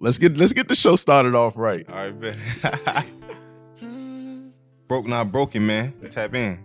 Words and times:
Let's 0.00 0.18
get 0.18 0.36
let's 0.36 0.52
get 0.52 0.68
the 0.68 0.76
show 0.76 0.94
started 0.96 1.34
off 1.34 1.54
right. 1.56 1.84
All 1.88 1.94
right, 1.96 2.20
bet. 2.20 2.36
Broke 4.88 5.06
not 5.06 5.32
broken, 5.32 5.66
man. 5.66 5.92
Tap 6.08 6.34
in. 6.34 6.64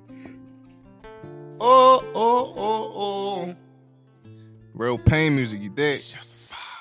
Oh, 1.60 2.04
oh, 2.14 2.54
oh, 2.56 2.92
oh. 2.96 3.56
Real 4.74 4.98
pain 4.98 5.36
music, 5.36 5.62
you 5.62 5.70
dig? 5.70 6.00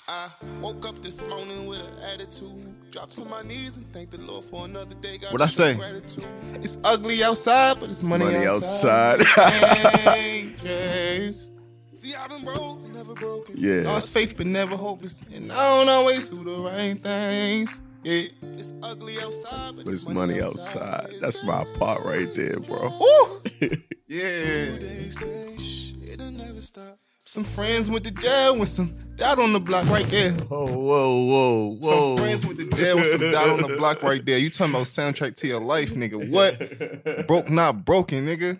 I 0.08 0.28
woke 0.60 0.86
up 0.86 0.98
this 1.00 1.26
morning 1.26 1.66
with 1.66 1.80
an 1.80 2.04
attitude. 2.12 2.90
Dropped 2.90 3.16
to 3.16 3.24
my 3.24 3.42
knees 3.42 3.78
and 3.78 3.86
thank 3.86 4.10
the 4.10 4.20
Lord 4.20 4.44
for 4.44 4.66
another 4.66 4.94
day. 4.96 5.16
Got 5.18 5.32
What 5.32 5.40
I 5.40 5.46
say? 5.46 5.74
Gratitude. 5.74 6.26
It's 6.56 6.78
ugly 6.84 7.24
outside, 7.24 7.80
but 7.80 7.90
it's 7.90 8.02
money, 8.02 8.26
Money 8.26 8.46
outside. 8.46 9.22
outside. 9.38 10.54
See, 12.02 12.16
I've 12.16 12.30
been 12.30 12.42
broke, 12.42 12.82
never 12.90 13.14
broken. 13.14 13.54
Yeah. 13.56 13.82
Lost 13.82 14.12
faith, 14.12 14.36
but 14.36 14.46
never 14.46 14.74
hopeless. 14.74 15.22
And 15.32 15.52
I 15.52 15.78
don't 15.78 15.88
always 15.88 16.30
do 16.30 16.42
the 16.42 16.60
right 16.68 16.98
things. 16.98 17.80
Yeah. 18.02 18.22
It's 18.58 18.74
ugly 18.82 19.14
outside, 19.22 19.76
but 19.76 19.84
But 19.84 19.94
it's 19.94 20.08
money 20.08 20.40
outside. 20.40 21.12
That's 21.20 21.44
my 21.46 21.64
part 21.78 22.02
right 22.02 22.26
there, 22.34 22.58
bro. 22.58 22.90
Yeah. 24.08 24.76
They 24.80 25.10
say, 25.10 25.56
shh, 25.58 25.94
it'll 26.04 26.32
never 26.32 26.60
stop. 26.60 26.98
Some 27.24 27.44
friends 27.44 27.88
went 27.92 28.04
to 28.06 28.10
jail 28.10 28.58
with 28.58 28.68
some 28.68 28.92
dot 29.16 29.38
on 29.38 29.52
the 29.52 29.60
block 29.60 29.86
right 29.88 30.06
there. 30.08 30.32
Whoa, 30.32 30.66
whoa, 30.66 31.24
whoa, 31.24 31.76
whoa. 31.80 32.16
Some 32.16 32.24
friends 32.24 32.44
went 32.44 32.58
to 32.58 32.70
jail 32.76 32.96
with 32.96 33.12
some 33.12 33.30
dot 33.30 33.48
on 33.48 33.62
the 33.62 33.76
block 33.76 34.02
right 34.02 34.26
there. 34.26 34.38
You 34.38 34.50
talking 34.50 34.74
about 34.74 34.86
soundtrack 34.86 35.36
to 35.36 35.46
your 35.46 35.60
life, 35.60 35.92
nigga? 35.92 36.30
What? 36.30 37.26
Broke 37.28 37.48
not 37.48 37.84
broken, 37.84 38.26
nigga. 38.26 38.58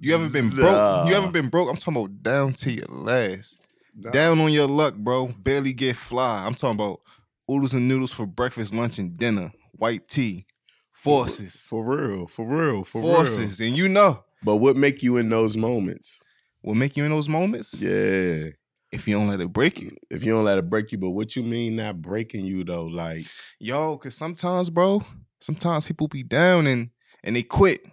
You 0.00 0.14
ever 0.14 0.28
been 0.28 0.50
broke? 0.50 0.72
Nah. 0.72 1.06
You 1.08 1.14
ever 1.14 1.30
been 1.30 1.48
broke? 1.48 1.68
I'm 1.70 1.76
talking 1.76 2.02
about 2.02 2.22
down 2.22 2.52
to 2.54 2.72
your 2.72 2.86
last. 2.88 3.58
Down 4.10 4.40
on 4.40 4.52
your 4.52 4.66
luck, 4.66 4.96
bro. 4.96 5.28
Barely 5.28 5.72
get 5.72 5.96
fly. 5.96 6.44
I'm 6.44 6.54
talking 6.54 6.74
about 6.74 7.00
oodles 7.50 7.74
and 7.74 7.86
noodles 7.86 8.12
for 8.12 8.26
breakfast, 8.26 8.74
lunch, 8.74 8.98
and 8.98 9.16
dinner. 9.16 9.52
White 9.72 10.08
tea. 10.08 10.46
Forces. 10.92 11.66
For 11.68 11.84
real, 11.84 12.26
for 12.26 12.46
real, 12.46 12.84
for 12.84 13.00
Forces. 13.02 13.60
And 13.60 13.76
you 13.76 13.88
know. 13.88 14.24
But 14.42 14.56
what 14.56 14.76
make 14.76 15.02
you 15.02 15.16
in 15.16 15.28
those 15.28 15.56
moments? 15.56 16.20
what 16.62 16.76
make 16.76 16.96
you 16.96 17.04
in 17.04 17.10
those 17.10 17.28
moments? 17.28 17.80
Yeah. 17.80 18.48
If 18.90 19.06
you 19.06 19.16
don't 19.16 19.28
let 19.28 19.40
it 19.40 19.52
break 19.52 19.80
you. 19.80 19.94
If 20.08 20.24
you 20.24 20.32
don't 20.32 20.44
let 20.44 20.56
it 20.56 20.70
break 20.70 20.92
you, 20.92 20.98
but 20.98 21.10
what 21.10 21.36
you 21.36 21.42
mean 21.42 21.76
not 21.76 22.00
breaking 22.00 22.44
you 22.46 22.64
though? 22.64 22.86
Like, 22.86 23.26
Yo, 23.58 23.98
cause 23.98 24.14
sometimes, 24.14 24.70
bro, 24.70 25.02
sometimes 25.40 25.84
people 25.84 26.08
be 26.08 26.22
down 26.22 26.66
and 26.66 26.90
and 27.22 27.36
they 27.36 27.42
quit 27.42 27.84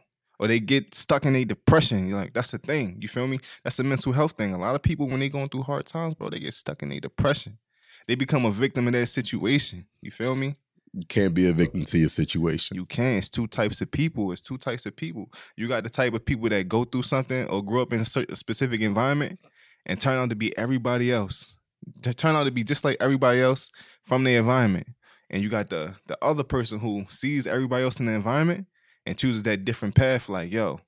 or 0.42 0.47
they 0.47 0.59
get 0.59 0.95
stuck 0.95 1.25
in 1.25 1.36
a 1.36 1.45
depression. 1.45 2.08
You're 2.08 2.17
like, 2.17 2.34
that's 2.34 2.52
the 2.52 2.58
thing. 2.58 2.97
You 3.00 3.08
feel 3.08 3.28
me? 3.28 3.39
That's 3.64 3.78
a 3.78 3.84
mental 3.84 4.11
health 4.11 4.31
thing. 4.34 4.56
A 4.56 4.58
lot 4.58 4.73
of 4.73 4.81
people 4.81 5.08
when 5.08 5.20
they 5.20 5.30
going 5.30 5.50
through 5.50 5.64
hard 5.64 5.86
times, 5.86 6.16
bro, 6.16 6.31
they 6.31 6.39
get 6.39 6.56
stuck 6.56 6.81
in 6.81 6.92
a 6.92 7.00
depression. 7.00 7.59
They 8.08 8.16
become 8.16 8.45
a 8.45 8.52
victim 8.52 8.88
of 8.88 8.94
their 8.94 9.06
situation. 9.06 9.86
You 10.02 10.09
feel 10.09 10.36
me? 10.36 10.56
you 10.94 11.06
can't 11.08 11.34
be 11.34 11.47
a 11.47 11.53
victim 11.53 11.86
to 11.86 11.97
your 11.97 12.09
situation. 12.09 12.75
You 12.75 12.86
can. 12.86 13.17
It's 13.17 13.30
two 13.30 13.47
types 13.47 13.80
of 13.81 13.92
people. 13.92 14.31
It's 14.31 14.42
two 14.42 14.58
types 14.58 14.86
of 14.86 14.95
people. 14.95 15.31
You 15.56 15.67
got 15.67 15.84
the 15.84 15.89
type 15.89 16.14
of 16.14 16.25
people 16.25 16.50
that 16.50 16.67
go 16.67 16.84
through 16.84 17.03
something 17.03 17.47
or 17.47 17.64
grew 17.64 17.81
up 17.81 17.94
in 17.94 18.02
a 18.02 18.06
certain 18.06 18.36
specific 18.36 18.81
environment 18.81 19.39
and 19.86 20.02
turn 20.02 20.17
out 20.17 20.30
to 20.31 20.36
be 20.36 20.58
everybody 20.58 21.12
else. 21.12 21.56
To 22.02 22.14
turn 22.14 22.36
out 22.36 22.44
to 22.44 22.52
be 22.52 22.64
just 22.64 22.84
like 22.84 22.97
everybody 23.00 23.39
else 23.39 23.69
from 24.03 24.23
the 24.23 24.36
environment. 24.36 24.88
And 25.30 25.42
you 25.42 25.47
got 25.47 25.69
the 25.69 25.95
the 26.08 26.17
other 26.22 26.44
person 26.44 26.80
who 26.80 27.06
sees 27.09 27.47
everybody 27.47 27.84
else 27.84 28.00
in 28.00 28.08
the 28.08 28.12
environment 28.12 28.67
and 29.05 29.17
chooses 29.17 29.44
that 29.44 29.66
different 29.66 29.95
path. 29.95 30.30
Like, 30.30 30.52
yo, 30.52 30.80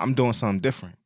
I'm 0.00 0.14
doing 0.14 0.32
something 0.32 0.60
different. 0.60 0.96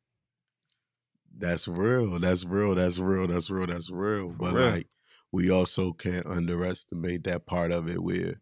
That's 1.37 1.67
real. 1.67 2.19
That's 2.19 2.45
real. 2.45 2.75
That's 2.75 2.99
real. 2.99 3.27
That's 3.27 3.49
real. 3.49 3.67
That's 3.67 3.89
real. 3.91 4.29
but 4.29 4.53
real. 4.53 4.69
like, 4.71 4.87
we 5.31 5.49
also 5.51 5.93
can't 5.93 6.25
underestimate 6.25 7.23
that 7.25 7.45
part 7.45 7.73
of 7.73 7.89
it 7.89 8.01
where, 8.03 8.35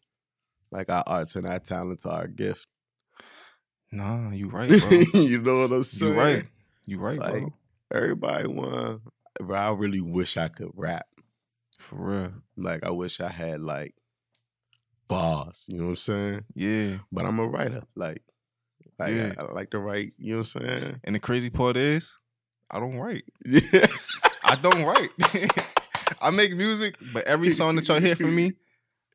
like, 0.71 0.89
our 0.89 1.03
arts 1.05 1.35
and 1.35 1.45
our 1.45 1.59
talents 1.59 2.05
are 2.05 2.23
a 2.23 2.27
gift. 2.27 2.65
Nah, 3.91 4.31
you 4.31 4.47
right, 4.49 4.69
bro. 4.69 4.89
you 5.21 5.41
know 5.41 5.61
what 5.61 5.71
I'm 5.71 5.83
saying? 5.83 6.13
you 6.13 6.19
right. 6.19 6.45
You 6.85 6.99
right, 6.99 7.19
Like, 7.19 7.31
bro. 7.41 7.53
everybody 7.93 8.47
want. 8.47 9.01
Bro, 9.39 9.55
I 9.57 9.71
really 9.73 10.01
wish 10.01 10.35
I 10.37 10.47
could 10.47 10.71
rap. 10.73 11.05
For 11.77 11.95
real. 11.95 12.33
Like, 12.55 12.83
I 12.83 12.89
wish 12.89 13.19
I 13.21 13.29
had 13.29 13.61
like 13.61 13.93
bars. 15.07 15.65
You 15.67 15.77
know 15.79 15.83
what 15.85 15.89
I'm 15.91 15.95
saying? 15.97 16.45
Yeah. 16.55 16.97
But 17.11 17.25
I'm 17.25 17.39
a 17.39 17.47
writer. 17.47 17.83
Like, 17.95 18.21
like 18.99 19.13
Yeah. 19.13 19.33
I, 19.37 19.43
I 19.43 19.51
like 19.51 19.71
to 19.71 19.79
write. 19.79 20.13
You 20.17 20.33
know 20.35 20.39
what 20.41 20.55
I'm 20.55 20.61
saying? 20.67 21.01
And 21.03 21.15
the 21.15 21.19
crazy 21.19 21.49
part 21.49 21.77
is, 21.77 22.13
I 22.71 22.79
don't 22.79 22.97
write. 22.97 23.23
Yeah. 23.45 23.87
I 24.43 24.55
don't 24.55 24.83
write. 24.83 25.09
I 26.21 26.29
make 26.31 26.55
music, 26.55 26.95
but 27.13 27.25
every 27.25 27.49
song 27.49 27.75
that 27.75 27.87
y'all 27.87 27.99
hear 27.99 28.15
from 28.15 28.33
me, 28.35 28.53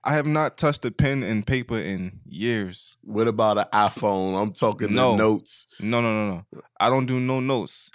I 0.05 0.15
have 0.15 0.27
not 0.27 0.59
touched 0.59 0.85
a 0.85 0.91
pen 0.91 1.23
and 1.23 1.47
paper 1.47 1.79
in 1.79 2.21
years. 2.27 2.97
what 3.03 3.29
about 3.29 3.57
an 3.59 3.65
iPhone? 3.73 4.41
I'm 4.41 4.53
talking 4.53 4.93
No. 4.93 5.13
the 5.13 5.17
notes. 5.19 5.69
No, 5.81 6.01
no, 6.01 6.13
no, 6.13 6.35
no. 6.53 6.61
I 6.81 6.91
don't 6.91 7.07
do 7.07 7.19
no 7.21 7.41
notes. 7.41 7.91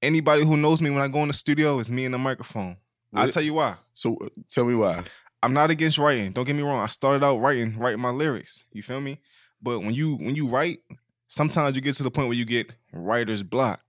Anybody 0.00 0.44
who 0.44 0.56
knows 0.56 0.80
me 0.80 0.90
when 0.90 1.00
I 1.00 1.08
go 1.08 1.20
in 1.22 1.28
the 1.28 1.34
studio 1.34 1.78
is 1.80 1.90
me 1.90 2.04
and 2.04 2.14
the 2.14 2.18
microphone. 2.18 2.76
I'll 3.14 3.28
tell 3.28 3.42
you 3.42 3.54
why. 3.54 3.76
So 3.94 4.16
uh, 4.16 4.28
tell 4.50 4.64
me 4.64 4.74
why. 4.74 5.02
I'm 5.44 5.52
not 5.52 5.70
against 5.70 5.98
writing. 5.98 6.32
Don't 6.32 6.44
get 6.46 6.56
me 6.56 6.62
wrong. 6.62 6.80
I 6.80 6.86
started 6.86 7.24
out 7.24 7.38
writing, 7.38 7.78
writing 7.78 8.00
my 8.00 8.10
lyrics. 8.10 8.64
You 8.72 8.82
feel 8.82 9.00
me? 9.00 9.20
But 9.62 9.80
when 9.80 9.94
you 9.94 10.16
when 10.16 10.34
you 10.34 10.48
write, 10.48 10.78
sometimes 11.28 11.76
you 11.76 11.82
get 11.82 11.94
to 11.96 12.02
the 12.02 12.10
point 12.10 12.28
where 12.28 12.36
you 12.36 12.44
get 12.44 12.72
writer's 12.92 13.42
block. 13.42 13.80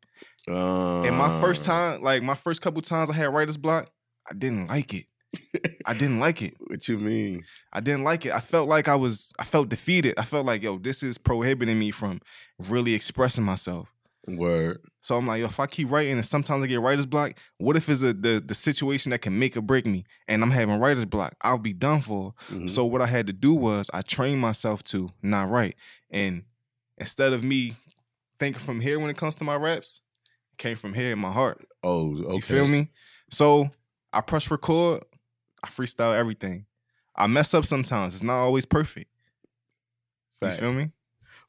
Uh, 0.48 1.02
And 1.04 1.16
my 1.16 1.42
first 1.42 1.66
time, 1.66 2.02
like 2.02 2.22
my 2.24 2.36
first 2.36 2.62
couple 2.62 2.82
times 2.82 3.10
I 3.10 3.14
had 3.14 3.34
writer's 3.34 3.58
block, 3.58 3.90
I 4.30 4.34
didn't 4.34 4.68
like 4.68 4.94
it. 4.94 5.06
I 5.86 5.94
didn't 5.94 6.20
like 6.20 6.42
it. 6.42 6.54
What 6.68 6.88
you 6.88 6.98
mean? 6.98 7.44
I 7.74 7.80
didn't 7.80 8.04
like 8.04 8.26
it. 8.26 8.32
I 8.32 8.40
felt 8.40 8.68
like 8.70 8.88
I 8.88 8.96
was 8.96 9.32
I 9.40 9.44
felt 9.44 9.70
defeated. 9.70 10.14
I 10.18 10.24
felt 10.24 10.46
like, 10.46 10.62
yo, 10.64 10.78
this 10.78 11.04
is 11.04 11.18
prohibiting 11.18 11.80
me 11.80 11.92
from 11.92 12.22
really 12.70 12.94
expressing 12.94 13.44
myself. 13.44 13.94
Word. 14.28 14.80
So 15.02 15.18
I'm 15.18 15.28
like, 15.28 15.40
yo, 15.40 15.46
if 15.46 15.60
I 15.60 15.68
keep 15.68 15.92
writing 15.92 16.14
and 16.14 16.26
sometimes 16.26 16.64
I 16.64 16.68
get 16.68 16.82
writer's 16.82 17.06
block, 17.06 17.34
what 17.60 17.76
if 17.76 17.88
it's 17.90 18.02
a 18.02 18.12
the 18.14 18.42
the 18.46 18.56
situation 18.56 19.12
that 19.12 19.20
can 19.20 19.38
make 19.38 19.56
or 19.56 19.62
break 19.62 19.86
me 19.86 20.04
and 20.28 20.42
I'm 20.42 20.50
having 20.52 20.80
writer's 20.80 21.06
block? 21.06 21.36
I'll 21.42 21.60
be 21.60 21.74
done 21.74 22.02
for. 22.02 22.34
Mhm. 22.50 22.70
So 22.70 22.86
what 22.86 23.02
I 23.02 23.06
had 23.08 23.28
to 23.28 23.34
do 23.34 23.54
was 23.54 23.88
I 23.94 24.02
trained 24.02 24.42
myself 24.42 24.84
to 24.86 25.10
not 25.22 25.50
write. 25.50 25.76
And 26.10 26.44
instead 26.98 27.34
of 27.34 27.44
me 27.44 27.76
thinking 28.40 28.60
from 28.62 28.80
here 28.82 29.00
when 29.00 29.10
it 29.12 29.18
comes 29.18 29.36
to 29.36 29.44
my 29.44 29.56
raps, 29.56 30.02
it 30.54 30.58
came 30.58 30.76
from 30.76 30.94
here 30.96 31.12
in 31.12 31.20
my 31.20 31.32
heart. 31.32 31.66
oh, 31.84 32.16
okay. 32.24 32.36
You 32.36 32.42
feel 32.42 32.68
me? 32.68 32.90
So 33.32 33.70
I 34.12 34.22
press 34.22 34.50
record, 34.50 35.04
I 35.64 35.68
freestyle 35.68 36.18
everything. 36.18 36.66
I 37.16 37.28
mess 37.28 37.54
up 37.54 37.66
sometimes. 37.66 38.14
It's 38.16 38.24
not 38.24 38.38
always 38.42 38.66
perfect. 38.66 39.10
Facts. 40.40 40.56
You 40.56 40.62
feel 40.62 40.74
me? 40.74 40.92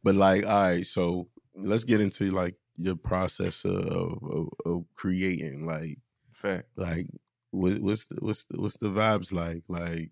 But 0.03 0.15
like, 0.15 0.45
all 0.45 0.63
right, 0.63 0.87
so 0.87 1.29
let's 1.55 1.85
get 1.85 2.01
into 2.01 2.31
like 2.31 2.55
your 2.77 2.97
process 2.97 3.65
of 3.65 4.19
of, 4.23 4.49
of 4.65 4.85
creating. 4.95 5.67
Like, 5.67 5.99
Fact. 6.33 6.67
like 6.77 7.07
what, 7.51 7.79
what's 7.79 8.07
the, 8.07 8.17
what's 8.21 8.45
the, 8.45 8.61
what's 8.61 8.77
the 8.79 8.89
vibes 8.89 9.33
like? 9.33 9.63
Like, 9.69 10.11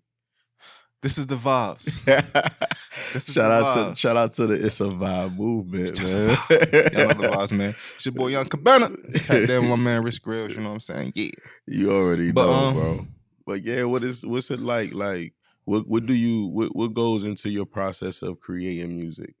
This 1.01 1.17
is 1.17 1.27
the 1.27 1.35
vibes. 1.35 2.01
This 3.13 3.27
is 3.27 3.33
shout 3.35 3.51
the 3.51 3.67
out 3.67 3.89
to 3.89 3.95
shout 3.95 4.17
out 4.17 4.33
to 4.33 4.47
the 4.47 4.65
It's 4.65 4.79
a 4.79 4.85
Vibe 4.85 5.35
movement, 5.37 5.89
It's 5.89 5.99
just 5.99 6.15
man. 6.15 6.29
Y'all 6.29 6.37
know 6.49 7.07
the 7.07 7.27
vibes, 7.35 7.51
man. 7.51 7.75
It's 7.95 8.05
your 8.05 8.13
boy 8.13 8.27
Young 8.27 8.45
Cabanaa. 8.45 9.23
Tap 9.23 9.47
down 9.47 9.67
my 9.67 9.75
man 9.75 10.03
Rich 10.03 10.21
Grills, 10.21 10.55
you 10.55 10.61
know 10.61 10.69
what 10.69 10.73
I'm 10.75 10.79
saying? 10.79 11.11
Yeah. 11.15 11.29
You 11.67 11.91
already 11.91 12.31
But, 12.31 12.45
know, 12.47 12.51
um, 12.53 12.73
bro. 12.73 13.07
But 13.45 13.63
yeah, 13.63 13.83
what 13.83 14.03
is 14.03 14.25
what's 14.25 14.49
it 14.49 14.59
like? 14.61 14.93
Like, 14.93 15.33
what 15.65 15.87
what 15.87 16.05
do 16.05 16.13
you 16.13 16.47
what 16.47 16.75
what 16.75 16.93
goes 16.93 17.23
into 17.25 17.49
your 17.49 17.65
process 17.65 18.21
of 18.21 18.39
creating 18.39 18.97
music? 18.97 19.35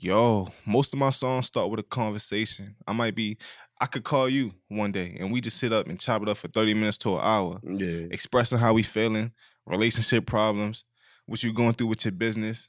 Yo, 0.00 0.48
most 0.64 0.92
of 0.92 0.98
my 0.98 1.10
songs 1.10 1.46
start 1.46 1.70
with 1.70 1.80
a 1.80 1.82
conversation. 1.82 2.76
I 2.86 2.92
might 2.92 3.16
be, 3.16 3.36
I 3.80 3.86
could 3.86 4.04
call 4.04 4.28
you 4.28 4.52
one 4.68 4.92
day 4.92 5.16
and 5.18 5.32
we 5.32 5.40
just 5.40 5.58
sit 5.58 5.72
up 5.72 5.86
and 5.86 5.98
chop 5.98 6.22
it 6.22 6.28
up 6.28 6.36
for 6.36 6.48
30 6.48 6.74
minutes 6.74 6.98
to 6.98 7.14
an 7.16 7.20
hour. 7.22 7.60
Yeah, 7.64 8.06
expressing 8.10 8.58
how 8.58 8.74
we 8.74 8.84
feeling, 8.84 9.32
relationship 9.66 10.24
problems, 10.26 10.84
what 11.26 11.42
you 11.42 11.52
going 11.52 11.74
through 11.74 11.88
with 11.88 12.04
your 12.04 12.12
business. 12.12 12.68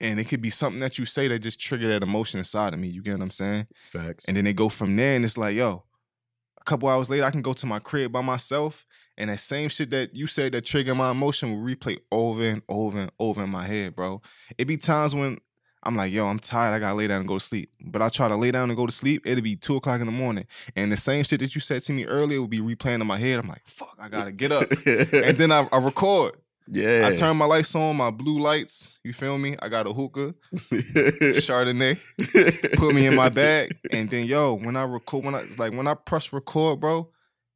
And 0.00 0.20
it 0.20 0.24
could 0.24 0.42
be 0.42 0.50
something 0.50 0.80
that 0.80 0.98
you 0.98 1.06
say 1.06 1.28
that 1.28 1.38
just 1.38 1.60
trigger 1.60 1.88
that 1.88 2.02
emotion 2.02 2.38
inside 2.38 2.74
of 2.74 2.80
me. 2.80 2.88
You 2.88 3.02
get 3.02 3.12
what 3.12 3.22
I'm 3.22 3.30
saying? 3.30 3.66
facts. 3.88 4.26
And 4.26 4.36
then 4.36 4.44
they 4.44 4.52
go 4.52 4.68
from 4.68 4.96
there 4.96 5.16
and 5.16 5.24
it's 5.24 5.38
like, 5.38 5.54
yo, 5.56 5.84
a 6.60 6.64
couple 6.64 6.88
hours 6.88 7.08
later, 7.08 7.24
I 7.24 7.30
can 7.30 7.42
go 7.42 7.52
to 7.54 7.66
my 7.66 7.78
crib 7.78 8.12
by 8.12 8.20
myself. 8.20 8.86
And 9.16 9.30
that 9.30 9.40
same 9.40 9.68
shit 9.68 9.90
that 9.90 10.14
you 10.14 10.26
said 10.26 10.52
that 10.52 10.64
triggered 10.64 10.96
my 10.96 11.10
emotion 11.10 11.52
will 11.52 11.74
replay 11.74 11.98
over 12.10 12.44
and 12.44 12.62
over 12.68 12.98
and 12.98 13.12
over 13.18 13.44
in 13.44 13.50
my 13.50 13.66
head, 13.66 13.94
bro. 13.94 14.20
It 14.58 14.66
be 14.66 14.76
times 14.76 15.14
when 15.14 15.38
I'm 15.84 15.96
like, 15.96 16.12
yo, 16.12 16.26
I'm 16.26 16.38
tired. 16.38 16.74
I 16.74 16.78
gotta 16.78 16.94
lay 16.94 17.06
down 17.06 17.20
and 17.20 17.28
go 17.28 17.38
to 17.38 17.44
sleep. 17.44 17.70
But 17.80 18.02
I 18.02 18.08
try 18.08 18.28
to 18.28 18.36
lay 18.36 18.50
down 18.50 18.70
and 18.70 18.76
go 18.76 18.86
to 18.86 18.92
sleep. 18.92 19.26
It'll 19.26 19.42
be 19.42 19.56
two 19.56 19.76
o'clock 19.76 20.00
in 20.00 20.06
the 20.06 20.12
morning. 20.12 20.46
And 20.76 20.90
the 20.90 20.96
same 20.96 21.24
shit 21.24 21.40
that 21.40 21.54
you 21.54 21.60
said 21.60 21.82
to 21.84 21.92
me 21.92 22.04
earlier 22.04 22.40
will 22.40 22.48
be 22.48 22.60
replaying 22.60 23.00
in 23.00 23.06
my 23.06 23.18
head. 23.18 23.38
I'm 23.38 23.48
like, 23.48 23.66
fuck, 23.66 23.96
I 23.98 24.08
gotta 24.08 24.32
get 24.32 24.52
up. 24.52 24.70
and 24.86 25.36
then 25.38 25.52
I, 25.52 25.68
I 25.70 25.78
record. 25.78 26.34
yeah, 26.66 27.06
I 27.06 27.14
turn 27.14 27.36
my 27.36 27.44
lights 27.44 27.74
on, 27.74 27.96
my 27.96 28.10
blue 28.10 28.40
lights. 28.40 28.98
You 29.04 29.12
feel 29.12 29.36
me? 29.36 29.56
I 29.60 29.68
got 29.68 29.86
a 29.86 29.92
hookah, 29.92 30.34
Chardonnay. 30.54 31.98
Put 32.76 32.94
me 32.94 33.06
in 33.06 33.14
my 33.14 33.28
bag, 33.28 33.76
and 33.90 34.08
then 34.08 34.26
yo, 34.26 34.54
when 34.54 34.76
I 34.76 34.84
record, 34.84 35.24
when 35.24 35.34
I 35.34 35.44
like 35.58 35.72
when 35.74 35.86
I 35.86 35.94
press 35.94 36.32
record, 36.32 36.80
bro, 36.80 37.10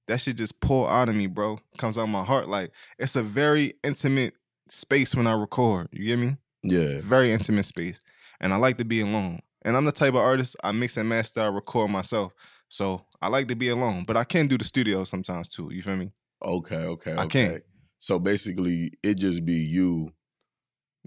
that 0.09 0.21
shit 0.21 0.37
just 0.37 0.61
pour 0.61 0.91
out 0.91 1.09
of 1.09 1.15
me, 1.15 1.27
bro. 1.27 1.59
Comes 1.79 1.97
out 1.99 2.03
of 2.03 2.09
my 2.11 2.25
heart. 2.25 2.49
Like 2.49 2.73
it's 2.99 3.17
a 3.17 3.23
very 3.23 3.75
intimate 3.83 4.35
space 4.69 5.15
when 5.15 5.27
I 5.27 5.33
record. 5.35 5.89
You 5.93 6.05
get 6.05 6.19
me? 6.19 6.37
Yeah. 6.63 6.99
Very 7.01 7.33
intimate 7.33 7.65
space. 7.65 8.01
And 8.41 8.53
I 8.53 8.57
like 8.57 8.79
to 8.79 8.85
be 8.85 9.01
alone. 9.01 9.41
And 9.63 9.77
I'm 9.77 9.85
the 9.85 9.93
type 9.93 10.15
of 10.15 10.21
artist 10.21 10.57
I 10.63 10.73
mix 10.73 10.97
and 10.97 11.09
master, 11.09 11.41
I 11.41 11.47
record 11.47 11.91
myself. 11.91 12.33
So 12.69 13.05
I 13.21 13.29
like 13.29 13.49
to 13.49 13.57
be 13.57 13.69
alone. 13.69 14.05
But 14.07 14.17
I 14.17 14.25
can 14.25 14.47
do 14.47 14.59
the 14.59 14.65
studio 14.65 15.05
sometimes 15.05 15.49
too. 15.49 15.71
You 15.73 15.83
feel 15.83 15.97
me? 15.97 16.13
Okay, 16.45 16.77
okay, 16.77 17.13
okay. 17.13 17.21
I 17.21 17.27
can't. 17.27 17.63
So 17.97 18.19
basically 18.19 18.93
it 19.03 19.15
just 19.19 19.45
be 19.45 19.55
you. 19.55 20.13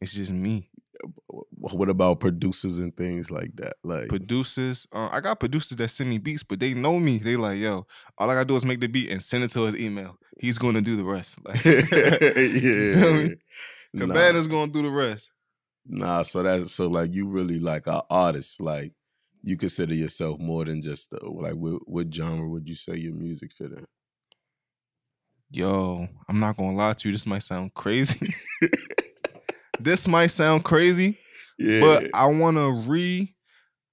It's 0.01 0.13
just 0.13 0.33
me. 0.33 0.69
What 1.27 1.89
about 1.89 2.19
producers 2.19 2.77
and 2.77 2.95
things 2.95 3.31
like 3.31 3.55
that? 3.55 3.73
Like 3.83 4.09
Producers, 4.09 4.85
uh, 4.91 5.09
I 5.11 5.19
got 5.19 5.39
producers 5.39 5.77
that 5.77 5.87
send 5.87 6.09
me 6.09 6.19
beats, 6.19 6.43
but 6.43 6.59
they 6.59 6.73
know 6.73 6.99
me. 6.99 7.17
They 7.17 7.37
like, 7.37 7.57
yo, 7.57 7.87
all 8.17 8.29
I 8.29 8.35
gotta 8.35 8.45
do 8.45 8.55
is 8.55 8.65
make 8.65 8.81
the 8.81 8.87
beat 8.87 9.09
and 9.09 9.21
send 9.21 9.43
it 9.43 9.51
to 9.51 9.63
his 9.63 9.75
email. 9.75 10.17
He's 10.39 10.57
gonna 10.57 10.81
do 10.81 10.95
the 10.95 11.03
rest. 11.03 11.37
Like, 11.43 11.63
yeah. 11.65 13.29
Nah. 13.93 14.05
Cabanaa's 14.05 14.47
gonna 14.47 14.71
do 14.71 14.81
the 14.83 14.89
rest. 14.91 15.31
Nah, 15.85 16.21
so 16.23 16.43
that's 16.43 16.73
so 16.73 16.87
like 16.87 17.13
you 17.13 17.27
really 17.27 17.59
like 17.59 17.87
an 17.87 18.01
artist. 18.09 18.61
Like 18.61 18.93
you 19.43 19.57
consider 19.57 19.93
yourself 19.93 20.39
more 20.39 20.65
than 20.65 20.81
just 20.81 21.09
the, 21.09 21.25
like 21.25 21.55
what, 21.55 21.87
what 21.87 22.13
genre 22.13 22.47
would 22.47 22.69
you 22.69 22.75
say 22.75 22.95
your 22.95 23.13
music 23.13 23.51
fit 23.51 23.71
in? 23.71 23.85
Yo, 25.49 26.07
I'm 26.29 26.39
not 26.39 26.55
gonna 26.55 26.75
lie 26.75 26.93
to 26.93 27.07
you. 27.09 27.11
This 27.11 27.25
might 27.25 27.43
sound 27.43 27.73
crazy. 27.73 28.33
this 29.79 30.07
might 30.07 30.27
sound 30.27 30.63
crazy, 30.63 31.17
Yeah, 31.59 31.81
but 31.81 32.09
I 32.13 32.27
wanna 32.27 32.69
re 32.87 33.35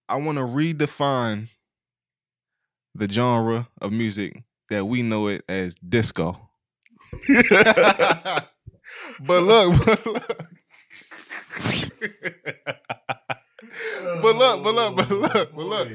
I 0.08 0.16
wanna 0.16 0.42
redefine 0.42 1.48
the 2.94 3.08
genre 3.08 3.68
of 3.80 3.92
music 3.92 4.44
that 4.70 4.84
we 4.84 5.02
know 5.02 5.28
it 5.28 5.44
as 5.48 5.74
disco. 5.76 6.48
but 7.28 8.48
look, 9.20 9.84
but 9.84 10.06
look. 10.06 10.57
but 14.22 14.36
look, 14.36 14.64
but 14.64 14.74
look, 14.74 14.96
but 14.96 15.10
look, 15.10 15.54
but 15.54 15.64
look. 15.64 15.88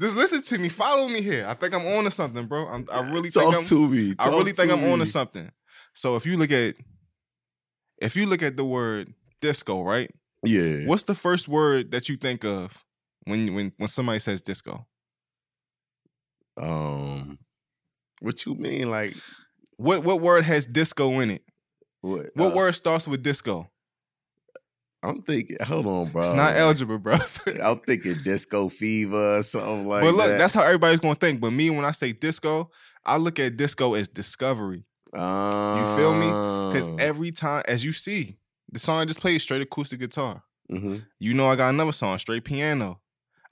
Just 0.00 0.16
listen 0.16 0.42
to 0.42 0.58
me. 0.58 0.68
Follow 0.68 1.08
me 1.08 1.22
here. 1.22 1.46
I 1.48 1.54
think 1.54 1.74
I'm 1.74 1.86
on 1.86 2.04
to 2.04 2.10
something, 2.10 2.46
bro. 2.46 2.66
I'm, 2.66 2.84
I 2.92 3.00
really 3.12 3.30
think 3.30 3.46
talk 3.46 3.54
I'm. 3.54 3.62
to 3.64 3.88
me. 3.88 4.14
I 4.18 4.28
really 4.28 4.52
think 4.52 4.70
I'm 4.70 4.84
on 4.84 4.98
to 4.98 5.06
something. 5.06 5.50
So 5.94 6.16
if 6.16 6.26
you 6.26 6.36
look 6.36 6.52
at, 6.52 6.74
if 7.98 8.14
you 8.14 8.26
look 8.26 8.42
at 8.42 8.56
the 8.58 8.64
word 8.64 9.14
disco, 9.40 9.82
right? 9.82 10.10
Yeah. 10.44 10.84
What's 10.86 11.04
the 11.04 11.14
first 11.14 11.48
word 11.48 11.92
that 11.92 12.08
you 12.08 12.16
think 12.18 12.44
of 12.44 12.84
when 13.24 13.54
when 13.54 13.72
when 13.78 13.88
somebody 13.88 14.18
says 14.18 14.42
disco? 14.42 14.86
Um, 16.60 17.38
what 18.20 18.44
you 18.44 18.54
mean? 18.54 18.90
Like 18.90 19.16
What 19.76 20.04
what 20.04 20.20
word 20.20 20.44
has 20.44 20.66
disco 20.66 21.20
in 21.20 21.30
it? 21.30 21.42
what? 22.02 22.26
What 22.34 22.52
uh, 22.52 22.56
word 22.56 22.74
starts 22.74 23.08
with 23.08 23.22
disco? 23.22 23.70
I'm 25.08 25.22
thinking. 25.22 25.56
Hold 25.62 25.86
on, 25.86 26.10
bro. 26.10 26.22
It's 26.22 26.30
not 26.32 26.56
algebra, 26.56 26.98
bro. 26.98 27.16
I'm 27.62 27.78
thinking 27.80 28.16
disco 28.24 28.68
fever 28.68 29.38
or 29.38 29.42
something 29.42 29.86
like 29.86 30.02
that. 30.02 30.08
but 30.10 30.14
look, 30.16 30.26
that. 30.28 30.38
that's 30.38 30.54
how 30.54 30.62
everybody's 30.62 31.00
gonna 31.00 31.14
think. 31.14 31.40
But 31.40 31.50
me, 31.52 31.70
when 31.70 31.84
I 31.84 31.92
say 31.92 32.12
disco, 32.12 32.70
I 33.04 33.16
look 33.18 33.38
at 33.38 33.56
disco 33.56 33.94
as 33.94 34.08
discovery. 34.08 34.84
you 35.14 35.96
feel 35.96 36.14
me? 36.14 36.26
Because 36.72 36.88
Oh. 36.88 36.96
every 36.98 37.32
time, 37.32 37.62
as 37.68 37.84
you 37.84 37.92
see, 37.92 38.36
the 38.70 38.78
song 38.78 38.98
I 39.00 39.04
just 39.04 39.20
played 39.20 39.38
straight 39.40 39.62
acoustic 39.62 40.00
guitar. 40.00 40.42
Mhm. 40.70 41.04
You 41.20 41.34
know, 41.34 41.48
I 41.48 41.56
got 41.56 41.70
another 41.70 41.92
song 41.92 42.18
straight 42.18 42.44
piano. 42.44 43.00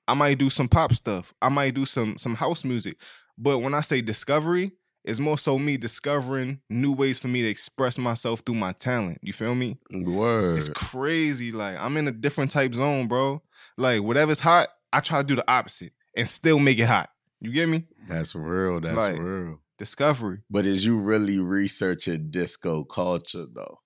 I 0.09 0.15
might 0.15 0.39
do 0.39 0.51
some 0.51 0.69
pop 0.69 0.93
stuff. 0.93 1.33
I 1.41 1.49
might 1.49 1.75
do 1.75 1.85
some 1.87 2.19
some 2.19 2.35
house 2.35 2.65
music. 2.65 2.99
But 3.39 3.61
when 3.61 3.73
I 3.75 3.81
say 3.81 4.01
discovery, 4.01 4.73
it's 5.05 5.21
more 5.21 5.37
so 5.39 5.59
me 5.59 5.77
discovering 5.77 6.61
new 6.71 6.93
ways 6.93 7.19
for 7.19 7.29
me 7.29 7.43
to 7.43 7.49
express 7.49 7.99
myself 7.99 8.41
through 8.41 8.55
my 8.57 8.73
talent. 8.73 9.19
You 9.23 9.33
feel 9.33 9.55
me? 9.55 9.79
Word. 9.93 10.57
It's 10.57 10.69
crazy. 10.71 11.53
Like 11.53 11.77
I'm 11.79 11.97
in 11.97 12.09
a 12.09 12.13
different 12.13 12.51
type 12.51 12.75
zone, 12.75 13.07
bro. 13.07 13.43
Like 13.77 14.03
whatever's 14.03 14.41
hot, 14.41 14.69
I 14.93 15.01
try 15.01 15.19
to 15.19 15.25
do 15.25 15.37
the 15.37 15.51
opposite 15.51 15.93
and 16.17 16.29
still 16.29 16.59
make 16.59 16.79
it 16.79 16.87
hot. 16.87 17.11
You 17.41 17.53
get 17.53 17.69
me? 17.69 17.85
That's 18.09 18.35
real. 18.35 18.81
That's 18.81 18.97
Like- 18.97 19.19
real. 19.19 19.61
Discovery. 19.77 20.39
But 20.49 20.67
is 20.67 20.85
you 20.87 20.99
really 21.01 21.41
researching 21.41 22.31
disco 22.31 22.85
culture 22.85 23.47
though? 23.53 23.81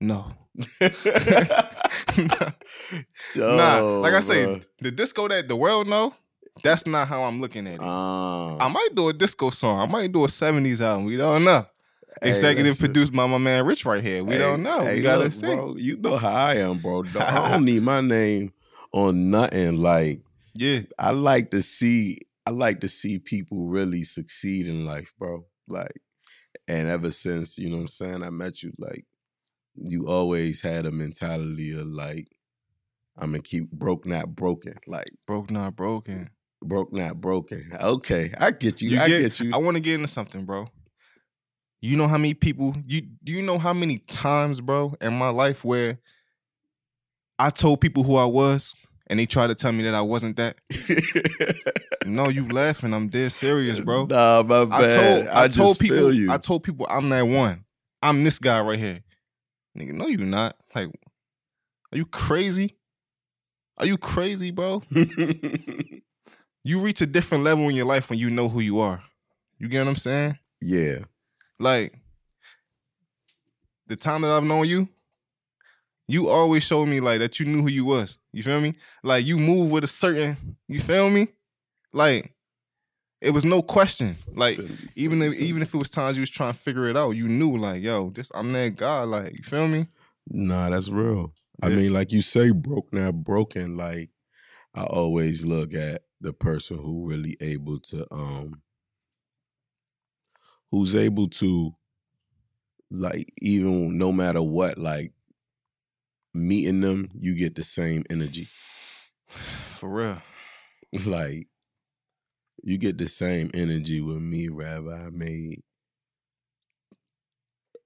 No. 0.00 0.32
nah, 0.80 2.52
nah, 3.36 3.80
like 4.00 4.14
I 4.14 4.20
say, 4.20 4.60
the 4.80 4.90
disco 4.90 5.28
that 5.28 5.48
the 5.48 5.56
world 5.56 5.86
know, 5.86 6.14
that's 6.62 6.86
not 6.86 7.08
how 7.08 7.24
I'm 7.24 7.40
looking 7.40 7.66
at 7.66 7.74
it. 7.74 7.80
um, 7.80 8.56
I 8.60 8.68
might 8.68 8.90
do 8.94 9.08
a 9.08 9.12
disco 9.12 9.50
song. 9.50 9.80
I 9.80 9.86
might 9.90 10.12
do 10.12 10.24
a 10.24 10.28
70s 10.28 10.80
album. 10.80 11.04
We 11.06 11.16
don't 11.16 11.44
know. 11.44 11.66
hey, 12.22 12.30
Executive 12.30 12.78
produced 12.78 13.12
by 13.12 13.26
my 13.26 13.38
man 13.38 13.64
Rich 13.66 13.84
right 13.84 14.02
here. 14.02 14.24
We 14.24 14.34
Hey, 14.34 14.38
don't 14.38 14.62
know. 14.62 14.80
hey, 14.80 14.96
we 14.96 15.02
gotta 15.02 15.24
look, 15.24 15.32
see. 15.32 15.46
bro. 15.46 15.76
You 15.76 15.96
know 15.98 16.16
how 16.16 16.32
I 16.34 16.54
am, 16.56 16.78
bro. 16.78 17.04
I 17.18 17.50
don't 17.50 17.64
need 17.64 17.82
my 17.82 18.00
name 18.00 18.52
on 18.92 19.30
nothing. 19.30 19.76
Like 19.76 20.22
Yeah. 20.54 20.80
I 20.98 21.10
like 21.12 21.50
to 21.52 21.62
see. 21.62 22.20
I 22.46 22.50
like 22.50 22.80
to 22.80 22.88
see 22.88 23.18
people 23.18 23.66
really 23.66 24.02
succeed 24.04 24.66
in 24.66 24.86
life, 24.86 25.12
bro. 25.18 25.44
Like, 25.68 26.00
and 26.66 26.88
ever 26.88 27.10
since 27.10 27.58
you 27.58 27.68
know 27.68 27.76
what 27.76 27.82
I'm 27.82 27.88
saying, 27.88 28.22
I 28.24 28.30
met 28.30 28.62
you. 28.62 28.72
Like, 28.78 29.04
you 29.76 30.08
always 30.08 30.62
had 30.62 30.86
a 30.86 30.90
mentality 30.90 31.78
of 31.78 31.86
like, 31.88 32.26
I'm 33.18 33.32
gonna 33.32 33.42
keep 33.42 33.70
broke, 33.70 34.06
not 34.06 34.34
broken. 34.34 34.78
Like, 34.86 35.10
Broke 35.26 35.50
not 35.50 35.76
broken. 35.76 36.30
Broke, 36.62 36.92
not 36.92 37.20
broken. 37.20 37.70
Okay, 37.80 38.32
I 38.38 38.50
get 38.50 38.80
you. 38.82 38.90
You 38.90 39.00
I 39.00 39.08
get- 39.08 39.20
get 39.20 39.40
you. 39.40 39.50
I 39.54 39.58
want 39.58 39.76
to 39.76 39.80
get 39.80 39.94
into 39.94 40.08
something, 40.08 40.44
bro. 40.44 40.68
You 41.80 41.96
know 41.96 42.08
how 42.08 42.16
many 42.18 42.34
people 42.34 42.74
you 42.86 43.02
do 43.22 43.32
you 43.32 43.40
know 43.42 43.58
how 43.58 43.72
many 43.72 43.98
times, 43.98 44.60
bro, 44.60 44.94
in 45.00 45.14
my 45.14 45.28
life 45.28 45.64
where 45.64 45.98
I 47.38 47.50
told 47.50 47.80
people 47.80 48.02
who 48.02 48.16
I 48.16 48.24
was 48.24 48.74
and 49.06 49.20
they 49.20 49.26
tried 49.26 49.46
to 49.46 49.54
tell 49.54 49.70
me 49.70 49.84
that 49.84 49.94
I 49.94 50.00
wasn't 50.00 50.36
that? 50.36 50.56
No, 52.06 52.30
you 52.30 52.48
laughing. 52.48 52.94
I'm 52.94 53.08
dead 53.08 53.32
serious, 53.32 53.80
bro. 53.80 54.06
Nah, 54.06 54.42
my 54.42 54.64
bad. 54.64 54.72
I 54.82 54.94
told 54.94 55.26
I, 55.28 55.46
just 55.48 55.58
told 55.58 55.78
people 55.78 55.96
feel 55.98 56.12
you. 56.14 56.32
I 56.32 56.38
told 56.38 56.62
people 56.62 56.86
I'm 56.88 57.10
that 57.10 57.26
one. 57.26 57.66
I'm 58.00 58.24
this 58.24 58.38
guy 58.38 58.62
right 58.62 58.78
here. 58.78 59.00
Nigga, 59.76 59.92
no, 59.92 60.06
you 60.06 60.16
not. 60.16 60.56
Like, 60.74 60.88
are 61.92 61.98
you 61.98 62.06
crazy? 62.06 62.78
Are 63.76 63.84
you 63.84 63.98
crazy, 63.98 64.50
bro? 64.52 64.82
You 66.68 66.80
reach 66.80 67.00
a 67.00 67.06
different 67.06 67.44
level 67.44 67.66
in 67.70 67.74
your 67.74 67.86
life 67.86 68.10
when 68.10 68.18
you 68.18 68.28
know 68.28 68.50
who 68.50 68.60
you 68.60 68.78
are. 68.78 69.02
You 69.58 69.68
get 69.68 69.78
what 69.78 69.88
I'm 69.88 69.96
saying? 69.96 70.38
yeah. 70.60 70.98
Like, 71.58 71.94
the 73.86 73.96
time 73.96 74.20
that 74.20 74.30
I've 74.30 74.44
known 74.44 74.66
you, 74.68 74.86
you 76.06 76.28
always 76.28 76.62
showed 76.62 76.84
me 76.84 77.00
like 77.00 77.20
that 77.20 77.40
you 77.40 77.46
knew 77.46 77.62
who 77.62 77.68
you 77.68 77.86
was. 77.86 78.18
You 78.34 78.42
feel 78.42 78.60
me? 78.60 78.74
Like 79.02 79.24
you 79.24 79.38
move 79.38 79.70
with 79.70 79.82
a 79.82 79.86
certain, 79.86 80.58
you 80.68 80.78
feel 80.78 81.08
me? 81.08 81.28
Like, 81.94 82.34
it 83.22 83.30
was 83.30 83.46
no 83.46 83.62
question. 83.62 84.16
Like, 84.34 84.60
even 84.94 85.22
if 85.22 85.32
even 85.36 85.62
if 85.62 85.72
it 85.72 85.78
was 85.78 85.88
times 85.88 86.18
you 86.18 86.20
was 86.20 86.28
trying 86.28 86.52
to 86.52 86.58
figure 86.58 86.86
it 86.86 86.98
out, 86.98 87.12
you 87.12 87.28
knew 87.28 87.56
like, 87.56 87.82
yo, 87.82 88.10
this 88.10 88.30
I'm 88.34 88.52
that 88.52 88.76
guy. 88.76 89.04
Like, 89.04 89.38
you 89.38 89.42
feel 89.42 89.68
me? 89.68 89.86
Nah, 90.28 90.68
that's 90.68 90.90
real. 90.90 91.32
I 91.62 91.70
mean, 91.70 91.94
like 91.94 92.12
you 92.12 92.20
say, 92.20 92.50
broke 92.50 92.92
now 92.92 93.10
broken. 93.10 93.78
Like 93.78 94.10
I 94.74 94.84
always 94.84 95.46
look 95.46 95.72
at 95.72 96.02
the 96.20 96.32
person 96.32 96.78
who 96.78 97.08
really 97.08 97.36
able 97.40 97.78
to 97.78 98.06
um 98.12 98.62
who's 100.70 100.94
able 100.94 101.28
to 101.28 101.74
like 102.90 103.32
even 103.40 103.98
no 103.98 104.12
matter 104.12 104.42
what, 104.42 104.78
like 104.78 105.12
meeting 106.34 106.80
them, 106.80 107.10
you 107.14 107.36
get 107.36 107.54
the 107.54 107.64
same 107.64 108.04
energy. 108.10 108.48
For 109.70 109.88
real. 109.88 110.22
like 111.04 111.48
you 112.62 112.78
get 112.78 112.98
the 112.98 113.08
same 113.08 113.50
energy 113.54 114.00
with 114.00 114.18
me, 114.18 114.48
rabbi 114.48 115.06
I 115.06 115.10
made 115.10 115.62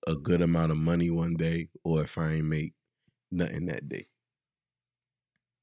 a 0.07 0.17
good 0.17 0.41
amount 0.41 0.73
of 0.73 0.79
money 0.79 1.11
one 1.11 1.35
day 1.35 1.69
or 1.85 2.03
if 2.03 2.17
I 2.19 2.33
ain't 2.35 2.47
make 2.47 2.75
nothing 3.31 3.67
that 3.67 3.89
day. 3.89 4.07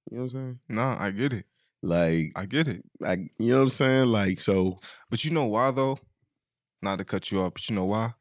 You 0.10 0.18
know 0.18 0.24
what 0.24 0.34
I'm 0.34 0.40
saying? 0.40 0.60
Nah, 0.70 0.98
I 1.00 1.12
get 1.12 1.34
it. 1.34 1.46
Like 1.82 2.32
I 2.36 2.46
get 2.46 2.68
it. 2.68 2.84
like 3.00 3.20
you 3.40 3.52
know 3.52 3.58
what 3.58 3.64
I'm 3.64 3.70
saying? 3.70 4.06
Like 4.08 4.40
so 4.40 4.80
But 5.10 5.24
you 5.24 5.32
know 5.32 5.46
why 5.46 5.72
though? 5.72 5.98
Not 6.82 6.98
to 6.98 7.06
cut 7.06 7.32
you 7.32 7.42
off, 7.42 7.54
but 7.54 7.70
you 7.70 7.76
know 7.76 7.86
why? 7.86 8.14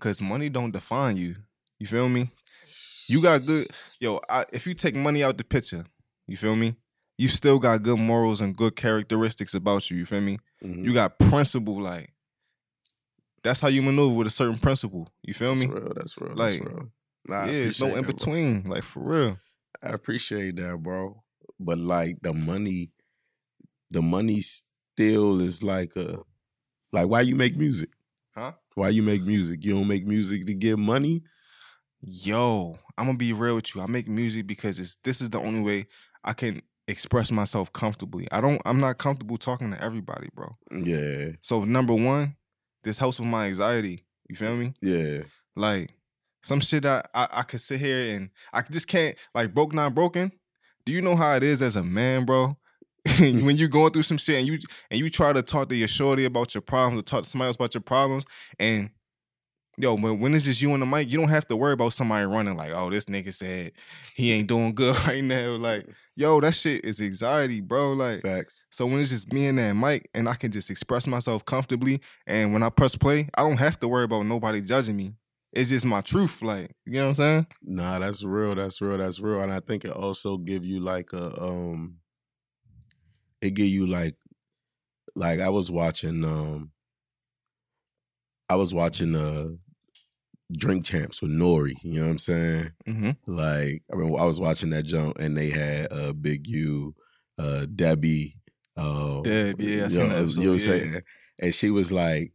Cause 0.00 0.20
money 0.22 0.48
don't 0.48 0.70
define 0.70 1.16
you. 1.16 1.36
You 1.78 1.86
feel 1.86 2.08
me? 2.08 2.30
You 3.08 3.22
got 3.22 3.46
good, 3.46 3.70
yo. 4.00 4.20
I, 4.28 4.44
if 4.52 4.66
you 4.66 4.74
take 4.74 4.94
money 4.94 5.22
out 5.24 5.38
the 5.38 5.44
picture, 5.44 5.84
you 6.26 6.36
feel 6.36 6.56
me? 6.56 6.76
You 7.16 7.28
still 7.28 7.58
got 7.58 7.82
good 7.82 7.98
morals 7.98 8.40
and 8.40 8.56
good 8.56 8.76
characteristics 8.76 9.54
about 9.54 9.90
you. 9.90 9.96
You 9.96 10.06
feel 10.06 10.20
me? 10.20 10.38
Mhm. 10.62 10.84
You 10.84 10.92
got 10.92 11.18
principle. 11.18 11.80
Like 11.80 12.12
that's 13.42 13.60
how 13.60 13.68
you 13.68 13.82
maneuver 13.82 14.14
with 14.14 14.26
a 14.26 14.30
certain 14.30 14.58
principle. 14.58 15.08
You 15.22 15.34
feel 15.34 15.54
that's 15.54 15.60
me? 15.60 15.66
real, 15.66 15.92
that's 15.94 16.18
real. 16.20 16.34
Like, 16.34 16.60
that's 16.60 16.70
real. 16.70 16.88
Nah, 17.26 17.44
yeah, 17.46 17.52
it's 17.52 17.80
no 17.80 17.94
in 17.94 18.02
that, 18.02 18.06
between. 18.06 18.64
Like 18.64 18.82
for 18.82 19.00
real. 19.00 19.38
I 19.82 19.90
appreciate 19.90 20.56
that, 20.56 20.76
bro. 20.82 21.22
But 21.60 21.78
like 21.78 22.18
the 22.22 22.32
money, 22.32 22.90
the 23.90 24.02
money 24.02 24.40
still 24.40 25.40
is 25.40 25.62
like 25.62 25.96
a 25.96 26.18
like 26.92 27.08
why 27.08 27.22
you 27.22 27.34
make 27.34 27.56
music? 27.56 27.90
Huh? 28.34 28.52
Why 28.74 28.90
you 28.90 29.02
make 29.02 29.22
music? 29.22 29.64
You 29.64 29.74
don't 29.74 29.88
make 29.88 30.06
music 30.06 30.46
to 30.46 30.54
get 30.54 30.78
money? 30.78 31.22
Yo, 32.00 32.76
I'm 32.96 33.06
gonna 33.06 33.18
be 33.18 33.32
real 33.32 33.56
with 33.56 33.74
you. 33.74 33.80
I 33.82 33.86
make 33.86 34.08
music 34.08 34.46
because 34.46 34.78
it's 34.78 34.96
this 34.96 35.20
is 35.20 35.30
the 35.30 35.40
only 35.40 35.60
way 35.60 35.86
I 36.22 36.32
can 36.32 36.62
express 36.86 37.30
myself 37.30 37.72
comfortably. 37.72 38.28
I 38.30 38.40
don't 38.40 38.62
I'm 38.64 38.80
not 38.80 38.98
comfortable 38.98 39.36
talking 39.36 39.72
to 39.72 39.82
everybody, 39.82 40.28
bro. 40.34 40.56
Yeah, 40.84 41.32
So 41.40 41.64
number 41.64 41.94
one, 41.94 42.36
this 42.84 42.98
helps 42.98 43.18
with 43.18 43.28
my 43.28 43.46
anxiety. 43.46 44.04
You 44.28 44.36
feel 44.36 44.56
me? 44.56 44.74
yeah. 44.80 45.22
Like 45.56 45.90
some 46.44 46.60
shit 46.60 46.86
I, 46.86 47.02
I 47.12 47.28
I 47.32 47.42
could 47.42 47.60
sit 47.60 47.80
here 47.80 48.14
and 48.14 48.30
I 48.52 48.62
just 48.62 48.86
can't 48.86 49.16
like 49.34 49.52
broke 49.52 49.74
not 49.74 49.94
broken. 49.94 50.30
Do 50.88 50.94
you 50.94 51.02
know 51.02 51.16
how 51.16 51.34
it 51.34 51.42
is 51.42 51.60
as 51.60 51.76
a 51.76 51.82
man, 51.82 52.24
bro? 52.24 52.56
when 53.20 53.58
you're 53.58 53.68
going 53.68 53.92
through 53.92 54.04
some 54.04 54.16
shit 54.16 54.38
and 54.38 54.46
you 54.46 54.58
and 54.90 54.98
you 54.98 55.10
try 55.10 55.34
to 55.34 55.42
talk 55.42 55.68
to 55.68 55.76
your 55.76 55.86
shorty 55.86 56.24
about 56.24 56.54
your 56.54 56.62
problems 56.62 56.98
or 56.98 57.02
talk 57.02 57.24
to 57.24 57.28
somebody 57.28 57.48
else 57.48 57.56
about 57.56 57.74
your 57.74 57.82
problems 57.82 58.24
and 58.58 58.88
yo, 59.76 59.94
when 59.96 60.18
when 60.18 60.34
it's 60.34 60.46
just 60.46 60.62
you 60.62 60.72
and 60.72 60.80
the 60.80 60.86
mic, 60.86 61.10
you 61.10 61.18
don't 61.18 61.28
have 61.28 61.46
to 61.48 61.56
worry 61.56 61.74
about 61.74 61.92
somebody 61.92 62.24
running 62.24 62.56
like, 62.56 62.72
oh, 62.74 62.88
this 62.88 63.04
nigga 63.04 63.34
said 63.34 63.72
he 64.14 64.32
ain't 64.32 64.48
doing 64.48 64.74
good 64.74 64.96
right 65.06 65.22
now. 65.22 65.56
Like, 65.56 65.86
yo, 66.16 66.40
that 66.40 66.54
shit 66.54 66.86
is 66.86 67.02
anxiety, 67.02 67.60
bro. 67.60 67.92
Like, 67.92 68.22
Facts. 68.22 68.64
so 68.70 68.86
when 68.86 68.98
it's 68.98 69.10
just 69.10 69.30
me 69.30 69.44
and 69.44 69.58
that 69.58 69.74
mic 69.74 70.08
and 70.14 70.26
I 70.26 70.36
can 70.36 70.50
just 70.50 70.70
express 70.70 71.06
myself 71.06 71.44
comfortably, 71.44 72.00
and 72.26 72.54
when 72.54 72.62
I 72.62 72.70
press 72.70 72.96
play, 72.96 73.28
I 73.34 73.42
don't 73.42 73.58
have 73.58 73.78
to 73.80 73.88
worry 73.88 74.04
about 74.04 74.24
nobody 74.24 74.62
judging 74.62 74.96
me. 74.96 75.12
It's 75.52 75.70
just 75.70 75.86
my 75.86 76.00
truth. 76.02 76.42
Like, 76.42 76.72
you 76.86 76.94
know 76.94 77.04
what 77.04 77.08
I'm 77.08 77.14
saying? 77.14 77.46
Nah, 77.62 77.98
that's 77.98 78.22
real. 78.22 78.54
That's 78.54 78.80
real. 78.80 78.98
That's 78.98 79.20
real. 79.20 79.42
And 79.42 79.52
I 79.52 79.60
think 79.60 79.84
it 79.84 79.90
also 79.90 80.36
give 80.36 80.64
you 80.64 80.80
like 80.80 81.12
a 81.12 81.42
um 81.42 81.96
it 83.40 83.54
give 83.54 83.68
you 83.68 83.86
like 83.86 84.14
like 85.14 85.40
I 85.40 85.48
was 85.48 85.70
watching 85.70 86.24
um 86.24 86.72
I 88.48 88.56
was 88.56 88.74
watching 88.74 89.14
uh 89.14 89.48
Drink 90.56 90.84
Champs 90.84 91.20
with 91.20 91.32
N.O.R.E., 91.32 91.76
you 91.82 92.00
know 92.00 92.06
what 92.06 92.12
I'm 92.12 92.18
saying? 92.18 92.70
Mm-hmm. 92.88 93.10
Like 93.26 93.82
I 93.90 93.96
remember 93.96 94.18
I 94.18 94.24
was 94.24 94.40
watching 94.40 94.70
that 94.70 94.86
jump 94.86 95.18
and 95.18 95.36
they 95.36 95.50
had 95.50 95.92
uh 95.92 96.12
Big 96.12 96.46
U, 96.46 96.94
uh 97.38 97.66
Debbie, 97.74 98.36
uh 98.76 99.22
Deb, 99.22 99.60
yeah, 99.60 99.80
I 99.80 99.84
you 99.84 99.90
seen 99.90 99.98
know, 100.00 100.08
that 100.08 100.18
episode, 100.18 100.40
you 100.40 100.46
know 100.46 100.52
what 100.52 100.62
I'm 100.62 100.72
yeah. 100.72 100.78
saying? 100.90 101.02
And 101.40 101.54
she 101.54 101.70
was 101.70 101.92
like, 101.92 102.32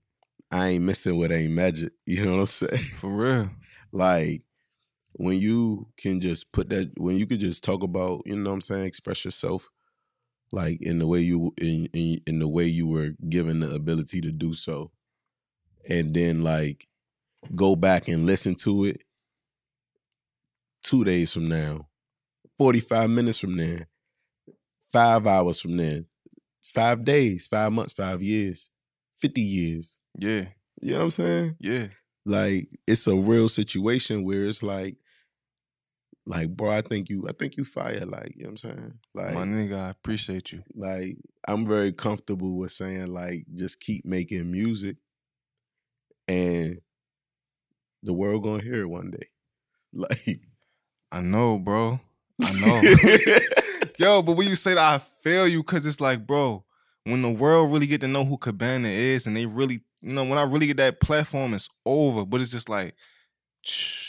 I 0.53 0.69
ain't 0.69 0.85
missing 0.85 1.17
what 1.17 1.33
ain't 1.33 1.53
magic. 1.53 1.93
You 2.05 2.25
know 2.25 2.33
what 2.33 2.39
I'm 2.41 2.45
saying? 2.47 2.83
For 2.99 3.09
real. 3.11 3.49
like 3.91 4.43
when 5.13 5.39
you 5.39 5.87
can 5.97 6.21
just 6.21 6.51
put 6.51 6.69
that 6.69 6.91
when 6.97 7.17
you 7.17 7.25
could 7.27 7.39
just 7.39 7.63
talk 7.63 7.83
about 7.83 8.21
you 8.25 8.35
know 8.35 8.49
what 8.49 8.55
i'm 8.55 8.61
saying 8.61 8.85
express 8.85 9.25
yourself 9.25 9.69
like 10.51 10.81
in 10.81 10.99
the 10.99 11.07
way 11.07 11.19
you 11.19 11.53
in, 11.61 11.87
in 11.93 12.21
in 12.27 12.39
the 12.39 12.47
way 12.47 12.65
you 12.65 12.87
were 12.87 13.11
given 13.29 13.59
the 13.59 13.73
ability 13.75 14.21
to 14.21 14.31
do 14.31 14.53
so 14.53 14.91
and 15.89 16.13
then 16.15 16.43
like 16.43 16.87
go 17.55 17.75
back 17.75 18.07
and 18.07 18.25
listen 18.25 18.55
to 18.55 18.85
it 18.85 19.01
two 20.83 21.03
days 21.03 21.33
from 21.33 21.47
now 21.47 21.87
45 22.57 23.09
minutes 23.09 23.39
from 23.39 23.57
then 23.57 23.87
five 24.91 25.27
hours 25.27 25.59
from 25.61 25.77
then 25.77 26.05
five 26.63 27.03
days 27.05 27.47
five 27.47 27.71
months 27.71 27.93
five 27.93 28.23
years 28.23 28.71
50 29.19 29.41
years 29.41 29.99
Yeah, 30.17 30.45
you 30.81 30.91
know 30.91 30.97
what 30.97 31.03
i'm 31.03 31.09
saying 31.09 31.55
yeah. 31.59 31.87
like 32.25 32.69
it's 32.87 33.07
a 33.07 33.15
real 33.15 33.49
situation 33.49 34.23
where 34.23 34.45
it's 34.45 34.61
like 34.63 34.97
like 36.25 36.49
bro 36.49 36.69
i 36.69 36.81
think 36.81 37.09
you 37.09 37.25
i 37.27 37.31
think 37.33 37.57
you 37.57 37.65
fire 37.65 38.05
like 38.05 38.33
you 38.35 38.43
know 38.43 38.49
what 38.51 38.51
i'm 38.51 38.57
saying 38.57 38.93
like 39.13 39.33
My 39.33 39.43
nigga, 39.43 39.77
I 39.79 39.89
appreciate 39.89 40.51
you. 40.51 40.63
like 40.75 41.17
i'm 41.47 41.65
very 41.67 41.91
comfortable 41.91 42.57
with 42.57 42.71
saying 42.71 43.07
like 43.07 43.45
just 43.55 43.79
keep 43.79 44.05
making 44.05 44.49
music 44.51 44.97
and 46.27 46.79
the 48.03 48.13
world 48.13 48.43
gonna 48.43 48.63
hear 48.63 48.81
it 48.81 48.89
one 48.89 49.11
day 49.11 49.27
like 49.93 50.39
I 51.11 51.19
know, 51.21 51.59
bro. 51.59 51.99
I 52.41 52.53
know. 52.59 52.81
Yo, 53.99 54.23
but 54.23 54.31
when 54.31 54.47
you 54.47 54.55
say 54.55 54.73
that, 54.73 54.93
I 54.95 54.97
feel 54.97 55.47
you 55.47 55.61
because 55.61 55.85
it's 55.85 56.01
like, 56.01 56.25
bro, 56.25 56.65
when 57.03 57.21
the 57.21 57.29
world 57.29 57.71
really 57.71 57.85
get 57.85 58.01
to 58.01 58.07
know 58.07 58.25
who 58.25 58.35
Cabanaa 58.35 58.89
is 58.91 59.27
and 59.27 59.37
they 59.37 59.45
really, 59.45 59.81
you 60.03 60.13
know, 60.13 60.23
when 60.23 60.37
I 60.37 60.43
really 60.43 60.67
get 60.67 60.77
that 60.77 60.99
platform, 60.99 61.53
it's 61.53 61.69
over. 61.85 62.25
But 62.25 62.41
it's 62.41 62.51
just 62.51 62.69
like, 62.69 62.95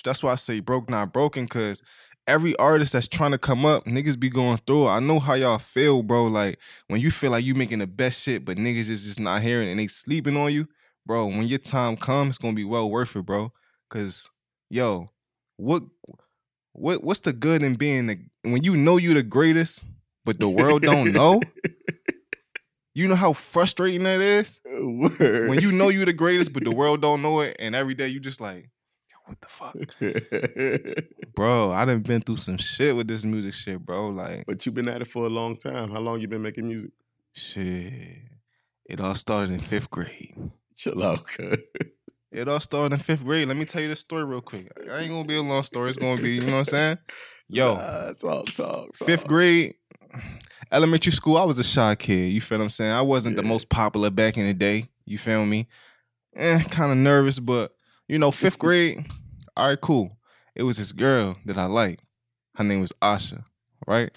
that's 0.05 0.23
why 0.23 0.33
I 0.33 0.37
say 0.37 0.61
broke, 0.61 0.91
not 0.91 1.13
broken, 1.13 1.45
because 1.45 1.83
every 2.27 2.57
artist 2.57 2.93
that's 2.93 3.09
trying 3.09 3.31
to 3.31 3.39
come 3.39 3.65
up, 3.65 3.85
niggas 3.85 4.19
be 4.19 4.31
going 4.31 4.59
through 4.67 4.89
it. 4.89 4.91
I 4.91 5.01
know 5.01 5.21
how 5.21 5.35
y'all 5.35 5.59
feel, 5.59 6.03
bro. 6.03 6.27
Like, 6.27 6.59
when 6.89 7.01
you 7.01 7.11
feel 7.11 7.31
like 7.31 7.45
you 7.45 7.55
making 7.55 7.79
the 7.79 7.87
best 7.87 8.21
shit, 8.21 8.45
but 8.45 8.57
niggas 8.57 8.89
is 8.89 9.05
just 9.05 9.21
not 9.21 9.43
hearing 9.43 9.69
and 9.69 9.79
they 9.79 9.87
sleeping 9.87 10.37
on 10.37 10.53
you, 10.53 10.69
bro, 11.07 11.27
when 11.27 11.45
your 11.45 11.59
time 11.59 11.97
comes, 11.97 12.31
it's 12.31 12.39
gonna 12.39 12.55
be 12.55 12.65
well 12.65 12.91
worth 12.91 13.15
it, 13.17 13.23
bro. 13.23 13.53
Cause, 13.91 14.29
yo, 14.71 15.11
what 15.57 15.85
what 16.73 17.05
what's 17.05 17.21
the 17.21 17.33
good 17.33 17.63
in 17.63 17.77
being 17.77 18.07
the 18.09 18.19
when 18.43 18.65
you 18.65 18.77
know 18.77 18.97
you 18.97 19.15
the 19.15 19.23
greatest, 19.23 19.85
but 20.25 20.41
the 20.41 20.49
world 20.49 20.83
don't 20.83 21.13
know? 21.13 21.41
You 22.97 23.09
know 23.09 23.17
how 23.17 23.33
frustrating 23.33 24.05
that 24.05 24.21
is? 24.21 24.61
Word. 24.81 25.49
When 25.49 25.61
you 25.61 25.73
know 25.73 25.88
you're 25.88 26.04
the 26.07 26.12
greatest, 26.12 26.52
but 26.52 26.64
the 26.64 26.71
world 26.75 27.00
don't 27.02 27.23
know 27.23 27.40
it, 27.40 27.57
and 27.59 27.75
every 27.75 27.95
day 27.95 28.09
you 28.09 28.21
just 28.21 28.40
like, 28.40 28.71
what 29.26 29.40
the 29.40 29.49
fuck? 29.49 29.76
Bro, 31.35 31.73
I 31.73 31.85
done 31.85 32.00
been 32.00 32.21
through 32.21 32.37
some 32.37 32.59
shit 32.59 32.95
with 32.95 33.09
this 33.09 33.25
music 33.25 33.54
shit, 33.54 33.85
bro. 33.85 34.09
Like, 34.09 34.45
but 34.47 34.64
you've 34.66 34.75
been 34.75 34.88
at 34.88 35.00
it 35.00 35.07
for 35.07 35.25
a 35.26 35.31
long 35.31 35.57
time 35.57 35.90
how 35.90 36.00
long 36.00 36.21
you 36.21 36.28
been 36.28 36.43
making 36.43 36.69
music 36.69 36.90
shit. 37.33 38.19
It 38.87 39.00
all 39.00 39.14
started 39.14 39.50
in 39.52 39.61
fifth 39.61 39.90
grade. 39.90 40.35
chill 40.76 41.02
out 41.02 41.26
cuz. 41.26 41.57
It 42.33 42.49
all 42.49 42.61
started 42.61 42.95
in 42.95 43.00
fifth 43.00 43.25
grade. 43.25 43.49
Let 43.49 43.57
me 43.57 43.64
tell 43.64 43.81
you 43.81 43.88
this 43.88 44.00
story 44.00 44.25
real 44.25 44.40
quick. 44.40 44.71
I 44.90 44.99
ain't 44.99 45.11
gonna 45.11 45.25
be 45.25 45.37
a 45.37 45.43
long 45.43 45.62
story. 45.62 45.88
It's 45.88 45.99
gonna 45.99 46.21
be, 46.21 46.35
you 46.35 46.40
know 46.43 46.52
what 46.52 46.59
I'm 46.59 46.64
saying? 46.64 46.99
Yo, 47.49 47.76
Nah, 47.76 48.12
talk 48.14 48.47
talk 48.47 48.97
fifth 48.97 49.26
grade, 49.26 49.75
elementary 50.73 51.12
school, 51.12 51.37
I 51.37 51.44
was 51.44 51.59
a 51.59 51.64
shy 51.64 51.94
kid. 51.94 52.33
You 52.33 52.40
feel 52.40 52.59
what 52.59 52.64
I'm 52.64 52.71
saying? 52.71 52.92
I 52.92 53.02
wasn't 53.02 53.37
the 53.37 53.42
most 53.42 53.68
popular 53.68 54.11
back 54.11 54.37
in 54.37 54.47
the 54.47 54.54
day. 54.54 54.88
You 55.04 55.18
feel 55.18 55.44
me? 55.44 55.68
Eh, 56.35 56.62
kind 56.64 56.90
of 56.90 56.99
nervous, 56.99 57.38
but 57.38 57.75
you 58.09 58.18
know, 58.18 58.30
fifth 58.30 58.59
grade, 58.61 59.06
all 59.56 59.68
right, 59.68 59.80
cool. 59.80 60.16
It 60.54 60.62
was 60.64 60.78
this 60.78 60.92
girl 60.92 61.37
that 61.47 61.59
I 61.59 61.66
liked. 61.66 62.02
Her 62.56 62.64
name 62.64 62.80
was 62.80 62.92
Asha, 63.02 63.44
right? 63.87 64.11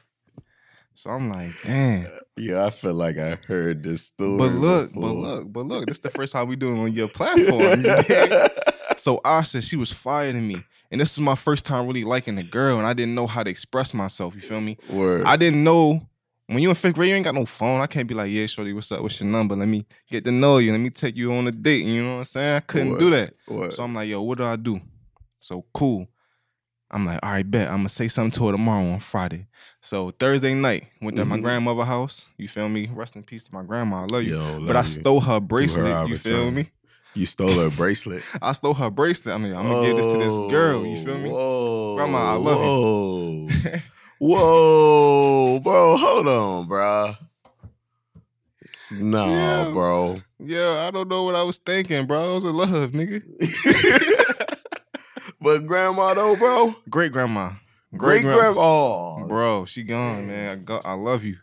So 0.94 1.12
I'm 1.12 1.30
like, 1.30 1.52
damn. 1.64 2.08
yeah 2.38 2.66
i 2.66 2.72
feel 2.72 2.96
like 2.96 3.20
i 3.20 3.38
heard 3.48 3.84
this 3.84 4.06
story 4.06 4.38
But 4.40 4.52
look, 4.52 4.94
but 4.96 5.12
look, 5.12 5.54
but 5.54 5.66
look, 5.68 5.86
this 5.86 5.98
is 5.98 6.02
the 6.02 6.10
first 6.10 6.34
time 6.34 6.48
we 6.48 6.56
doing 6.56 6.78
it 6.78 6.82
on 6.82 6.94
your 6.94 7.08
platform. 7.08 7.86
you? 7.86 8.48
So 8.98 9.20
Asha, 9.24 9.62
she 9.62 9.76
was 9.76 9.92
fire 9.94 10.32
to 10.34 10.42
me. 10.42 10.56
And 10.92 11.02
this 11.02 11.12
is 11.14 11.20
my 11.20 11.36
first 11.36 11.66
time 11.66 11.86
really 11.88 12.04
liking 12.04 12.38
a 12.38 12.44
girl, 12.44 12.78
and 12.78 12.88
I 12.88 12.94
didn't 12.94 13.16
know 13.16 13.28
how 13.28 13.44
to 13.44 13.50
express 13.50 13.94
myself. 13.94 14.36
You 14.36 14.42
feel 14.42 14.62
me? 14.62 14.78
Word. 14.90 15.26
I 15.26 15.36
didn't 15.36 15.64
know 15.64 16.08
when 16.48 16.60
you 16.60 16.70
in 16.70 16.76
fifth 16.76 16.96
grade, 16.96 17.10
you 17.10 17.16
ain't 17.16 17.26
got 17.26 17.36
no 17.36 17.46
phone. 17.46 17.82
I 17.82 17.88
can't 17.88 18.08
be 18.08 18.14
like, 18.14 18.32
yeah, 18.32 18.46
shorty, 18.46 18.72
what's 18.72 18.90
up? 18.92 19.02
What's 19.02 19.20
your 19.20 19.28
number? 19.30 19.56
Let 19.56 19.68
me 19.68 19.86
get 20.10 20.24
to 20.24 20.32
know 20.32 20.60
you. 20.60 20.72
Let 20.72 20.80
me 20.80 20.90
take 20.90 21.18
you 21.18 21.34
on 21.34 21.46
a 21.48 21.52
date. 21.52 21.86
You 21.86 22.02
know 22.04 22.14
what 22.14 22.18
I'm 22.20 22.26
saying? 22.26 22.56
I 22.56 22.60
couldn't 22.62 22.92
Word. 22.92 23.00
do 23.00 23.10
that. 23.10 23.34
Word. 23.48 23.74
So 23.74 23.84
I'm 23.84 23.94
like, 23.94 24.08
yo, 24.08 24.22
what 24.22 24.38
do 24.38 24.46
I 24.46 24.56
do? 24.56 24.80
So 25.40 25.66
cool. 25.74 26.08
I'm 26.90 27.06
like, 27.06 27.20
all 27.22 27.32
right, 27.34 27.50
bet. 27.50 27.68
I'm 27.68 27.80
gonna 27.80 27.90
say 27.90 28.08
something 28.08 28.32
to 28.40 28.46
her 28.46 28.54
tomorrow 28.54 28.86
on 28.92 29.02
Friday. 29.02 29.48
So 29.82 30.12
Thursday 30.12 30.54
night, 30.54 30.86
went 31.02 31.18
to 31.18 31.26
my 31.26 31.36
Mhm. 31.38 31.42
grandmother 31.42 31.84
house. 31.84 32.28
You 32.38 32.48
feel 32.48 32.70
me? 32.70 32.90
Rest 32.94 33.18
in 33.18 33.24
peace 33.24 33.44
to 33.44 33.54
my 33.54 33.64
grandma. 33.64 34.04
I 34.04 34.06
love 34.06 34.24
you. 34.24 34.38
Yo, 34.38 34.62
but 34.66 34.78
I 34.78 34.84
stole 34.84 35.20
her 35.20 35.42
bracelet. 35.42 36.08
you 36.08 36.16
feel 36.18 36.50
me? 36.50 36.70
You 37.18 37.26
stole 37.26 37.50
her 37.50 37.72
bracelet. 37.72 38.22
I 38.44 38.52
stole 38.52 38.76
her 38.76 38.92
bracelet. 38.92 39.34
I 39.34 39.40
mean, 39.40 39.56
I'm 39.56 39.64
gonna 39.68 39.82
give 39.88 39.96
this 39.98 40.06
to 40.06 40.18
this 40.18 40.52
girl. 40.52 40.86
You 40.86 41.04
feel 41.04 41.18
me? 41.18 41.30
Whoa, 41.32 41.96
Grandma, 41.96 42.18
I 42.20 42.36
love 42.36 42.64
you. 42.64 43.50
Whoa, 44.20 45.60
bro, 45.64 45.98
hold 45.98 46.28
on, 46.28 46.68
bro. 46.68 47.16
No, 48.92 49.26
Yeah. 49.26 49.72
bro. 49.74 50.22
yeah, 50.40 50.86
I 50.88 50.92
don't 50.92 51.08
know 51.10 51.24
what 51.24 51.34
I 51.36 51.42
was 51.42 51.58
thinking, 51.58 52.06
bro. 52.06 52.32
I 52.32 52.34
was 52.36 52.46
in 52.46 52.54
love, 52.54 52.92
nigga. 52.92 53.24
but 55.42 55.66
grandma 55.66 56.14
though, 56.14 56.36
bro. 56.36 56.76
Great 56.90 57.12
grandma. 57.12 57.52
Great 57.96 58.22
grandma. 58.22 58.62
Oh, 58.62 59.26
Bro, 59.28 59.66
she 59.66 59.82
gone, 59.84 60.28
man. 60.28 60.52
I, 60.52 60.56
go, 60.56 60.80
I 60.86 60.94
love 60.94 61.24
you. 61.24 61.38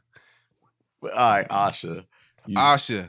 All 1.03 1.11
right, 1.11 1.49
Asha. 1.49 2.07
You- 2.47 2.59
Asha 2.59 3.09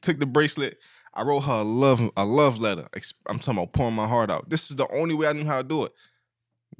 took 0.00 0.18
the 0.18 0.24
bracelet. 0.26 0.78
I 1.16 1.22
wrote 1.22 1.40
her 1.40 1.52
a 1.54 1.62
love 1.62 2.10
a 2.16 2.24
love 2.24 2.60
letter. 2.60 2.88
I'm 3.26 3.38
talking 3.38 3.58
about 3.58 3.72
pouring 3.72 3.94
my 3.94 4.06
heart 4.06 4.30
out. 4.30 4.48
This 4.50 4.70
is 4.70 4.76
the 4.76 4.86
only 4.92 5.14
way 5.14 5.26
I 5.26 5.32
knew 5.32 5.44
how 5.46 5.56
to 5.58 5.64
do 5.66 5.84
it. 5.84 5.92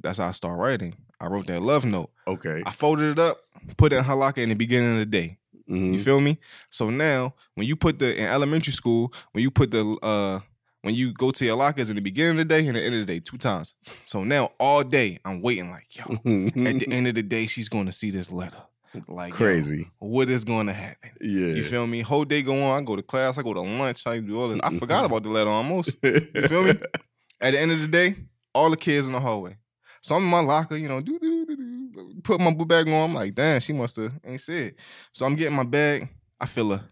That's 0.01 0.19
how 0.19 0.27
I 0.27 0.31
start 0.31 0.57
writing. 0.59 0.95
I 1.19 1.25
wrote 1.27 1.47
that 1.47 1.61
love 1.61 1.83
note. 1.85 2.11
okay. 2.27 2.61
I 2.65 2.71
folded 2.71 3.11
it 3.13 3.19
up, 3.19 3.39
put 3.77 3.91
it 3.91 3.97
in 3.97 4.03
her 4.03 4.13
locker 4.15 4.41
in 4.41 4.49
the 4.49 4.55
beginning 4.55 4.93
of 4.93 4.99
the 4.99 5.05
day. 5.07 5.39
Mhm. 5.67 5.93
You 5.95 5.99
feel 6.03 6.21
me? 6.21 6.37
So 6.69 6.89
now, 6.91 7.33
when 7.55 7.65
you 7.67 7.75
put 7.75 7.97
the 7.99 8.15
in 8.15 8.25
elementary 8.27 8.71
school, 8.73 9.11
when 9.31 9.41
you 9.41 9.49
put 9.51 9.71
the 9.71 9.83
uh 10.03 10.39
when 10.83 10.93
you 10.93 11.11
go 11.11 11.31
to 11.31 11.43
your 11.45 11.55
lockers 11.55 11.89
in 11.89 11.95
the 11.95 12.01
beginning 12.01 12.31
of 12.33 12.37
the 12.37 12.45
day 12.45 12.65
and 12.67 12.75
the 12.75 12.81
end 12.83 12.93
of 12.95 13.01
the 13.01 13.05
day, 13.13 13.19
two 13.19 13.37
times. 13.39 13.73
So 14.05 14.23
now 14.23 14.51
all 14.59 14.83
day 14.83 15.19
I'm 15.25 15.41
waiting 15.41 15.71
like, 15.71 15.87
yo, 15.97 16.03
at 16.13 16.23
the 16.23 16.87
end 16.91 17.07
of 17.07 17.15
the 17.15 17.23
day, 17.23 17.47
she's 17.47 17.67
gonna 17.67 17.91
see 17.91 18.11
this 18.11 18.31
letter. 18.31 18.61
Like 19.07 19.33
Crazy. 19.33 19.91
what 19.99 20.29
is 20.29 20.43
going 20.43 20.67
to 20.67 20.73
happen? 20.73 21.11
Yeah. 21.21 21.47
You 21.47 21.63
feel 21.63 21.85
me? 21.87 22.01
Whole 22.01 22.25
day 22.25 22.41
go 22.41 22.53
on. 22.63 22.81
I 22.81 22.85
go 22.85 22.95
to 22.95 23.03
class. 23.03 23.37
I 23.37 23.43
go 23.43 23.53
to 23.53 23.61
lunch. 23.61 24.07
I 24.07 24.19
do 24.19 24.39
all 24.39 24.47
this. 24.49 24.59
I 24.63 24.77
forgot 24.77 25.05
about 25.05 25.23
the 25.23 25.29
letter 25.29 25.49
almost. 25.49 25.95
You 26.03 26.19
feel 26.47 26.63
me? 26.63 26.71
At 27.41 27.51
the 27.51 27.59
end 27.59 27.71
of 27.71 27.81
the 27.81 27.87
day, 27.87 28.15
all 28.53 28.69
the 28.71 28.77
kids 28.77 29.05
in 29.07 29.13
the 29.13 29.19
hallway. 29.19 29.57
So 30.01 30.15
I'm 30.15 30.23
in 30.23 30.29
my 30.29 30.39
locker, 30.39 30.77
you 30.77 30.87
know, 30.87 31.01
do 31.01 31.19
do 31.19 31.45
do 31.45 31.55
do. 31.55 32.21
Put 32.23 32.39
my 32.39 32.51
book 32.53 32.67
bag 32.67 32.87
on. 32.87 32.93
I'm 33.09 33.13
like, 33.13 33.35
damn, 33.35 33.59
she 33.59 33.73
must 33.73 33.95
have 33.97 34.13
ain't 34.25 34.41
said. 34.41 34.75
So 35.11 35.25
I'm 35.25 35.35
getting 35.35 35.55
my 35.55 35.63
bag. 35.63 36.09
I 36.39 36.45
feel 36.45 36.71
a 36.73 36.83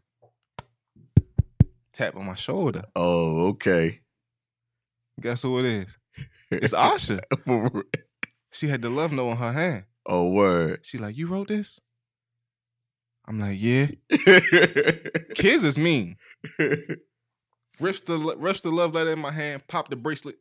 tap 1.94 2.16
on 2.16 2.26
my 2.26 2.36
shoulder. 2.36 2.84
Oh, 2.96 3.48
okay. 3.50 4.02
Guess 5.20 5.44
who 5.44 5.60
it 5.60 5.66
is? 5.66 5.98
It's 6.52 6.74
Asha. 6.74 7.20
She 8.52 8.68
had 8.68 8.82
the 8.82 8.90
love 8.90 9.12
note 9.12 9.32
in 9.32 9.38
her 9.38 9.52
hand. 9.52 9.84
Oh, 10.06 10.30
word. 10.32 10.80
She 10.84 10.98
like, 10.98 11.18
you 11.18 11.28
wrote 11.28 11.48
this? 11.48 11.80
I'm 13.28 13.40
like, 13.40 13.58
yeah. 13.60 13.88
Kids 15.36 15.64
is 15.64 15.78
mean. 15.78 16.18
Rips 17.80 18.02
the 18.02 18.36
rips 18.38 18.62
the 18.62 18.72
love 18.72 18.94
letter 18.94 19.12
in 19.12 19.20
my 19.20 19.32
hand, 19.32 19.62
pop 19.68 19.90
the 19.90 19.98
bracelet, 19.98 20.38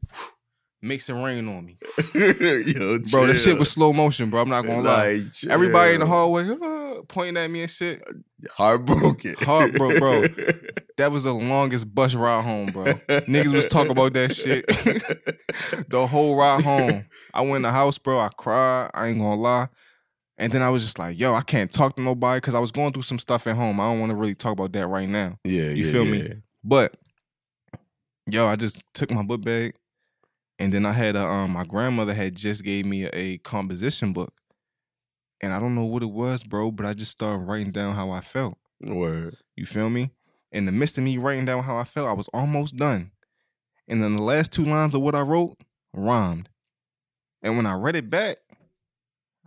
makes 0.80 1.08
it 1.08 1.14
rain 1.14 1.48
on 1.48 1.64
me. 1.64 1.78
Yo, 2.14 3.00
Bro, 3.10 3.26
that 3.26 3.40
shit 3.42 3.58
was 3.58 3.72
slow 3.72 3.92
motion, 3.92 4.30
bro. 4.30 4.40
I'm 4.40 4.48
not 4.48 4.64
gonna 4.64 4.82
lie. 4.82 5.14
Like, 5.14 5.50
Everybody 5.50 5.94
in 5.94 6.00
the 6.00 6.06
hallway 6.06 6.48
uh, 6.48 7.02
pointing 7.08 7.36
at 7.36 7.50
me 7.50 7.62
and 7.62 7.70
shit. 7.70 8.04
Heartbroken. 8.52 9.34
Heartbro- 9.34 9.98
bro. 9.98 10.22
That 10.96 11.10
was 11.10 11.24
the 11.24 11.34
longest 11.34 11.92
bus 11.92 12.14
ride 12.14 12.44
home, 12.44 12.66
bro. 12.66 12.84
Niggas 12.84 13.52
was 13.52 13.66
talking 13.66 13.90
about 13.90 14.12
that 14.12 14.34
shit. 14.34 14.66
the 15.88 16.06
whole 16.06 16.36
ride 16.36 16.62
home. 16.62 17.04
I 17.32 17.40
went 17.40 17.56
in 17.56 17.62
the 17.62 17.72
house, 17.72 17.98
bro. 17.98 18.20
I 18.20 18.28
cried. 18.36 18.90
I 18.94 19.08
ain't 19.08 19.18
gonna 19.18 19.34
lie. 19.34 19.68
And 20.38 20.52
then 20.52 20.62
I 20.62 20.70
was 20.70 20.84
just 20.84 20.98
like, 20.98 21.18
yo, 21.18 21.34
I 21.34 21.42
can't 21.42 21.72
talk 21.72 21.96
to 21.96 22.02
nobody 22.02 22.38
because 22.38 22.54
I 22.54 22.58
was 22.58 22.72
going 22.72 22.92
through 22.92 23.02
some 23.02 23.18
stuff 23.18 23.46
at 23.46 23.56
home. 23.56 23.80
I 23.80 23.84
don't 23.84 24.00
want 24.00 24.10
to 24.10 24.16
really 24.16 24.34
talk 24.34 24.52
about 24.52 24.72
that 24.72 24.86
right 24.86 25.08
now. 25.08 25.38
yeah, 25.44 25.70
You 25.70 25.86
yeah, 25.86 25.92
feel 25.92 26.04
me? 26.04 26.28
But 26.62 26.96
yo, 28.26 28.46
I 28.46 28.56
just 28.56 28.84
took 28.94 29.10
my 29.10 29.22
book 29.22 29.42
bag, 29.42 29.74
and 30.58 30.72
then 30.72 30.86
I 30.86 30.92
had 30.92 31.16
a 31.16 31.24
um 31.24 31.52
my 31.52 31.64
grandmother 31.64 32.14
had 32.14 32.34
just 32.36 32.64
gave 32.64 32.86
me 32.86 33.06
a 33.06 33.38
composition 33.38 34.12
book, 34.12 34.32
and 35.40 35.52
I 35.52 35.58
don't 35.58 35.74
know 35.74 35.84
what 35.84 36.02
it 36.02 36.10
was, 36.10 36.42
bro, 36.42 36.70
but 36.70 36.86
I 36.86 36.94
just 36.94 37.12
started 37.12 37.46
writing 37.46 37.72
down 37.72 37.94
how 37.94 38.10
I 38.10 38.20
felt. 38.20 38.58
Word. 38.80 39.36
You 39.56 39.66
feel 39.66 39.90
me? 39.90 40.10
In 40.54 40.66
the 40.66 40.72
midst 40.72 40.96
of 40.96 41.04
me 41.04 41.18
writing 41.18 41.44
down 41.44 41.64
how 41.64 41.76
I 41.76 41.84
felt, 41.84 42.08
I 42.08 42.12
was 42.12 42.28
almost 42.32 42.76
done, 42.76 43.10
and 43.88 44.02
then 44.02 44.14
the 44.14 44.22
last 44.22 44.52
two 44.52 44.64
lines 44.64 44.94
of 44.94 45.02
what 45.02 45.16
I 45.16 45.20
wrote 45.20 45.56
rhymed, 45.92 46.48
and 47.42 47.56
when 47.56 47.66
I 47.66 47.74
read 47.74 47.96
it 47.96 48.08
back, 48.08 48.36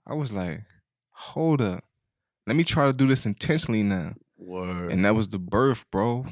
I 0.06 0.14
was 0.14 0.34
like, 0.34 0.62
hold 1.12 1.62
up, 1.62 1.84
let 2.46 2.58
me 2.58 2.66
try 2.66 2.86
to 2.86 2.94
do 2.94 3.08
this 3.08 3.26
intentionally 3.26 3.84
now. 3.84 4.16
Word. 4.38 4.92
And 4.92 5.06
that 5.06 5.16
was 5.16 5.30
the 5.30 5.40
birth, 5.40 5.90
bro. 5.92 6.26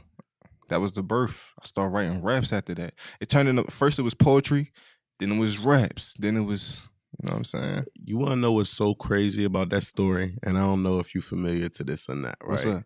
That 0.68 0.82
was 0.82 0.94
the 0.94 1.04
birth. 1.04 1.54
I 1.62 1.66
started 1.66 1.94
writing 1.94 2.22
raps 2.22 2.52
after 2.52 2.76
that. 2.76 2.96
It 3.22 3.30
turned 3.30 3.48
into 3.48 3.64
first 3.72 3.98
it 3.98 4.04
was 4.04 4.14
poetry, 4.14 4.72
then 5.20 5.32
it 5.32 5.40
was 5.40 5.58
raps, 5.58 6.16
then 6.20 6.36
it 6.36 6.42
was 6.42 6.82
you 7.24 7.30
know 7.30 7.34
what 7.34 7.38
I'm 7.38 7.46
saying? 7.46 7.86
you 7.96 8.18
want 8.18 8.32
to 8.32 8.36
know 8.36 8.52
what's 8.52 8.70
so 8.70 8.94
crazy 8.94 9.46
about 9.46 9.70
that 9.70 9.84
story? 9.84 10.36
And 10.44 10.58
I 10.58 10.62
don't 10.62 10.84
know 10.84 11.00
if 11.00 11.16
you're 11.16 11.22
familiar 11.22 11.70
to 11.70 11.84
this 11.86 12.10
or 12.10 12.16
not, 12.16 12.36
right? 12.42 12.84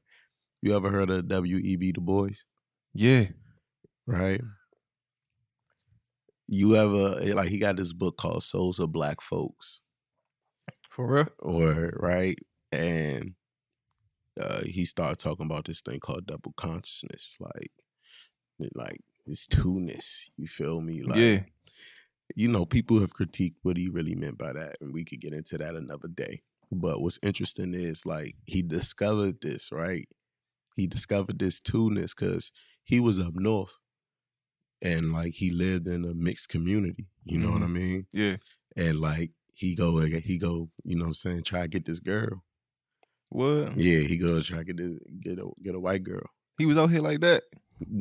You 0.61 0.75
ever 0.75 0.89
heard 0.89 1.09
of 1.09 1.27
W.E.B. 1.27 1.93
Du 1.93 2.01
Bois? 2.01 2.43
Yeah. 2.93 3.27
right? 4.05 4.41
You 6.47 6.75
ever 6.75 7.19
eh, 7.21 7.33
like 7.33 7.49
he 7.49 7.59
got 7.59 7.75
this 7.77 7.93
book 7.93 8.17
called 8.17 8.43
Souls 8.43 8.79
of 8.79 8.91
Black 8.91 9.21
Folks, 9.21 9.81
For 10.89 11.13
real? 11.13 11.27
or 11.39 11.93
right? 11.95 12.37
And 12.71 13.35
uh, 14.39 14.61
he 14.65 14.85
started 14.85 15.19
talking 15.19 15.45
about 15.45 15.65
this 15.65 15.81
thing 15.81 15.99
called 15.99 16.25
double 16.25 16.53
consciousness, 16.57 17.37
like, 17.39 17.71
like 18.75 18.99
this 19.27 19.45
two-ness. 19.47 20.29
You 20.37 20.47
feel 20.47 20.81
me? 20.81 21.03
Like, 21.03 21.17
yeah. 21.17 21.39
you 22.35 22.47
know, 22.47 22.65
people 22.65 22.99
have 22.99 23.13
critiqued 23.13 23.57
what 23.61 23.77
he 23.77 23.87
really 23.89 24.15
meant 24.15 24.37
by 24.37 24.53
that, 24.53 24.77
and 24.81 24.93
we 24.93 25.05
could 25.05 25.21
get 25.21 25.33
into 25.33 25.57
that 25.59 25.75
another 25.75 26.07
day. 26.07 26.41
But 26.71 27.01
what's 27.01 27.19
interesting 27.23 27.73
is 27.73 28.05
like 28.05 28.35
he 28.45 28.61
discovered 28.61 29.41
this, 29.41 29.71
right? 29.71 30.07
He 30.79 30.87
discovered 30.87 31.39
this 31.39 31.59
two-ness 31.59 32.13
because 32.13 32.51
he 32.83 32.99
was 32.99 33.19
up 33.19 33.35
north 33.35 33.77
and 34.81 35.11
like 35.11 35.33
he 35.33 35.51
lived 35.51 35.87
in 35.87 36.05
a 36.05 36.13
mixed 36.13 36.49
community. 36.49 37.07
You 37.25 37.39
know 37.39 37.51
what 37.51 37.61
I 37.61 37.65
mm-hmm. 37.65 37.73
mean? 37.73 38.07
Yeah. 38.11 38.37
And 38.75 38.99
like 38.99 39.31
he 39.53 39.75
go 39.75 39.99
he 39.99 40.37
go, 40.37 40.67
you 40.83 40.95
know 40.95 41.03
what 41.03 41.09
I'm 41.09 41.13
saying, 41.13 41.43
try 41.43 41.61
to 41.61 41.67
get 41.67 41.85
this 41.85 41.99
girl. 41.99 42.43
What? 43.29 43.77
Yeah, 43.77 43.99
he 43.99 44.17
go 44.17 44.41
try 44.41 44.59
to 44.59 44.63
get 44.63 44.77
this, 44.77 44.97
get 45.21 45.39
a 45.39 45.49
get 45.61 45.75
a 45.75 45.79
white 45.79 46.03
girl. 46.03 46.23
He 46.57 46.65
was 46.65 46.77
out 46.77 46.89
here 46.89 47.01
like 47.01 47.19
that. 47.21 47.43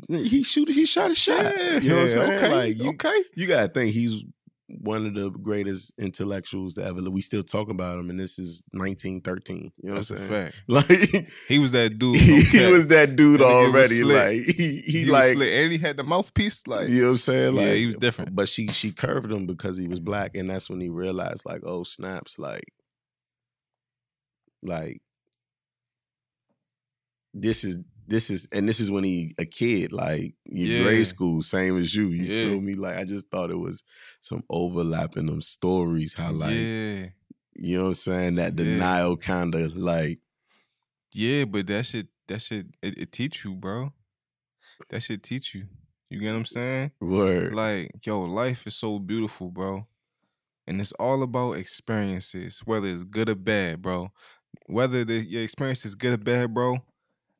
He 0.08 0.42
shoot 0.42 0.68
he 0.68 0.86
shot 0.86 1.10
a 1.10 1.14
shot. 1.14 1.56
you 1.82 1.90
know 1.90 1.96
what 1.96 2.02
I'm 2.02 2.08
saying? 2.08 2.32
Okay. 2.32 2.52
Like 2.52 2.78
you 2.78 2.90
okay. 2.90 3.22
you 3.36 3.46
gotta 3.46 3.68
think 3.68 3.92
he's 3.92 4.24
one 4.68 5.06
of 5.06 5.14
the 5.14 5.30
greatest 5.30 5.92
intellectuals 5.98 6.74
to 6.74 6.84
ever 6.84 7.00
live. 7.00 7.12
We 7.12 7.22
still 7.22 7.42
talk 7.42 7.70
about 7.70 7.98
him, 7.98 8.10
and 8.10 8.20
this 8.20 8.38
is 8.38 8.62
1913. 8.72 9.72
You 9.82 9.88
know 9.88 9.94
That's 9.94 10.10
what 10.10 10.20
I'm 10.20 10.28
saying? 10.28 10.52
fact. 10.52 10.62
Like 10.68 11.30
He 11.48 11.58
was 11.58 11.72
that 11.72 11.98
dude. 11.98 12.16
he, 12.16 12.32
no 12.36 12.40
he 12.66 12.72
was 12.72 12.86
that 12.88 13.16
dude 13.16 13.40
already. 13.40 14.02
Like 14.04 14.32
he, 14.38 14.82
he, 14.84 15.00
He 15.00 15.04
like 15.06 15.36
and 15.38 15.72
he 15.72 15.78
had 15.78 15.96
the 15.96 16.04
mouthpiece 16.04 16.66
like 16.66 16.88
you 16.88 17.00
know 17.00 17.06
what 17.06 17.10
I'm 17.12 17.16
saying? 17.16 17.54
Yeah, 17.56 17.62
Like 17.62 17.72
he 17.72 17.86
was 17.86 17.96
different. 17.96 18.36
But 18.36 18.48
she 18.48 18.68
she 18.68 18.92
curved 18.92 19.32
him 19.32 19.46
because 19.46 19.78
he 19.78 19.88
was 19.88 20.00
black, 20.00 20.36
and 20.36 20.50
that's 20.50 20.68
when 20.68 20.80
he 20.80 20.90
realized, 20.90 21.42
like, 21.46 21.62
oh 21.64 21.82
snaps, 21.82 22.38
like, 22.38 22.72
like 24.62 25.00
this 27.32 27.64
is 27.64 27.78
this 28.08 28.30
is 28.30 28.48
and 28.52 28.68
this 28.68 28.80
is 28.80 28.90
when 28.90 29.04
he 29.04 29.34
a 29.38 29.44
kid, 29.44 29.92
like 29.92 30.34
in 30.46 30.66
Yeah. 30.66 30.82
grade 30.82 31.06
school, 31.06 31.42
same 31.42 31.78
as 31.80 31.94
you. 31.94 32.08
You 32.08 32.24
Yeah. 32.24 32.42
feel 32.50 32.60
me? 32.60 32.74
Like 32.74 32.96
I 32.96 33.04
just 33.04 33.28
thought 33.30 33.50
it 33.50 33.58
was 33.58 33.84
some 34.20 34.42
overlap 34.50 35.16
in 35.16 35.26
them 35.26 35.42
stories. 35.42 36.14
How 36.14 36.32
like 36.32 36.56
yeah. 36.56 37.06
you 37.54 37.76
know 37.78 37.82
what 37.84 37.88
I'm 37.88 37.94
saying? 37.94 38.34
That 38.36 38.56
denial 38.56 39.16
kind 39.16 39.54
of 39.54 39.76
like 39.76 40.20
Yeah, 41.12 41.44
but 41.44 41.66
that 41.68 41.86
shit, 41.86 42.08
that 42.28 42.40
shit, 42.42 42.66
it, 42.82 42.98
it 42.98 43.12
teach 43.12 43.44
you, 43.44 43.54
bro. 43.54 43.92
That 44.90 45.02
shit 45.02 45.22
teach 45.22 45.54
you. 45.54 45.66
You 46.10 46.20
get 46.20 46.32
what 46.32 46.38
I'm 46.38 46.44
saying? 46.46 46.92
word. 47.00 47.54
Like, 47.54 47.90
yo, 48.04 48.20
life 48.20 48.66
is 48.66 48.76
so 48.76 48.98
beautiful, 48.98 49.50
bro. 49.50 49.86
And 50.66 50.80
it's 50.80 50.92
all 50.92 51.22
about 51.22 51.52
experiences, 51.52 52.60
whether 52.64 52.86
it's 52.86 53.02
good 53.02 53.28
or 53.28 53.34
bad, 53.34 53.82
bro. 53.82 54.12
Whether 54.66 55.04
the, 55.04 55.24
your 55.24 55.42
experience 55.42 55.84
is 55.84 55.94
good 55.94 56.12
or 56.14 56.22
bad, 56.22 56.54
bro, 56.54 56.78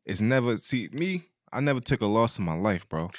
it's 0.08 0.22
never, 0.22 0.56
see, 0.56 0.88
me, 0.90 1.22
I 1.52 1.60
never 1.60 1.80
took 1.80 2.00
a 2.00 2.06
loss 2.06 2.38
in 2.38 2.44
my 2.44 2.54
life, 2.54 2.88
bro. 2.88 3.10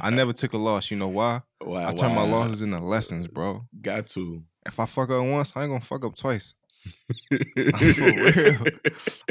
I 0.00 0.10
never 0.10 0.32
took 0.32 0.52
a 0.52 0.58
loss. 0.58 0.90
You 0.90 0.98
know 0.98 1.08
why? 1.08 1.42
wow, 1.60 1.88
I 1.88 1.92
turn 1.92 2.14
my 2.14 2.22
losses 2.22 2.62
into 2.62 2.78
lessons, 2.78 3.28
bro. 3.28 3.66
Got 3.80 4.06
to. 4.08 4.42
If 4.64 4.78
I 4.78 4.86
fuck 4.86 5.10
up 5.10 5.24
once, 5.24 5.54
I 5.56 5.62
ain't 5.62 5.70
gonna 5.70 5.80
fuck 5.80 6.04
up 6.04 6.14
twice. 6.14 6.54
For 7.94 8.32
real. 8.32 8.66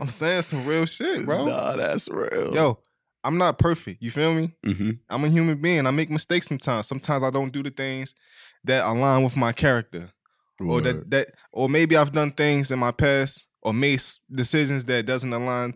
I'm 0.02 0.10
saying 0.10 0.42
some 0.42 0.66
real 0.66 0.86
shit, 0.86 1.26
bro. 1.26 1.46
Nah, 1.46 1.76
that's 1.76 2.10
real. 2.10 2.54
Yo, 2.54 2.80
I'm 3.24 3.38
not 3.38 3.60
perfect. 3.60 4.02
You 4.02 4.12
feel 4.12 4.34
me? 4.34 4.56
hmm 4.64 4.92
I'm 5.10 5.24
a 5.24 5.30
human 5.30 5.62
being. 5.62 5.86
I 5.86 5.92
make 5.92 6.10
mistakes 6.10 6.48
sometimes. 6.48 6.88
Sometimes 6.88 7.24
I 7.24 7.30
don't 7.30 7.54
do 7.54 7.62
the 7.62 7.70
things 7.70 8.16
that 8.64 8.86
align 8.86 9.24
with 9.24 9.38
my 9.38 9.52
character, 9.52 10.12
or 10.60 10.82
that 10.82 11.10
that, 11.12 11.30
or 11.52 11.70
maybe 11.70 11.96
I've 11.96 12.12
done 12.12 12.32
things 12.32 12.72
in 12.72 12.80
my 12.80 12.92
past 12.92 13.48
or 13.62 13.74
made 13.74 14.02
decisions 14.34 14.86
that 14.86 15.06
doesn't 15.06 15.32
align 15.32 15.76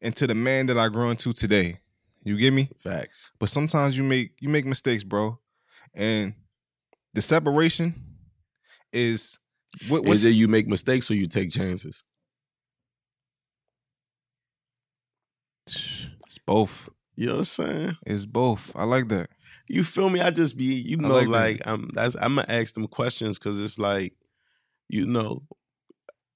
into 0.00 0.26
the 0.26 0.34
man 0.34 0.66
that 0.66 0.78
I 0.78 0.88
grew 0.88 1.10
into 1.10 1.32
today. 1.32 1.76
You 2.24 2.36
get 2.36 2.52
me? 2.52 2.70
facts. 2.78 3.30
But 3.38 3.48
sometimes 3.48 3.96
you 3.96 4.04
make 4.04 4.32
you 4.40 4.48
make 4.48 4.66
mistakes, 4.66 5.04
bro, 5.04 5.38
and 5.94 6.34
the 7.14 7.22
separation 7.22 7.94
is 8.92 9.38
what, 9.88 10.06
Is 10.08 10.24
it 10.24 10.30
you 10.30 10.48
make 10.48 10.66
mistakes 10.66 11.10
or 11.10 11.14
you 11.14 11.28
take 11.28 11.50
chances? 11.50 12.02
It's 15.66 16.38
both. 16.44 16.88
You 17.14 17.26
know 17.26 17.32
what 17.34 17.38
I'm 17.38 17.44
saying? 17.44 17.96
It's 18.06 18.24
both. 18.24 18.72
I 18.74 18.84
like 18.84 19.08
that. 19.08 19.30
You 19.68 19.84
feel 19.84 20.08
me? 20.08 20.20
I 20.20 20.30
just 20.30 20.56
be, 20.56 20.64
you 20.64 20.96
know, 20.96 21.08
like 21.08 21.28
like. 21.28 21.62
I'm. 21.66 21.88
That's 21.88 22.16
I'm 22.16 22.36
gonna 22.36 22.46
ask 22.48 22.74
them 22.74 22.86
questions 22.88 23.38
because 23.38 23.62
it's 23.62 23.78
like, 23.78 24.14
you 24.88 25.06
know, 25.06 25.42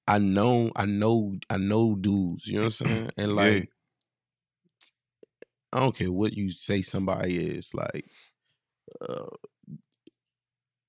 I 0.07 0.17
know, 0.19 0.71
I 0.75 0.85
know, 0.85 1.35
I 1.49 1.57
know 1.57 1.95
dudes. 1.95 2.47
You 2.47 2.55
know 2.55 2.61
what 2.63 2.81
I'm 2.81 2.87
saying? 2.87 3.11
And 3.17 3.35
Yeah. 3.35 3.35
like, 3.35 3.69
I 5.73 5.79
don't 5.79 5.95
care 5.95 6.11
what 6.11 6.33
you 6.33 6.51
say 6.51 6.81
somebody 6.81 7.37
is. 7.57 7.73
Like, 7.73 8.05
uh, 9.01 9.25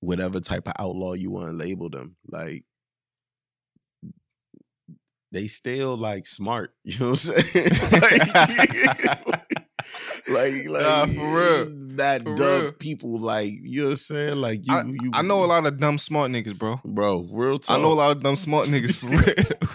whatever 0.01 0.39
type 0.39 0.67
of 0.67 0.73
outlaw 0.79 1.13
you 1.13 1.31
want 1.31 1.47
to 1.49 1.53
label 1.57 1.89
them, 1.89 2.15
like. 2.29 2.63
They 5.31 5.47
still 5.47 5.97
like 5.97 6.27
smart, 6.27 6.73
you 6.83 6.99
know 6.99 7.11
what 7.11 7.29
I'm 7.29 7.43
saying? 7.43 7.71
like, 8.01 9.31
like, 10.27 10.53
like 10.67 10.83
Nah, 10.83 11.05
for 11.05 11.37
real. 11.37 11.67
that 11.97 12.23
For 12.23 12.35
dumb 12.35 12.61
real. 12.63 12.71
people, 12.73 13.19
like 13.19 13.51
you 13.61 13.81
know 13.81 13.87
what 13.87 13.91
I'm 13.91 13.97
saying? 13.97 14.35
Like 14.37 14.65
you, 14.65 14.73
I, 14.73 14.83
you, 14.85 15.11
I 15.13 15.21
know 15.21 15.43
a 15.43 15.47
lot 15.47 15.65
of 15.65 15.79
dumb 15.79 15.97
smart 15.97 16.31
niggas, 16.31 16.57
bro. 16.57 16.79
bro. 16.83 17.27
Real 17.31 17.57
talk. 17.59 17.77
I 17.77 17.81
know 17.81 17.91
a 17.91 17.93
lot 17.93 18.11
of 18.11 18.21
dumb 18.23 18.35
smart 18.35 18.67
niggas 18.67 18.95
for 18.97 19.07
real. 19.07 19.71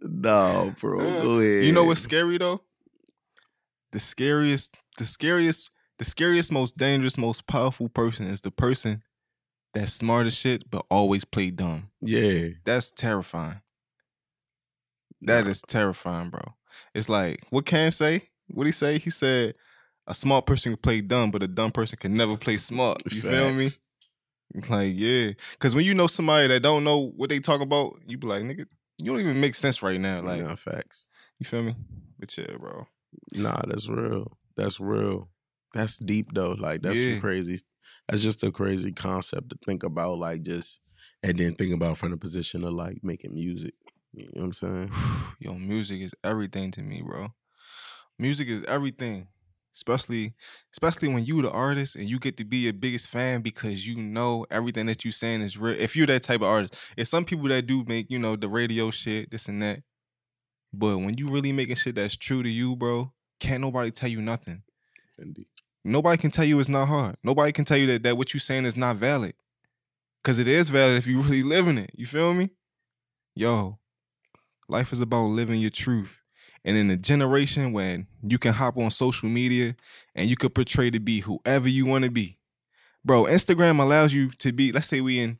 no, 0.00 0.74
bro. 0.80 0.98
Go 1.22 1.38
ahead. 1.40 1.64
You 1.64 1.72
know 1.72 1.84
what's 1.84 2.00
scary 2.00 2.38
though? 2.38 2.60
The 3.92 4.00
scariest, 4.00 4.76
the 4.98 5.06
scariest, 5.06 5.70
the 5.98 6.04
scariest, 6.04 6.50
most 6.50 6.76
dangerous, 6.76 7.16
most 7.16 7.46
powerful 7.46 7.88
person 7.88 8.26
is 8.26 8.40
the 8.40 8.50
person 8.50 9.02
that's 9.72 9.92
smart 9.92 10.26
as 10.26 10.34
shit 10.36 10.68
but 10.70 10.84
always 10.90 11.24
play 11.24 11.50
dumb. 11.50 11.90
Yeah. 12.00 12.48
That's 12.64 12.90
terrifying. 12.90 13.60
That 15.22 15.46
is 15.46 15.62
terrifying, 15.66 16.30
bro. 16.30 16.42
It's 16.94 17.08
like 17.08 17.40
what 17.50 17.64
Cam 17.66 17.90
say? 17.92 18.28
What 18.54 18.66
he 18.66 18.72
say? 18.72 18.98
He 18.98 19.10
said 19.10 19.54
a 20.06 20.14
smart 20.14 20.46
person 20.46 20.72
can 20.72 20.80
play 20.80 21.00
dumb, 21.00 21.30
but 21.30 21.42
a 21.42 21.48
dumb 21.48 21.72
person 21.72 21.98
can 21.98 22.16
never 22.16 22.36
play 22.36 22.56
smart. 22.56 23.02
You 23.12 23.20
feel 23.20 23.52
me? 23.52 23.70
Like, 24.68 24.92
yeah. 24.94 25.32
Cause 25.58 25.74
when 25.74 25.84
you 25.84 25.94
know 25.94 26.06
somebody 26.06 26.48
that 26.48 26.62
don't 26.62 26.84
know 26.84 27.12
what 27.16 27.30
they 27.30 27.40
talk 27.40 27.60
about, 27.60 27.94
you 28.06 28.18
be 28.18 28.26
like, 28.26 28.42
nigga, 28.42 28.66
you 28.98 29.10
don't 29.10 29.20
even 29.20 29.40
make 29.40 29.54
sense 29.54 29.82
right 29.82 29.98
now. 30.00 30.22
Like, 30.22 30.40
nah, 30.42 30.54
facts. 30.54 31.08
you 31.38 31.46
feel 31.46 31.62
me? 31.62 31.74
But 32.18 32.36
yeah, 32.38 32.56
bro. 32.58 32.86
Nah, 33.32 33.60
that's 33.66 33.88
real. 33.88 34.36
That's 34.56 34.78
real. 34.78 35.28
That's 35.72 35.98
deep 35.98 36.28
though. 36.32 36.52
Like 36.52 36.82
that's 36.82 37.00
Yeah. 37.02 37.12
some 37.12 37.20
crazy. 37.20 37.60
That's 38.08 38.22
just 38.22 38.44
a 38.44 38.52
crazy 38.52 38.92
concept 38.92 39.50
to 39.50 39.58
think 39.64 39.82
about. 39.82 40.18
Like 40.18 40.42
just 40.42 40.80
and 41.22 41.36
then 41.38 41.54
think 41.54 41.74
about 41.74 41.98
from 41.98 42.10
the 42.12 42.16
position 42.16 42.62
of 42.64 42.74
like 42.74 42.98
making 43.02 43.34
music. 43.34 43.74
You 44.12 44.26
know 44.26 44.42
what 44.42 44.44
I'm 44.44 44.52
saying? 44.52 44.92
Yo, 45.40 45.54
music 45.54 46.00
is 46.02 46.14
everything 46.22 46.70
to 46.72 46.82
me, 46.82 47.02
bro. 47.02 47.32
Music 48.18 48.48
is 48.48 48.64
everything. 48.64 49.28
Especially 49.74 50.34
especially 50.72 51.08
when 51.08 51.24
you 51.24 51.42
the 51.42 51.50
artist 51.50 51.96
and 51.96 52.08
you 52.08 52.20
get 52.20 52.36
to 52.36 52.44
be 52.44 52.58
your 52.58 52.72
biggest 52.72 53.08
fan 53.08 53.42
because 53.42 53.88
you 53.88 53.96
know 53.96 54.46
everything 54.48 54.86
that 54.86 55.04
you 55.04 55.10
saying 55.10 55.42
is 55.42 55.58
real. 55.58 55.74
If 55.76 55.96
you're 55.96 56.06
that 56.06 56.22
type 56.22 56.42
of 56.42 56.46
artist. 56.46 56.76
It's 56.96 57.10
some 57.10 57.24
people 57.24 57.48
that 57.48 57.66
do 57.66 57.84
make, 57.84 58.06
you 58.08 58.20
know, 58.20 58.36
the 58.36 58.48
radio 58.48 58.92
shit, 58.92 59.32
this 59.32 59.48
and 59.48 59.60
that. 59.62 59.82
But 60.72 60.98
when 60.98 61.18
you 61.18 61.28
really 61.28 61.50
making 61.50 61.74
shit 61.74 61.96
that's 61.96 62.16
true 62.16 62.44
to 62.44 62.48
you, 62.48 62.76
bro, 62.76 63.12
can't 63.40 63.60
nobody 63.60 63.90
tell 63.90 64.08
you 64.08 64.22
nothing. 64.22 64.62
Indeed. 65.18 65.46
Nobody 65.84 66.18
can 66.18 66.30
tell 66.30 66.44
you 66.44 66.60
it's 66.60 66.68
not 66.68 66.86
hard. 66.86 67.16
Nobody 67.24 67.52
can 67.52 67.64
tell 67.64 67.76
you 67.76 67.86
that, 67.88 68.04
that 68.04 68.16
what 68.16 68.32
you 68.32 68.40
saying 68.40 68.64
is 68.64 68.76
not 68.76 68.96
valid. 68.96 69.34
Cause 70.22 70.38
it 70.38 70.48
is 70.48 70.70
valid 70.70 70.96
if 70.96 71.06
you 71.06 71.20
really 71.22 71.42
living 71.42 71.78
it. 71.78 71.90
You 71.94 72.06
feel 72.06 72.32
me? 72.32 72.50
Yo, 73.34 73.78
life 74.68 74.92
is 74.92 75.00
about 75.00 75.26
living 75.26 75.60
your 75.60 75.70
truth. 75.70 76.20
And 76.64 76.76
in 76.76 76.90
a 76.90 76.96
generation 76.96 77.72
when 77.72 78.06
you 78.22 78.38
can 78.38 78.54
hop 78.54 78.78
on 78.78 78.90
social 78.90 79.28
media 79.28 79.76
and 80.14 80.28
you 80.28 80.36
could 80.36 80.54
portray 80.54 80.90
to 80.90 81.00
be 81.00 81.20
whoever 81.20 81.68
you 81.68 81.84
want 81.84 82.04
to 82.04 82.10
be. 82.10 82.38
Bro, 83.04 83.24
Instagram 83.24 83.80
allows 83.80 84.14
you 84.14 84.30
to 84.30 84.52
be, 84.52 84.72
let's 84.72 84.88
say 84.88 85.00
we 85.02 85.18
in, 85.18 85.38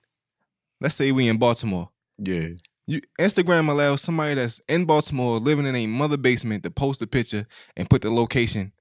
let's 0.80 0.94
say 0.94 1.12
we 1.12 1.28
in 1.28 1.38
Baltimore. 1.38 1.88
Yeah. 2.18 2.48
You 2.86 3.00
Instagram 3.18 3.70
allows 3.70 4.02
somebody 4.02 4.34
that's 4.34 4.60
in 4.68 4.84
Baltimore 4.84 5.38
living 5.38 5.64
in 5.64 5.74
a 5.74 5.86
mother 5.86 6.18
basement 6.18 6.62
to 6.64 6.70
post 6.70 7.00
a 7.00 7.06
picture 7.06 7.46
and 7.76 7.88
put 7.88 8.02
the 8.02 8.10
location 8.10 8.72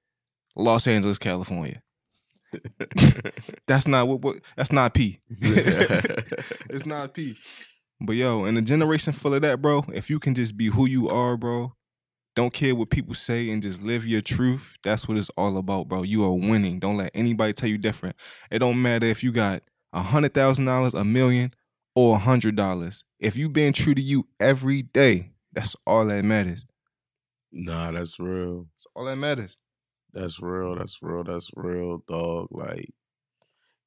Los 0.56 0.88
Angeles, 0.88 1.17
California. 1.17 1.82
That's 3.67 3.88
not 3.88 4.08
what, 4.08 4.21
what 4.21 4.36
that's 4.56 4.71
not 4.71 4.93
P. 4.93 5.19
it's 5.29 6.86
not 6.86 7.13
P. 7.13 7.36
But 7.99 8.15
yo, 8.15 8.45
in 8.45 8.58
a 8.58 8.62
generation 8.62 9.13
full 9.13 9.34
of 9.34 9.41
that, 9.41 9.62
bro, 9.62 9.86
if 9.91 10.10
you 10.10 10.19
can 10.19 10.36
just 10.36 10.56
be 10.56 10.67
who 10.67 10.86
you 10.86 11.10
are, 11.10 11.36
bro, 11.36 11.73
don't 12.36 12.54
care 12.54 12.76
what 12.76 12.89
people 12.89 13.13
say 13.13 13.50
and 13.50 13.62
just 13.62 13.82
live 13.84 14.06
your 14.06 14.22
truth, 14.22 14.78
that's 14.84 15.08
what 15.08 15.17
it's 15.17 15.30
all 15.38 15.58
about, 15.58 15.88
bro. 15.88 16.04
You 16.04 16.24
are 16.26 16.34
winning. 16.34 16.80
Don't 16.80 16.98
let 16.98 17.12
anybody 17.13 17.54
tell 17.54 17.69
you 17.69 17.78
different. 17.78 18.15
It 18.52 18.60
don't 18.60 18.82
matter 18.82 19.08
if 19.08 19.24
you 19.24 19.32
got 19.32 19.63
a 19.93 20.02
hundred 20.02 20.34
thousand 20.34 20.65
dollars, 20.65 20.93
a 20.93 21.04
million, 21.04 21.54
or 21.96 22.15
a 22.15 22.19
hundred 22.19 22.56
dollars. 22.56 23.04
If 23.19 23.36
you 23.36 23.50
being 23.50 23.74
true 23.74 23.93
to 23.96 24.02
you 24.02 24.26
every 24.39 24.82
day, 24.84 25.32
that's 25.54 25.76
all 25.86 26.06
that 26.08 26.26
matters. 26.26 26.65
nah, 27.52 27.91
that's 27.91 28.19
real. 28.19 28.67
That's 28.74 28.88
all 28.96 29.06
that 29.06 29.17
matters. 29.17 29.58
That's 30.13 30.41
real. 30.41 30.76
That's 30.76 31.00
real. 31.02 31.24
That's 31.24 31.50
real, 31.56 32.00
dog. 32.08 32.48
Like, 32.52 32.91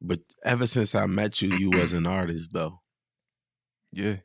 but 0.00 0.20
ever 0.44 0.66
since 0.66 0.94
I 0.94 1.06
met 1.06 1.42
you, 1.42 1.50
you 1.50 1.70
was 1.70 1.92
an 1.92 2.06
artist, 2.06 2.52
though. 2.52 2.80
Yeah. 3.92 4.16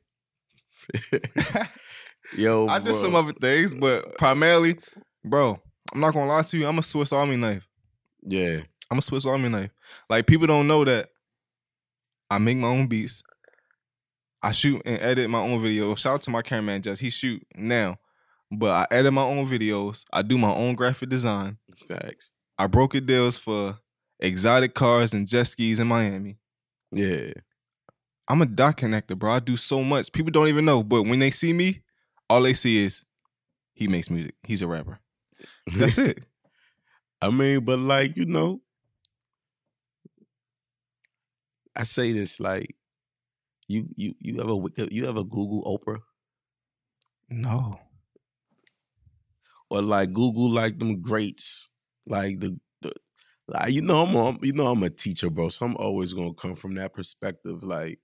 Yo, 2.36 2.68
I 2.68 2.80
did 2.80 2.86
bro. 2.86 2.94
some 2.94 3.16
other 3.16 3.34
things, 3.34 3.74
but 3.74 4.18
primarily, 4.18 4.78
bro, 5.26 5.60
I'm 5.94 6.00
not 6.00 6.14
gonna 6.14 6.28
lie 6.28 6.44
to 6.44 6.58
you. 6.58 6.68
I'm 6.68 6.80
a 6.80 6.84
Swiss 6.84 7.12
Army 7.12 7.36
knife. 7.36 7.68
Yeah, 8.24 8.62
I'm 8.90 8.98
a 8.98 9.02
Swiss 9.02 9.26
Army 9.26 9.50
knife. 9.50 9.72
Like 10.10 10.28
people 10.28 10.48
don't 10.48 10.68
know 10.68 10.86
that 10.86 11.10
I 12.30 12.38
make 12.38 12.58
my 12.58 12.68
own 12.68 12.88
beats. 12.88 13.24
I 14.42 14.52
shoot 14.54 14.82
and 14.86 15.02
edit 15.02 15.30
my 15.30 15.40
own 15.42 15.60
videos. 15.62 15.98
Shout 16.00 16.16
out 16.16 16.22
to 16.24 16.32
my 16.32 16.42
cameraman, 16.42 16.82
Just 16.82 17.02
he 17.02 17.10
shoot 17.10 17.46
now, 17.56 17.98
but 18.52 18.72
I 18.72 18.88
edit 18.96 19.14
my 19.14 19.24
own 19.24 19.46
videos. 19.48 20.04
I 20.12 20.22
do 20.22 20.38
my 20.38 20.54
own 20.54 20.76
graphic 20.76 21.10
design. 21.10 21.58
facts. 21.88 22.32
I 22.58 22.68
broker 22.68 23.00
deals 23.00 23.38
for 23.38 23.78
exotic 24.20 24.74
cars 24.74 25.14
and 25.14 25.28
jet 25.28 25.46
skis 25.46 25.80
in 25.80 25.88
Miami. 25.88 26.38
Yeah, 26.92 27.34
I'm 28.28 28.42
a 28.42 28.46
dot 28.46 28.78
connector, 28.78 29.18
bro. 29.18 29.32
I 29.32 29.40
do 29.40 29.58
so 29.58 29.84
much. 29.84 30.12
People 30.12 30.32
don't 30.32 30.48
even 30.48 30.66
know, 30.66 30.84
but 30.84 31.04
when 31.04 31.20
they 31.20 31.32
see 31.32 31.54
me, 31.54 31.82
all 32.32 32.42
they 32.42 32.54
see 32.54 32.84
is 32.84 33.04
he 33.74 33.88
makes 33.88 34.10
music. 34.10 34.36
He's 34.44 34.62
a 34.62 34.68
rapper. 34.68 35.00
That's 35.76 35.98
it. 35.98 36.26
I 37.22 37.30
mean, 37.30 37.66
but 37.66 37.80
like 37.80 38.18
you 38.18 38.26
know, 38.26 38.62
I 41.76 41.84
say 41.84 42.12
this 42.14 42.40
like, 42.40 42.76
you 43.68 43.90
you 43.96 44.16
you 44.20 44.42
ever 44.42 44.56
wik- 44.56 44.92
you 44.92 45.06
ever 45.08 45.24
Google 45.24 45.64
Oprah 45.66 46.02
No. 47.30 47.80
or 49.70 49.82
like 49.82 50.14
Google 50.14 50.50
like 50.50 50.80
them 50.80 51.02
greats 51.02 51.70
like 52.06 52.40
the. 52.40 52.60
the 52.82 52.92
like, 53.48 53.74
you 53.74 53.82
know, 53.82 53.98
I'm 54.06 54.16
a, 54.16 54.40
you 54.42 54.54
know 54.54 54.68
I'm 54.68 54.84
a 54.84 54.90
teacher, 54.90 55.30
bro. 55.30 55.50
So 55.50 55.66
I'm 55.66 55.78
always 55.78 56.14
gonna 56.14 56.34
come 56.34 56.56
from 56.56 56.76
that 56.76 56.94
perspective, 56.94 57.64
like, 57.64 58.00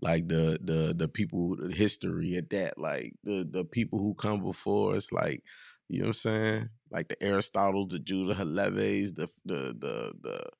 like 0.00 0.28
the 0.28 0.58
the 0.62 0.94
the 0.96 1.08
people, 1.08 1.56
the 1.56 1.74
history 1.74 2.36
at 2.36 2.50
that, 2.50 2.78
like 2.78 3.14
the 3.24 3.46
the 3.50 3.64
people 3.64 3.98
who 3.98 4.14
come 4.14 4.42
before 4.42 4.94
us, 4.94 5.12
like, 5.12 5.42
you 5.88 5.98
know 6.00 6.04
what 6.04 6.08
I'm 6.08 6.14
saying, 6.14 6.68
like 6.90 7.08
the 7.08 7.16
Aristotles, 7.16 7.90
the 7.90 7.98
Judah 7.98 8.34
Haleves, 8.34 9.14
the 9.14 9.28
the 9.44 9.76
the 9.78 10.12
the 10.22 10.50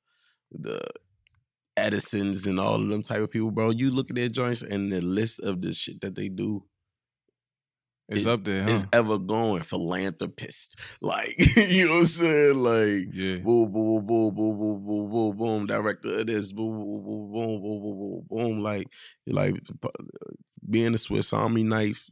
the 0.52 0.80
Edisons, 1.76 2.46
and 2.46 2.58
all 2.58 2.82
of 2.82 2.88
them 2.88 3.02
type 3.02 3.22
of 3.22 3.30
people, 3.30 3.50
bro. 3.50 3.70
You 3.70 3.90
look 3.90 4.10
at 4.10 4.16
their 4.16 4.28
joints 4.28 4.62
and 4.62 4.90
the 4.92 5.00
list 5.00 5.40
of 5.40 5.62
the 5.62 5.72
shit 5.72 6.00
that 6.00 6.16
they 6.16 6.28
do 6.28 6.64
It's, 8.08 8.20
It's- 8.20 8.34
up 8.34 8.42
there, 8.44 8.62
huh? 8.64 8.70
is 8.70 8.86
ever 8.92 9.18
going. 9.18 9.62
Philanthropist, 9.62 10.78
like 11.02 11.34
you 11.56 11.86
know 11.86 11.94
what 11.94 11.98
I'm 12.00 12.06
saying, 12.06 12.62
like 12.62 13.08
yeah. 13.12 13.36
boom, 13.36 13.70
boom, 13.70 14.06
boom, 14.06 14.34
boom, 14.34 14.58
boom, 14.58 14.86
boom, 14.86 15.10
boom, 15.10 15.36
boom, 15.36 15.66
director 15.66 16.20
of 16.20 16.26
this, 16.26 16.52
boom, 16.52 16.72
boom, 16.78 17.04
boom, 17.04 17.30
boom, 17.32 17.62
boom, 17.62 17.82
boom, 17.82 17.98
boom, 17.98 18.26
boom, 18.28 18.62
like, 18.62 18.86
like 19.26 19.54
being 20.70 20.94
a 20.94 20.98
Swiss 20.98 21.32
Army 21.34 21.62
knife, 21.62 22.08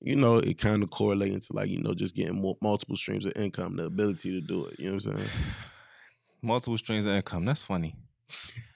you 0.00 0.14
know, 0.16 0.38
it 0.38 0.58
kind 0.58 0.82
of 0.84 0.90
correlating 0.90 1.40
to 1.40 1.52
like, 1.52 1.68
you 1.68 1.82
know, 1.82 1.94
just 1.94 2.14
getting 2.14 2.40
more, 2.40 2.56
multiple 2.60 2.96
streams 2.96 3.26
of 3.26 3.32
income, 3.36 3.76
the 3.76 3.84
ability 3.84 4.30
to 4.32 4.40
do 4.40 4.66
it. 4.66 4.78
You 4.78 4.86
know 4.86 4.94
what 4.94 5.06
I'm 5.06 5.12
saying? 5.18 5.28
Multiple 6.42 6.78
streams 6.78 7.06
of 7.06 7.12
income. 7.12 7.44
That's 7.44 7.62
funny. 7.62 7.96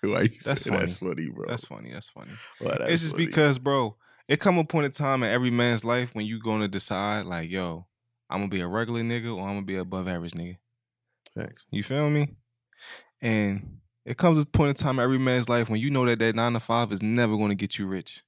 Why 0.03 0.23
you 0.23 0.29
That's 0.45 0.63
say 0.63 0.71
that's 0.71 0.99
funny, 0.99 1.29
bro? 1.29 1.47
That's 1.49 1.65
funny. 1.65 1.93
That's 1.93 2.09
funny. 2.09 2.33
Why 2.61 2.77
that's 2.79 2.91
it's 2.93 3.03
just 3.03 3.15
funny? 3.15 3.27
because, 3.27 3.59
bro, 3.59 3.97
it 4.29 4.41
come 4.41 4.59
a 4.59 4.65
point 4.65 4.87
in 4.87 4.93
time 4.93 5.23
in 5.23 5.31
every 5.31 5.51
man's 5.51 5.85
life 5.85 6.15
when 6.15 6.27
you 6.27 6.41
gonna 6.41 6.69
decide, 6.69 7.27
like, 7.27 7.51
yo, 7.51 7.87
I'm 8.29 8.39
gonna 8.39 8.49
be 8.49 8.61
a 8.61 8.69
regular 8.69 9.03
nigga 9.03 9.37
or 9.37 9.43
I'm 9.43 9.55
gonna 9.55 9.63
be 9.63 9.77
above 9.77 10.09
average 10.09 10.33
nigga. 10.33 10.57
Thanks. 11.37 11.67
You 11.71 11.83
feel 11.83 12.11
me? 12.11 12.35
And 13.21 13.79
it 14.05 14.17
comes 14.17 14.39
a 14.39 14.47
point 14.47 14.71
in 14.71 14.75
time 14.75 14.99
in 14.99 15.05
every 15.05 15.19
man's 15.19 15.49
life 15.49 15.69
when 15.69 15.81
you 15.81 15.91
know 15.91 16.05
that 16.07 16.19
that 16.19 16.35
nine 16.35 16.53
to 16.55 16.61
five 16.61 16.93
is 16.93 17.03
never 17.03 17.37
gonna 17.37 17.55
get 17.55 17.79
you 17.79 17.87
rich. 17.87 18.23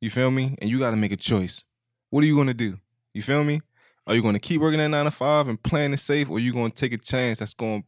You 0.00 0.10
feel 0.10 0.30
me? 0.30 0.56
And 0.60 0.68
you 0.68 0.78
gotta 0.78 0.96
make 0.96 1.12
a 1.12 1.16
choice. 1.16 1.64
What 2.10 2.22
are 2.22 2.26
you 2.26 2.36
gonna 2.36 2.54
do? 2.54 2.78
You 3.14 3.22
feel 3.22 3.44
me? 3.44 3.62
Are 4.06 4.14
you 4.14 4.22
gonna 4.22 4.38
keep 4.38 4.60
working 4.60 4.80
at 4.80 4.88
nine 4.88 5.06
to 5.06 5.10
five 5.10 5.48
and 5.48 5.60
playing 5.62 5.94
it 5.94 6.00
safe, 6.00 6.28
or 6.30 6.38
you 6.38 6.52
gonna 6.52 6.70
take 6.70 6.92
a 6.92 6.98
chance 6.98 7.38
that's 7.38 7.54
going 7.54 7.84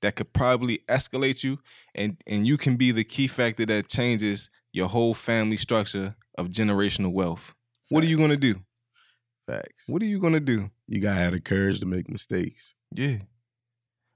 that 0.00 0.16
could 0.16 0.32
probably 0.32 0.78
escalate 0.88 1.42
you 1.42 1.58
and 1.94 2.16
and 2.26 2.46
you 2.46 2.56
can 2.56 2.76
be 2.76 2.90
the 2.90 3.04
key 3.04 3.26
factor 3.26 3.64
that 3.66 3.88
changes 3.88 4.50
your 4.72 4.88
whole 4.88 5.14
family 5.14 5.56
structure 5.56 6.14
of 6.38 6.48
generational 6.48 7.12
wealth. 7.12 7.54
What 7.88 8.02
are 8.04 8.06
you 8.06 8.16
gonna 8.16 8.36
do? 8.36 8.56
Facts. 9.46 9.86
What 9.88 10.02
are 10.02 10.06
you 10.06 10.18
gonna 10.18 10.40
do? 10.40 10.70
You 10.86 11.00
gotta 11.00 11.20
have 11.20 11.32
the 11.32 11.40
courage 11.40 11.80
to 11.80 11.86
make 11.86 12.08
mistakes. 12.08 12.74
Yeah. 12.94 13.18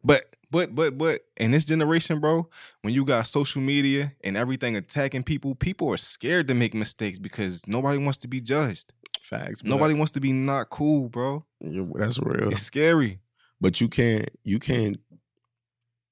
But 0.04 0.24
but 0.50 0.74
but 0.74 0.96
but 0.96 1.22
in 1.36 1.50
this 1.50 1.64
generation, 1.64 2.20
bro, 2.20 2.48
when 2.82 2.94
you 2.94 3.04
got 3.04 3.26
social 3.26 3.60
media 3.60 4.12
and 4.22 4.36
everything 4.36 4.76
attacking 4.76 5.24
people, 5.24 5.54
people 5.54 5.88
are 5.92 5.96
scared 5.96 6.46
to 6.48 6.54
make 6.54 6.74
mistakes 6.74 7.18
because 7.18 7.66
nobody 7.66 7.98
wants 7.98 8.18
to 8.18 8.28
be 8.28 8.40
judged. 8.40 8.92
Facts. 9.20 9.64
Nobody 9.64 9.94
wants 9.94 10.12
to 10.12 10.20
be 10.20 10.32
not 10.32 10.70
cool, 10.70 11.08
bro. 11.08 11.44
That's 11.60 12.18
real. 12.20 12.50
It's 12.52 12.62
scary. 12.62 13.18
but 13.60 13.80
you 13.80 13.88
can't 13.88 14.30
you 14.44 14.58
can't 14.58 14.98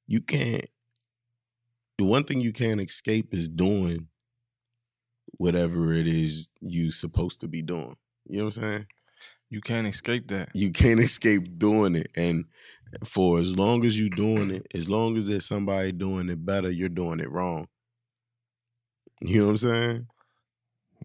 you 0.07 0.21
can't 0.21 0.67
the 1.99 2.05
one 2.05 2.25
thing 2.25 2.41
you 2.41 2.53
can't 2.53 2.81
escape 2.81 3.33
is 3.33 3.49
doing 3.49 4.09
whatever 5.39 5.93
it 5.93 6.07
is 6.07 6.49
you 6.61 6.91
supposed 6.91 7.41
to 7.41 7.49
be 7.49 7.63
doing 7.63 7.97
you 8.27 8.39
know 8.39 8.45
what 8.45 8.57
i'm 8.57 8.63
saying 8.63 8.87
You 9.51 9.61
can't 9.61 9.87
escape 9.87 10.29
that. 10.29 10.49
You 10.55 10.73
can't 10.73 11.01
escape 11.01 11.59
doing 11.59 11.95
it. 11.95 12.11
And 12.17 12.47
for 13.05 13.39
as 13.39 13.57
long 13.57 13.85
as 13.85 13.99
you're 13.99 14.09
doing 14.11 14.51
it, 14.51 14.67
as 14.75 14.89
long 14.89 15.17
as 15.17 15.27
there's 15.27 15.47
somebody 15.47 15.93
doing 15.93 16.29
it 16.29 16.45
better, 16.45 16.71
you're 16.71 16.89
doing 16.89 17.21
it 17.21 17.31
wrong. 17.31 17.69
You 19.21 19.41
know 19.41 19.45
what 19.47 19.51
I'm 19.51 19.57
saying? 19.59 20.07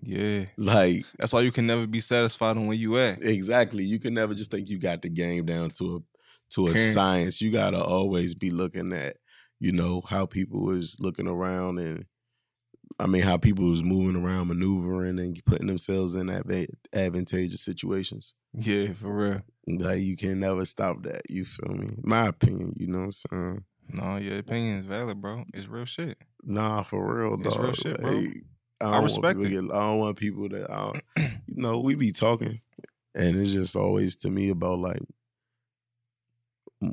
Yeah. 0.02 0.46
Like 0.58 1.06
That's 1.18 1.34
why 1.34 1.42
you 1.42 1.52
can 1.52 1.68
never 1.68 1.86
be 1.86 2.00
satisfied 2.00 2.58
on 2.58 2.68
where 2.68 2.78
you 2.78 2.98
at. 2.98 3.24
exactly. 3.24 3.84
You 3.84 4.00
can 4.00 4.14
never 4.14 4.34
just 4.34 4.50
think 4.52 4.70
you 4.70 4.80
got 4.80 5.02
the 5.02 5.10
game 5.10 5.46
down 5.46 5.72
to 5.72 5.98
a 5.98 6.00
to 6.52 6.68
a 6.68 6.76
science. 6.76 7.42
You 7.42 7.52
gotta 7.52 7.84
always 7.84 8.34
be 8.34 8.50
looking 8.50 8.94
at, 8.94 9.18
you 9.60 9.72
know, 9.72 10.02
how 10.08 10.26
people 10.26 10.72
is 10.72 10.96
looking 11.00 11.28
around 11.28 11.80
and 11.80 12.06
I 13.00 13.08
mean 13.08 13.22
how 13.22 13.38
people 13.38 13.72
is 13.72 13.82
moving 13.84 14.22
around, 14.22 14.50
maneuvering 14.50 15.20
and 15.20 15.46
putting 15.46 15.68
themselves 15.68 16.16
in 16.16 16.28
adva- 16.28 16.74
advantageous 16.92 17.62
situations. 17.62 18.36
Yeah, 18.54 18.92
for 18.92 19.14
real. 19.14 19.42
Like 19.68 20.02
you 20.02 20.18
can 20.18 20.40
never 20.42 20.66
stop 20.66 21.04
that. 21.04 21.22
You 21.30 21.46
feel 21.46 21.74
me? 21.74 21.90
My 22.04 22.28
opinion, 22.28 22.74
you 22.78 22.88
know 22.88 23.00
what 23.00 23.06
I'm 23.06 23.12
saying? 23.14 23.64
No, 23.92 24.18
your 24.18 24.40
opinion 24.40 24.80
is 24.80 24.86
valid, 24.86 25.22
bro. 25.22 25.46
It's 25.54 25.68
real 25.68 25.86
shit. 25.86 26.18
Nah, 26.44 26.84
for 26.84 27.16
real, 27.16 27.38
dog. 27.38 27.46
It's 27.46 27.58
real 27.58 27.74
shit, 27.74 28.02
bro. 28.02 28.12
Like, 28.12 28.44
I, 28.82 28.98
I 28.98 29.02
respect 29.02 29.40
it. 29.40 29.50
Get, 29.50 29.64
I 29.64 29.80
don't 29.80 29.98
want 29.98 30.18
people 30.18 30.50
that, 30.50 30.70
I 30.70 30.92
don't, 30.92 31.04
you 31.48 31.56
know, 31.56 31.80
we 31.80 31.96
be 31.96 32.12
talking, 32.12 32.60
and 33.16 33.38
it's 33.38 33.52
just 33.52 33.76
always 33.76 34.16
to 34.18 34.30
me 34.30 34.50
about 34.50 34.80
like 34.80 35.02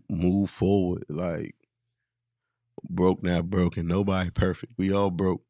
move 0.09 0.51
forward. 0.51 1.05
Like 1.09 1.55
broke, 2.89 3.23
not 3.23 3.51
broken. 3.51 3.87
Nobody 3.87 4.31
perfect. 4.31 4.75
We 4.77 4.93
all 4.93 5.11
broke. 5.11 5.43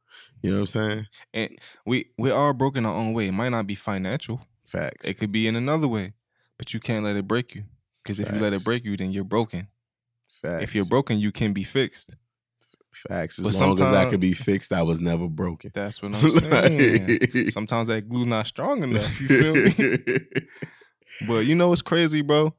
You 0.42 0.50
know 0.50 0.56
what 0.56 0.60
I'm 0.60 0.66
saying? 0.66 1.06
And 1.34 1.58
we 1.84 2.10
we 2.18 2.30
are 2.30 2.52
broken 2.52 2.86
our 2.86 2.94
own 2.94 3.12
way. 3.12 3.28
It 3.28 3.32
might 3.32 3.48
not 3.50 3.66
be 3.66 3.74
financial. 3.74 4.40
Facts. 4.64 5.06
It 5.06 5.14
could 5.18 5.32
be 5.32 5.46
in 5.46 5.56
another 5.56 5.88
way, 5.88 6.14
but 6.58 6.74
you 6.74 6.80
can't 6.80 7.04
let 7.04 7.16
it 7.16 7.26
break 7.26 7.54
you. 7.54 7.64
Because 8.02 8.20
if 8.20 8.30
you 8.30 8.38
let 8.38 8.52
it 8.52 8.64
break 8.64 8.84
you, 8.84 8.96
then 8.96 9.12
you're 9.12 9.24
broken. 9.24 9.68
Facts. 10.28 10.62
If 10.62 10.74
you're 10.74 10.84
broken, 10.84 11.18
you 11.18 11.32
can 11.32 11.52
be 11.52 11.64
fixed. 11.64 12.14
facts. 12.92 13.38
As 13.38 13.44
But 13.44 13.54
long 13.54 13.72
as 13.72 13.80
I 13.80 14.08
could 14.08 14.20
be 14.20 14.32
fixed, 14.32 14.72
I 14.72 14.82
was 14.82 15.00
never 15.00 15.28
broken. 15.28 15.70
That's 15.74 16.00
what 16.02 16.14
I'm 16.22 16.30
saying. 16.30 17.50
Sometimes 17.50 17.88
that 17.88 18.08
glue 18.08 18.26
not 18.26 18.46
strong 18.46 18.82
enough. 18.82 19.20
You 19.20 19.28
feel 19.28 19.54
me? 19.54 20.18
But 21.26 21.46
you 21.46 21.54
know 21.54 21.70
what's 21.70 21.82
crazy, 21.82 22.20
bro? 22.20 22.54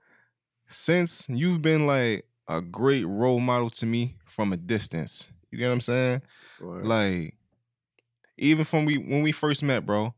Since 0.67 1.27
you've 1.29 1.61
been 1.61 1.85
like 1.85 2.25
a 2.47 2.61
great 2.61 3.05
role 3.05 3.39
model 3.39 3.69
to 3.71 3.85
me 3.85 4.17
from 4.25 4.51
a 4.51 4.57
distance, 4.57 5.29
you 5.51 5.59
get 5.59 5.67
what 5.67 5.73
I'm 5.73 5.81
saying? 5.81 6.21
Word. 6.59 6.85
Like, 6.85 7.36
even 8.37 8.65
from 8.65 8.85
we 8.85 8.97
when 8.97 9.21
we 9.21 9.31
first 9.31 9.63
met, 9.63 9.85
bro, 9.85 10.13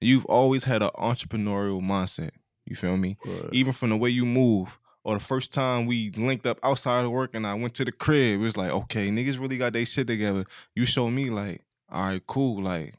you've 0.00 0.24
always 0.26 0.64
had 0.64 0.82
an 0.82 0.90
entrepreneurial 0.96 1.82
mindset. 1.82 2.30
You 2.66 2.76
feel 2.76 2.96
me? 2.96 3.16
Word. 3.24 3.48
Even 3.52 3.72
from 3.72 3.90
the 3.90 3.96
way 3.96 4.10
you 4.10 4.26
move, 4.26 4.78
or 5.04 5.14
the 5.14 5.24
first 5.24 5.52
time 5.52 5.86
we 5.86 6.10
linked 6.10 6.46
up 6.46 6.58
outside 6.62 7.04
of 7.04 7.10
work 7.10 7.30
and 7.34 7.46
I 7.46 7.54
went 7.54 7.74
to 7.74 7.84
the 7.84 7.92
crib, 7.92 8.40
it 8.40 8.42
was 8.42 8.56
like, 8.58 8.70
okay, 8.70 9.08
niggas 9.08 9.40
really 9.40 9.56
got 9.56 9.72
their 9.72 9.86
shit 9.86 10.06
together. 10.06 10.44
You 10.74 10.84
showed 10.84 11.10
me 11.10 11.30
like, 11.30 11.62
all 11.90 12.02
right, 12.02 12.26
cool. 12.26 12.62
Like, 12.62 12.94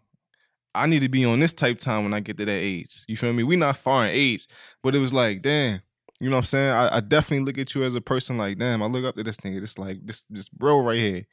I 0.73 0.87
need 0.87 1.01
to 1.01 1.09
be 1.09 1.23
on 1.23 1.39
this 1.39 1.53
type 1.53 1.77
time 1.77 2.03
when 2.03 2.13
I 2.13 2.19
get 2.19 2.37
to 2.37 2.45
that 2.45 2.51
age. 2.51 3.03
You 3.07 3.15
feel 3.15 3.33
me? 3.33 3.43
We 3.43 3.55
not 3.57 3.77
far 3.77 4.05
in 4.05 4.11
age, 4.11 4.47
but 4.81 4.95
it 4.95 4.99
was 4.99 5.13
like, 5.13 5.43
damn. 5.43 5.81
You 6.19 6.29
know 6.29 6.35
what 6.35 6.39
I'm 6.39 6.45
saying? 6.45 6.73
I, 6.73 6.97
I 6.97 6.99
definitely 6.99 7.45
look 7.45 7.57
at 7.57 7.75
you 7.75 7.83
as 7.83 7.95
a 7.95 8.01
person 8.01 8.37
like, 8.37 8.57
damn, 8.57 8.81
I 8.83 8.87
look 8.87 9.05
up 9.05 9.15
to 9.15 9.23
this 9.23 9.37
nigga. 9.37 9.61
This 9.61 9.77
like 9.77 9.99
this 10.03 10.25
this 10.29 10.49
bro 10.49 10.79
right 10.79 10.97
here. 10.97 11.27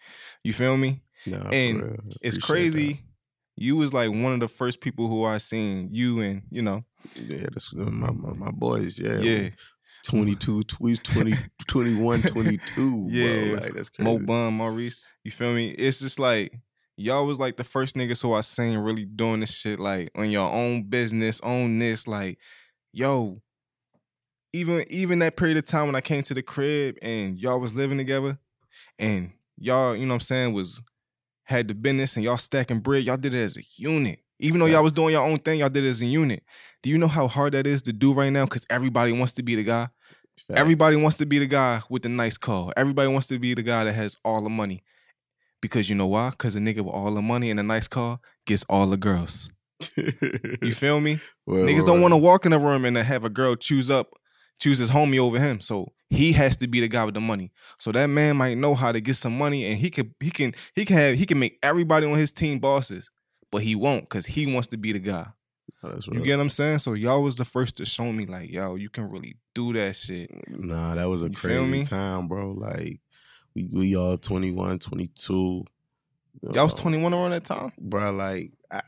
You 0.44 0.52
feel 0.52 0.76
me? 0.76 1.02
Nah, 1.26 1.48
and. 1.48 2.14
It's 2.20 2.38
crazy. 2.38 3.00
You 3.56 3.76
was 3.76 3.92
like 3.92 4.10
one 4.10 4.34
of 4.34 4.40
the 4.40 4.48
first 4.48 4.80
people 4.80 5.08
who 5.08 5.24
I 5.24 5.38
seen 5.38 5.88
you 5.92 6.20
and 6.20 6.42
you 6.50 6.62
know. 6.62 6.84
Yeah, 7.14 7.46
that's 7.52 7.72
my, 7.72 8.10
my, 8.10 8.32
my 8.34 8.50
boys. 8.50 8.98
Yeah. 8.98 9.20
yeah, 9.20 9.48
22, 10.04 10.64
20, 10.64 10.96
20, 10.96 11.34
21, 11.68 12.22
22. 12.22 13.06
Yeah. 13.08 13.26
Bro. 13.26 13.54
Like, 13.54 13.74
that's 13.74 13.88
crazy. 13.88 14.10
Mo 14.10 14.18
Bun, 14.18 14.54
Maurice. 14.54 15.04
You 15.24 15.30
feel 15.30 15.54
me? 15.54 15.70
It's 15.70 16.00
just 16.00 16.18
like 16.18 16.52
y'all 16.96 17.26
was 17.26 17.38
like 17.38 17.56
the 17.56 17.64
first 17.64 17.94
niggas 17.94 18.22
who 18.22 18.32
I 18.32 18.40
seen 18.40 18.78
really 18.78 19.04
doing 19.04 19.40
this 19.40 19.52
shit 19.52 19.78
like 19.78 20.10
on 20.14 20.30
your 20.30 20.50
own 20.50 20.84
business, 20.84 21.40
own 21.42 21.78
this. 21.78 22.08
Like, 22.08 22.38
yo, 22.92 23.40
even 24.52 24.84
even 24.90 25.18
that 25.20 25.36
period 25.36 25.58
of 25.58 25.66
time 25.66 25.86
when 25.86 25.94
I 25.94 26.00
came 26.00 26.22
to 26.24 26.34
the 26.34 26.42
crib 26.42 26.96
and 27.02 27.38
y'all 27.38 27.60
was 27.60 27.74
living 27.74 27.98
together, 27.98 28.38
and 28.98 29.32
y'all, 29.58 29.94
you 29.94 30.06
know 30.06 30.12
what 30.12 30.16
I'm 30.16 30.20
saying, 30.20 30.52
was 30.52 30.80
had 31.46 31.68
the 31.68 31.74
business 31.74 32.16
and 32.16 32.24
y'all 32.24 32.36
stacking 32.36 32.80
bread. 32.80 33.04
Y'all 33.04 33.16
did 33.16 33.32
it 33.32 33.42
as 33.42 33.56
a 33.56 33.62
unit. 33.76 34.20
Even 34.38 34.60
though 34.60 34.66
y'all 34.66 34.82
was 34.82 34.92
doing 34.92 35.12
your 35.12 35.24
own 35.24 35.38
thing, 35.38 35.60
y'all 35.60 35.70
did 35.70 35.84
it 35.84 35.88
as 35.88 36.02
a 36.02 36.06
unit. 36.06 36.42
Do 36.82 36.90
you 36.90 36.98
know 36.98 37.08
how 37.08 37.26
hard 37.26 37.54
that 37.54 37.66
is 37.66 37.82
to 37.82 37.92
do 37.92 38.12
right 38.12 38.30
now? 38.30 38.44
Because 38.44 38.66
everybody 38.68 39.12
wants 39.12 39.32
to 39.34 39.42
be 39.42 39.54
the 39.54 39.62
guy. 39.62 39.88
Facts. 40.36 40.60
Everybody 40.60 40.96
wants 40.96 41.16
to 41.18 41.26
be 41.26 41.38
the 41.38 41.46
guy 41.46 41.80
with 41.88 42.02
the 42.02 42.10
nice 42.10 42.36
car. 42.36 42.72
Everybody 42.76 43.08
wants 43.08 43.28
to 43.28 43.38
be 43.38 43.54
the 43.54 43.62
guy 43.62 43.84
that 43.84 43.94
has 43.94 44.16
all 44.24 44.42
the 44.42 44.50
money. 44.50 44.82
Because 45.62 45.88
you 45.88 45.94
know 45.94 46.06
why? 46.06 46.30
Because 46.30 46.54
a 46.56 46.58
nigga 46.58 46.82
with 46.82 46.94
all 46.94 47.14
the 47.14 47.22
money 47.22 47.50
and 47.50 47.58
a 47.58 47.62
nice 47.62 47.88
car 47.88 48.20
gets 48.44 48.64
all 48.68 48.86
the 48.86 48.98
girls. 48.98 49.48
You 49.96 50.72
feel 50.74 51.00
me? 51.00 51.20
Niggas 51.48 51.86
don't 51.86 52.00
want 52.02 52.12
to 52.12 52.18
walk 52.18 52.44
in 52.44 52.52
a 52.52 52.58
room 52.58 52.84
and 52.84 52.96
have 52.96 53.24
a 53.24 53.30
girl 53.30 53.56
choose 53.56 53.88
up, 53.88 54.10
choose 54.60 54.78
his 54.78 54.90
homie 54.90 55.18
over 55.18 55.38
him. 55.38 55.60
So 55.60 55.92
he 56.10 56.32
has 56.32 56.56
to 56.58 56.68
be 56.68 56.80
the 56.80 56.88
guy 56.88 57.04
with 57.04 57.14
the 57.14 57.20
money. 57.20 57.50
So 57.78 57.90
that 57.92 58.06
man 58.06 58.36
might 58.36 58.56
know 58.58 58.74
how 58.74 58.92
to 58.92 59.00
get 59.00 59.14
some 59.16 59.36
money 59.36 59.64
and 59.66 59.78
he 59.78 59.90
can 59.90 60.14
he 60.20 60.30
can 60.30 60.54
he 60.74 60.84
can 60.84 60.96
have 60.96 61.16
he 61.16 61.26
can 61.26 61.38
make 61.38 61.58
everybody 61.62 62.06
on 62.06 62.16
his 62.16 62.30
team 62.32 62.58
bosses, 62.58 63.10
but 63.50 63.62
he 63.62 63.74
won't 63.74 64.02
because 64.08 64.26
he 64.26 64.52
wants 64.52 64.68
to 64.68 64.76
be 64.76 64.92
the 64.92 64.98
guy. 65.00 65.26
Oh, 65.82 65.98
You 66.12 66.22
get 66.22 66.36
what 66.36 66.42
I'm 66.42 66.50
saying? 66.50 66.78
So 66.78 66.92
y'all 66.94 67.22
was 67.22 67.36
the 67.36 67.44
first 67.44 67.76
to 67.78 67.86
show 67.86 68.12
me 68.12 68.24
like, 68.26 68.50
yo, 68.50 68.76
you 68.76 68.88
can 68.88 69.08
really 69.08 69.36
do 69.54 69.72
that 69.72 69.96
shit. 69.96 70.30
Nah, 70.48 70.94
that 70.94 71.08
was 71.08 71.22
a 71.22 71.26
You 71.26 71.32
crazy 71.32 71.84
time, 71.84 72.28
bro. 72.28 72.52
Like, 72.52 73.00
we, 73.54 73.68
we 73.72 73.96
all 73.96 74.16
21, 74.16 74.78
22. 74.78 75.64
Y'all 76.52 76.64
was 76.64 76.74
Uh, 76.74 76.78
21 76.78 77.12
around 77.14 77.30
that 77.32 77.44
time? 77.44 77.72
bro. 77.78 78.10
Like 78.12 78.52
I, 78.70 78.80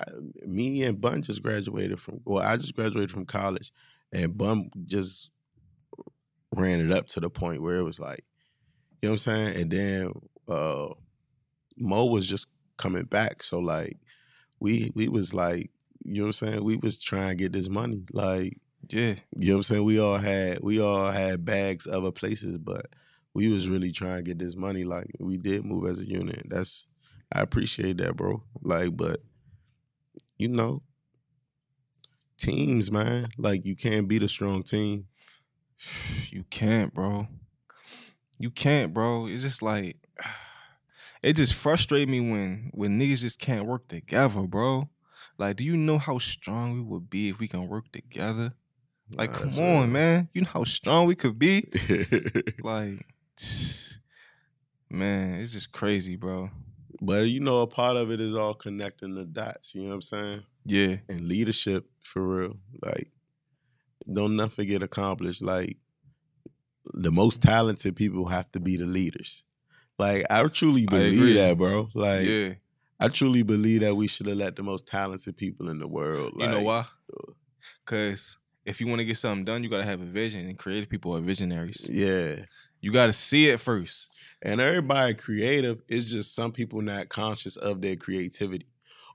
me 0.46 0.83
and 0.85 1.00
Bun 1.00 1.22
just 1.22 1.42
graduated 1.42 2.00
from. 2.00 2.20
Well, 2.24 2.44
I 2.44 2.57
just 2.57 2.76
graduated 2.76 3.11
from 3.11 3.26
college, 3.26 3.72
and 4.12 4.37
Bun 4.37 4.70
just 4.87 5.31
ran 6.59 6.81
it 6.81 6.92
up 6.92 7.07
to 7.09 7.21
the 7.21 7.31
point 7.31 7.62
where 7.62 7.77
it 7.77 7.85
was 7.85 8.01
like, 8.01 8.25
you 9.01 9.09
know 9.09 9.12
what 9.12 9.27
I'm 9.27 9.55
saying. 9.55 9.57
And 9.57 9.71
then 9.71 10.12
uh 10.49 10.88
Mo 11.77 12.07
was 12.07 12.27
just 12.27 12.49
coming 12.77 13.05
back, 13.05 13.42
so 13.42 13.61
like 13.61 13.97
we 14.61 14.90
we 14.94 15.09
was 15.09 15.35
like, 15.35 15.71
you 16.05 16.23
know 16.23 16.29
what 16.29 16.42
I'm 16.42 16.49
saying. 16.49 16.64
We 16.64 16.77
was 16.77 17.01
trying 17.01 17.31
to 17.31 17.35
get 17.37 17.53
this 17.53 17.68
money, 17.68 18.03
like. 18.12 18.59
Yeah. 18.90 19.16
You 19.37 19.49
know 19.49 19.55
what 19.55 19.57
I'm 19.59 19.62
saying? 19.64 19.85
We 19.85 19.99
all 19.99 20.16
had 20.16 20.61
we 20.62 20.81
all 20.81 21.11
had 21.11 21.44
bags 21.44 21.87
other 21.87 22.12
places, 22.12 22.57
but 22.59 22.87
we 23.35 23.49
was 23.49 23.68
really 23.68 23.92
trying 23.92 24.16
to 24.16 24.23
get 24.23 24.38
this 24.38 24.57
money. 24.57 24.85
Like 24.85 25.11
we 25.18 25.37
did 25.37 25.64
move 25.64 25.90
as 25.90 25.99
a 25.99 26.09
unit. 26.09 26.44
That's 26.49 26.88
I 27.33 27.40
appreciate 27.42 27.99
that, 27.99 28.16
bro. 28.16 28.42
Like, 28.62 28.97
but 28.97 29.21
you 30.38 30.49
know, 30.49 30.83
teams, 32.38 32.90
man. 32.90 33.29
Like 33.37 33.66
you 33.66 33.77
can't 33.77 34.09
beat 34.09 34.23
a 34.23 34.29
strong 34.29 34.62
team. 34.62 35.07
You 36.31 36.45
can't, 36.51 36.93
bro. 36.93 37.27
You 38.38 38.51
can't, 38.51 38.93
bro. 38.93 39.27
It's 39.27 39.43
just 39.43 39.62
like 39.62 39.97
it 41.23 41.35
just 41.35 41.55
frustrates 41.55 42.11
me 42.11 42.21
when 42.21 42.71
when 42.75 42.99
niggas 43.01 43.21
just 43.21 43.38
can't 43.38 43.67
work 43.67 43.88
together, 43.88 44.43
bro. 44.43 44.88
Like, 45.38 45.57
do 45.57 45.64
you 45.64 45.77
know 45.77 45.99
how 45.99 46.19
strong 46.19 46.75
we 46.75 46.81
would 46.81 47.09
be 47.09 47.29
if 47.29 47.38
we 47.38 47.47
can 47.49 47.69
work 47.69 47.91
together? 47.93 48.53
Like, 49.11 49.31
Nah, 49.33 49.38
come 49.38 49.49
on, 49.51 49.57
real. 49.59 49.87
man. 49.87 50.29
You 50.35 50.43
know 50.43 50.49
how 50.53 50.64
strong 50.64 51.07
we 51.07 51.14
could 51.14 51.38
be? 51.38 51.69
Like, 52.62 53.07
man, 54.91 55.41
it's 55.41 55.53
just 55.53 55.73
crazy, 55.73 56.17
bro. 56.17 56.51
but 57.01 57.23
you 57.29 57.41
know, 57.41 57.61
a 57.62 57.67
part 57.67 57.97
of 57.97 58.11
it 58.11 58.21
is 58.21 58.35
all 58.35 58.55
connecting 58.55 59.14
the 59.14 59.25
dots. 59.25 59.75
You 59.75 59.83
know 59.83 59.88
what 59.91 59.95
I'm 59.95 60.03
saying? 60.03 60.43
Yeah. 60.64 60.97
and 61.09 61.23
leadership 61.29 61.87
for 62.03 62.23
real. 62.23 62.57
Like, 62.83 63.11
don't 64.12 64.37
nothing 64.37 64.66
get 64.66 64.83
accomplished. 64.83 65.42
Like, 65.42 65.77
the 66.94 67.12
most 67.12 67.42
talented 67.42 67.97
people 67.97 68.27
have 68.27 68.51
to 68.53 68.61
be 68.61 68.77
the 68.77 68.87
leaders. 68.87 69.44
Like, 69.99 70.25
I 70.31 70.42
truly 70.49 70.87
I 70.88 70.90
believe 70.90 71.35
that, 71.35 71.59
bro. 71.59 71.88
Like, 71.94 72.27
yeah. 72.27 72.55
I 73.01 73.09
truly 73.09 73.42
believe 73.42 73.81
that 73.81 73.94
we 73.94 74.09
should 74.09 74.27
have 74.27 74.38
let 74.38 74.57
the 74.57 74.62
most 74.62 74.87
talented 74.87 75.37
people 75.37 75.71
in 75.71 75.79
the 75.79 75.87
world. 75.87 76.35
You 76.37 76.49
know 76.49 76.62
why? 76.62 76.87
Uh, 77.12 77.33
because 77.85 78.38
if 78.64 78.81
you 78.81 78.87
want 78.87 79.01
to 79.01 79.05
get 79.05 79.16
something 79.16 79.44
done, 79.44 79.62
you 79.62 79.71
got 79.71 79.79
to 79.79 79.85
have 79.85 80.01
a 80.01 80.05
vision, 80.05 80.47
and 80.47 80.59
creative 80.59 80.88
people 80.88 81.16
are 81.16 81.21
visionaries. 81.21 81.87
Yeah. 81.88 82.37
You 82.81 82.92
got 82.92 83.07
to 83.07 83.12
see 83.12 83.49
it 83.49 83.61
first. 83.61 84.16
And 84.42 84.61
everybody 84.61 85.14
creative 85.14 85.83
is 85.88 86.05
just 86.05 86.35
some 86.35 86.53
people 86.53 86.81
not 86.81 87.09
conscious 87.09 87.57
of 87.57 87.81
their 87.81 87.97
creativity 87.97 88.66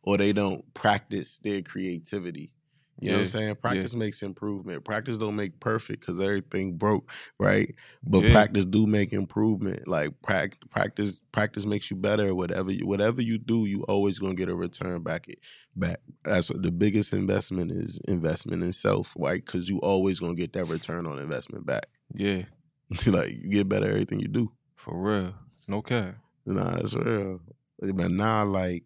or 0.04 0.18
they 0.18 0.34
don't 0.34 0.74
practice 0.74 1.38
their 1.38 1.62
creativity. 1.62 2.52
You 3.00 3.10
know 3.10 3.16
what 3.16 3.20
I'm 3.22 3.28
saying? 3.28 3.56
Practice 3.56 3.96
makes 3.96 4.22
improvement. 4.24 4.86
Practice 4.86 5.18
don't 5.18 5.36
make 5.36 5.60
perfect 5.60 6.00
because 6.00 6.20
everything 6.22 6.78
broke, 6.78 7.10
right? 7.40 7.74
But 8.04 8.24
Yeah. 8.24 8.32
practice 8.32 8.66
do 8.66 8.86
make 8.88 9.12
improvement. 9.12 9.88
Like 9.88 10.14
prac- 10.22 10.58
practice, 10.70 11.20
practice 11.32 11.66
makes 11.66 11.90
you 11.92 11.98
better. 11.98 12.34
Whatever 12.34 12.72
you, 12.72 12.86
whatever 12.88 13.22
you 13.22 13.38
do, 13.40 13.66
you 13.66 13.84
always 13.84 14.20
gonna 14.20 14.36
get 14.36 14.48
a 14.48 14.56
return 14.56 15.02
back. 15.02 15.28
It 15.28 15.40
back. 15.76 16.00
That's 16.24 16.50
what 16.50 16.62
the 16.62 16.72
biggest 16.72 17.14
investment 17.14 17.72
is. 17.72 18.00
Investment 18.08 18.64
in 18.64 18.72
self, 18.72 19.14
right? 19.18 19.44
Because 19.44 19.68
you 19.68 19.80
always 19.80 20.20
gonna 20.20 20.36
get 20.36 20.54
that 20.54 20.66
return 20.66 21.06
on 21.08 21.18
investment 21.20 21.66
back. 21.66 21.88
Yeah, 22.14 22.44
like 23.08 23.32
you 23.32 23.50
get 23.50 23.68
better 23.68 23.86
at 23.88 23.92
everything 23.94 24.20
you 24.20 24.28
do. 24.28 24.52
for 24.76 24.96
real. 25.02 25.34
No 25.68 25.82
cap. 25.82 26.16
Nah, 26.46 26.76
that's 26.76 26.94
real. 26.94 27.42
But 27.82 28.12
now, 28.12 28.46
like, 28.46 28.84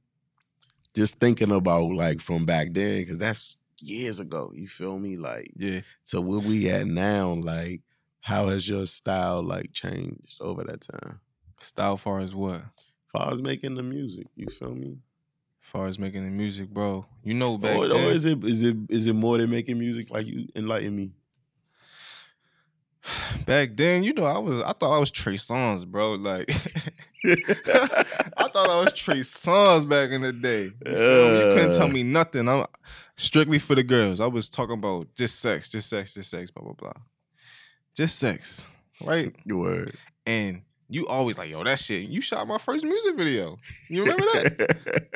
just 0.94 1.20
thinking 1.20 1.52
about 1.52 1.92
like 1.92 2.22
from 2.22 2.46
back 2.46 2.70
then, 2.72 3.02
because 3.02 3.18
that's 3.18 3.57
years 3.82 4.20
ago. 4.20 4.52
You 4.56 4.68
feel 4.68 5.00
me? 5.00 5.18
Like, 5.18 5.52
Yeah. 5.56 5.82
so 6.04 6.22
where 6.22 6.40
we 6.40 6.70
at 6.70 6.88
now? 6.88 7.34
Like, 7.34 7.82
how 8.22 8.48
has 8.48 8.68
your 8.68 8.86
style 8.86 9.42
like 9.44 9.72
changed 9.74 10.38
over 10.42 10.64
that 10.64 10.82
time? 10.82 11.20
Style 11.62 11.98
far 11.98 12.20
as 12.20 12.36
what? 12.36 12.62
Far 13.08 13.32
as 13.34 13.42
making 13.42 13.76
the 13.76 13.84
music, 13.84 14.28
you 14.36 14.48
feel 14.48 14.74
me? 14.76 14.98
far 15.60 15.88
as 15.88 16.00
making 16.00 16.24
the 16.24 16.32
music, 16.32 16.70
bro. 16.70 17.06
You 17.24 17.34
know 17.34 17.58
back 17.58 17.76
Or, 17.76 17.92
or 17.92 18.12
is 18.12 18.24
it 18.24 18.42
is 18.46 18.64
it 18.64 18.78
is 18.90 19.08
it 19.08 19.14
more 19.14 19.38
than 19.38 19.50
making 19.50 19.78
music? 19.78 20.10
Like 20.10 20.26
you 20.26 20.48
enlighten 20.56 20.96
me. 20.96 21.12
back 23.46 23.76
then, 23.76 24.04
you 24.04 24.14
know, 24.14 24.24
I 24.26 24.38
was 24.38 24.62
I 24.62 24.72
thought 24.74 24.96
I 24.96 25.00
was 25.00 25.12
Trey 25.12 25.36
Songz, 25.36 25.86
bro. 25.86 26.14
Like 26.14 26.50
I 28.38 28.47
thought 28.66 28.70
I 28.70 28.80
was 28.82 28.94
Trey 28.94 29.20
Songz 29.20 29.88
back 29.88 30.10
in 30.10 30.22
the 30.22 30.34
day. 30.34 30.64
You, 30.64 30.72
feel? 30.86 31.34
You 31.50 31.56
couldn't 31.56 31.76
tell 31.78 31.88
Uh. 31.88 31.94
me 31.94 32.04
nothing. 32.04 32.48
I'm 32.50 32.66
strictly 33.16 33.60
for 33.60 33.76
the 33.76 33.84
girls. 33.84 34.20
I 34.20 34.26
was 34.28 34.50
talking 34.50 34.78
about 34.78 35.08
just 35.16 35.40
sex, 35.40 35.70
just 35.70 35.90
sex, 35.90 36.14
just 36.14 36.30
sex, 36.32 36.50
blah 36.52 36.64
blah 36.64 36.74
blah. 36.74 36.94
Just 37.94 38.18
sex, 38.20 38.66
right? 39.04 39.36
Your 39.46 39.58
word. 39.60 39.94
And 40.26 40.62
you 40.90 41.08
always 41.08 41.38
like, 41.38 41.50
yo, 41.50 41.64
that 41.64 41.80
shit. 41.80 42.08
You 42.10 42.22
shot 42.22 42.48
my 42.48 42.58
first 42.58 42.84
music 42.84 43.16
video. 43.16 43.58
You 43.90 44.02
remember 44.04 44.24
that? 44.26 45.08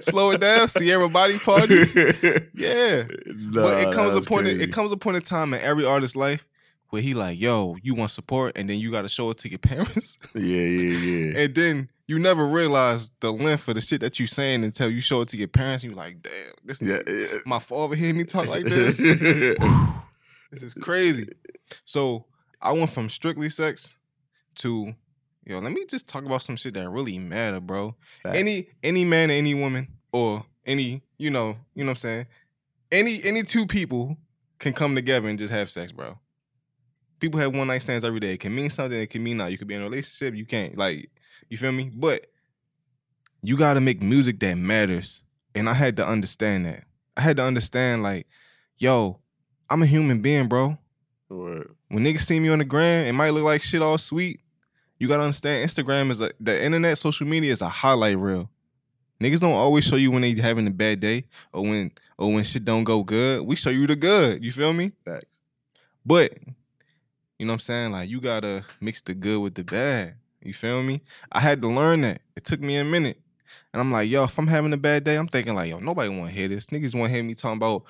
Slow 0.00 0.30
it 0.30 0.40
down, 0.40 0.68
Ciara 0.68 1.08
Body 1.08 1.38
Party. 1.38 1.84
Yeah. 2.54 3.04
Nah, 3.26 3.62
but 3.62 3.78
it 3.88 3.94
comes 3.94 4.14
a 4.14 4.20
point. 4.22 4.46
In, 4.46 4.60
it 4.60 4.72
comes 4.72 4.92
a 4.92 4.96
point 4.96 5.16
in 5.16 5.22
time 5.22 5.52
in 5.54 5.60
every 5.60 5.84
artist's 5.84 6.14
life 6.16 6.46
where 6.90 7.00
he 7.00 7.14
like, 7.14 7.40
yo, 7.40 7.76
you 7.82 7.94
want 7.94 8.10
support, 8.10 8.52
and 8.56 8.68
then 8.68 8.78
you 8.78 8.90
got 8.90 9.02
to 9.02 9.08
show 9.08 9.30
it 9.30 9.38
to 9.38 9.48
your 9.48 9.58
parents, 9.70 10.18
Yeah, 10.34 10.42
yeah, 10.42 10.98
yeah. 10.98 11.38
and 11.44 11.54
then 11.54 11.88
you 12.10 12.18
never 12.18 12.44
realize 12.44 13.12
the 13.20 13.32
length 13.32 13.68
of 13.68 13.76
the 13.76 13.80
shit 13.80 14.00
that 14.00 14.18
you 14.18 14.26
saying 14.26 14.64
until 14.64 14.90
you 14.90 15.00
show 15.00 15.20
it 15.20 15.28
to 15.28 15.36
your 15.36 15.46
parents. 15.46 15.84
And 15.84 15.92
you're 15.92 15.96
like, 15.96 16.20
damn, 16.20 16.32
this 16.64 16.82
yeah, 16.82 16.98
my 17.46 17.60
father 17.60 17.94
hearing 17.94 18.16
me 18.16 18.24
talk 18.24 18.48
like 18.48 18.64
this. 18.64 18.96
this 20.50 20.64
is 20.64 20.74
crazy. 20.74 21.28
So 21.84 22.24
I 22.60 22.72
went 22.72 22.90
from 22.90 23.08
strictly 23.08 23.48
sex 23.48 23.96
to 24.56 24.92
yo. 25.46 25.60
Let 25.60 25.70
me 25.70 25.86
just 25.86 26.08
talk 26.08 26.24
about 26.24 26.42
some 26.42 26.56
shit 26.56 26.74
that 26.74 26.90
really 26.90 27.16
matter, 27.16 27.60
bro. 27.60 27.94
Facts. 28.24 28.36
Any 28.36 28.66
any 28.82 29.04
man, 29.04 29.30
any 29.30 29.54
woman, 29.54 29.86
or 30.12 30.44
any 30.66 31.02
you 31.16 31.30
know, 31.30 31.58
you 31.76 31.84
know 31.84 31.90
what 31.90 31.90
I'm 31.90 31.96
saying. 31.96 32.26
Any 32.90 33.22
any 33.22 33.44
two 33.44 33.68
people 33.68 34.16
can 34.58 34.72
come 34.72 34.96
together 34.96 35.28
and 35.28 35.38
just 35.38 35.52
have 35.52 35.70
sex, 35.70 35.92
bro. 35.92 36.18
People 37.20 37.38
have 37.38 37.54
one 37.54 37.68
night 37.68 37.82
stands 37.82 38.04
every 38.04 38.18
day. 38.18 38.32
It 38.32 38.40
can 38.40 38.52
mean 38.52 38.68
something. 38.68 38.98
It 38.98 39.10
can 39.10 39.22
mean 39.22 39.36
not. 39.36 39.52
You 39.52 39.58
could 39.58 39.68
be 39.68 39.74
in 39.74 39.82
a 39.82 39.84
relationship. 39.84 40.34
You 40.34 40.44
can't. 40.44 40.76
Like 40.76 41.08
you 41.50 41.58
feel 41.58 41.72
me? 41.72 41.90
But 41.92 42.26
you 43.42 43.56
got 43.56 43.74
to 43.74 43.80
make 43.80 44.00
music 44.00 44.40
that 44.40 44.54
matters. 44.56 45.20
And 45.54 45.68
I 45.68 45.74
had 45.74 45.96
to 45.96 46.06
understand 46.06 46.64
that. 46.64 46.84
I 47.16 47.20
had 47.20 47.36
to 47.36 47.44
understand 47.44 48.02
like, 48.02 48.26
yo, 48.78 49.18
I'm 49.68 49.82
a 49.82 49.86
human 49.86 50.22
being, 50.22 50.48
bro. 50.48 50.78
Word. 51.28 51.74
When 51.88 52.04
niggas 52.04 52.20
see 52.20 52.40
me 52.40 52.48
on 52.48 52.58
the 52.58 52.64
gram, 52.64 53.06
it 53.06 53.12
might 53.12 53.30
look 53.30 53.44
like 53.44 53.62
shit 53.62 53.82
all 53.82 53.98
sweet. 53.98 54.40
You 54.98 55.08
gotta 55.08 55.22
understand, 55.22 55.68
Instagram 55.68 56.10
is 56.10 56.20
like 56.20 56.34
the 56.38 56.62
internet, 56.62 56.98
social 56.98 57.26
media 57.26 57.52
is 57.52 57.62
a 57.62 57.68
highlight 57.68 58.18
reel. 58.18 58.50
Niggas 59.20 59.40
don't 59.40 59.52
always 59.52 59.84
show 59.84 59.96
you 59.96 60.10
when 60.10 60.22
they 60.22 60.34
having 60.34 60.66
a 60.66 60.70
bad 60.70 61.00
day 61.00 61.24
or 61.52 61.62
when 61.62 61.90
or 62.18 62.32
when 62.32 62.44
shit 62.44 62.64
don't 62.64 62.84
go 62.84 63.02
good. 63.02 63.42
We 63.42 63.56
show 63.56 63.70
you 63.70 63.86
the 63.86 63.96
good. 63.96 64.44
You 64.44 64.52
feel 64.52 64.72
me? 64.72 64.92
Facts. 65.04 65.40
But 66.04 66.32
you 67.38 67.46
know 67.46 67.52
what 67.52 67.54
I'm 67.54 67.60
saying? 67.60 67.92
Like 67.92 68.10
you 68.10 68.20
gotta 68.20 68.64
mix 68.80 69.00
the 69.00 69.14
good 69.14 69.40
with 69.40 69.54
the 69.54 69.64
bad. 69.64 70.14
You 70.42 70.54
feel 70.54 70.82
me? 70.82 71.02
I 71.30 71.40
had 71.40 71.60
to 71.62 71.68
learn 71.68 72.02
that. 72.02 72.22
It 72.36 72.44
took 72.44 72.60
me 72.60 72.76
a 72.76 72.84
minute. 72.84 73.20
And 73.72 73.80
I'm 73.80 73.92
like, 73.92 74.08
yo, 74.08 74.24
if 74.24 74.38
I'm 74.38 74.46
having 74.46 74.72
a 74.72 74.78
bad 74.78 75.04
day, 75.04 75.16
I'm 75.16 75.28
thinking 75.28 75.54
like, 75.54 75.70
yo, 75.70 75.78
nobody 75.78 76.08
wanna 76.08 76.30
hear 76.30 76.48
this. 76.48 76.66
Niggas 76.66 76.94
wanna 76.94 77.12
hear 77.12 77.22
me 77.22 77.34
talking 77.34 77.58
about 77.58 77.84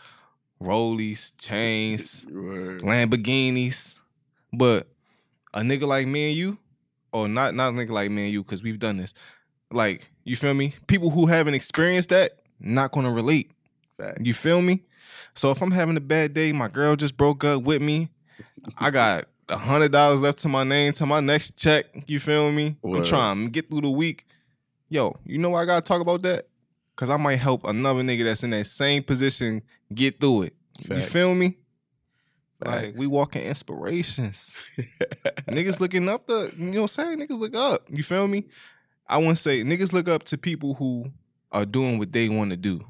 rollies, 0.62 1.32
chains, 1.38 2.26
Word. 2.30 2.82
Lamborghinis. 2.82 3.98
But 4.52 4.88
a 5.54 5.60
nigga 5.60 5.86
like 5.86 6.06
me 6.06 6.30
and 6.30 6.36
you, 6.36 6.58
or 7.12 7.28
not 7.28 7.54
not 7.54 7.72
a 7.72 7.76
nigga 7.76 7.90
like 7.90 8.10
me 8.10 8.24
and 8.24 8.32
you, 8.32 8.42
because 8.42 8.62
we've 8.62 8.78
done 8.78 8.96
this. 8.98 9.14
Like, 9.70 10.10
you 10.24 10.36
feel 10.36 10.54
me? 10.54 10.74
People 10.86 11.10
who 11.10 11.26
haven't 11.26 11.54
experienced 11.54 12.10
that, 12.10 12.40
not 12.58 12.92
gonna 12.92 13.12
relate. 13.12 13.52
Facts. 13.96 14.20
You 14.22 14.34
feel 14.34 14.60
me? 14.60 14.82
So 15.34 15.50
if 15.50 15.62
I'm 15.62 15.70
having 15.70 15.96
a 15.96 16.00
bad 16.00 16.34
day, 16.34 16.52
my 16.52 16.68
girl 16.68 16.96
just 16.96 17.16
broke 17.16 17.44
up 17.44 17.62
with 17.62 17.80
me. 17.80 18.10
I 18.76 18.90
got 18.90 19.26
a 19.50 19.58
hundred 19.58 19.92
dollars 19.92 20.20
left 20.20 20.38
to 20.40 20.48
my 20.48 20.64
name 20.64 20.92
to 20.94 21.06
my 21.06 21.20
next 21.20 21.56
check. 21.58 21.86
You 22.06 22.20
feel 22.20 22.50
me? 22.52 22.76
I'm 22.84 23.04
trying 23.04 23.44
to 23.44 23.50
get 23.50 23.68
through 23.68 23.82
the 23.82 23.90
week. 23.90 24.26
Yo, 24.88 25.16
you 25.24 25.38
know 25.38 25.50
why 25.50 25.62
I 25.62 25.64
gotta 25.64 25.82
talk 25.82 26.00
about 26.00 26.22
that? 26.22 26.46
Cause 26.96 27.10
I 27.10 27.16
might 27.16 27.36
help 27.36 27.64
another 27.64 28.02
nigga 28.02 28.24
that's 28.24 28.42
in 28.42 28.50
that 28.50 28.66
same 28.66 29.02
position 29.02 29.62
get 29.94 30.20
through 30.20 30.42
it. 30.42 30.56
You 30.88 31.02
feel 31.02 31.34
me? 31.34 31.56
Like 32.62 32.84
Facts. 32.84 32.98
we 32.98 33.06
walking 33.06 33.42
inspirations. 33.42 34.54
niggas 35.48 35.80
looking 35.80 36.08
up 36.08 36.26
the 36.26 36.52
you 36.56 36.64
know 36.66 36.82
what 36.82 36.98
I'm 36.98 37.18
saying? 37.18 37.18
Niggas 37.20 37.38
look 37.38 37.54
up. 37.54 37.86
You 37.88 38.02
feel 38.02 38.28
me? 38.28 38.46
I 39.08 39.16
want 39.18 39.36
to 39.36 39.42
say 39.42 39.62
niggas 39.62 39.92
look 39.92 40.08
up 40.08 40.24
to 40.24 40.38
people 40.38 40.74
who 40.74 41.10
are 41.52 41.64
doing 41.64 41.98
what 41.98 42.12
they 42.12 42.28
want 42.28 42.50
to 42.50 42.56
do. 42.56 42.84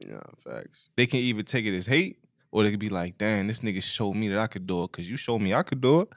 yeah, 0.00 0.20
facts. 0.38 0.90
They 0.96 1.06
can 1.06 1.20
either 1.20 1.42
take 1.42 1.66
it 1.66 1.76
as 1.76 1.86
hate 1.86 2.21
or 2.52 2.62
they 2.62 2.70
could 2.70 2.78
be 2.78 2.90
like, 2.90 3.18
damn, 3.18 3.48
this 3.48 3.60
nigga 3.60 3.82
showed 3.82 4.14
me 4.14 4.28
that 4.28 4.38
I 4.38 4.46
could 4.46 4.66
do 4.66 4.84
it 4.84 4.92
because 4.92 5.10
you 5.10 5.16
showed 5.16 5.40
me 5.40 5.54
I 5.54 5.62
could 5.62 5.80
do 5.80 6.02
it. 6.02 6.08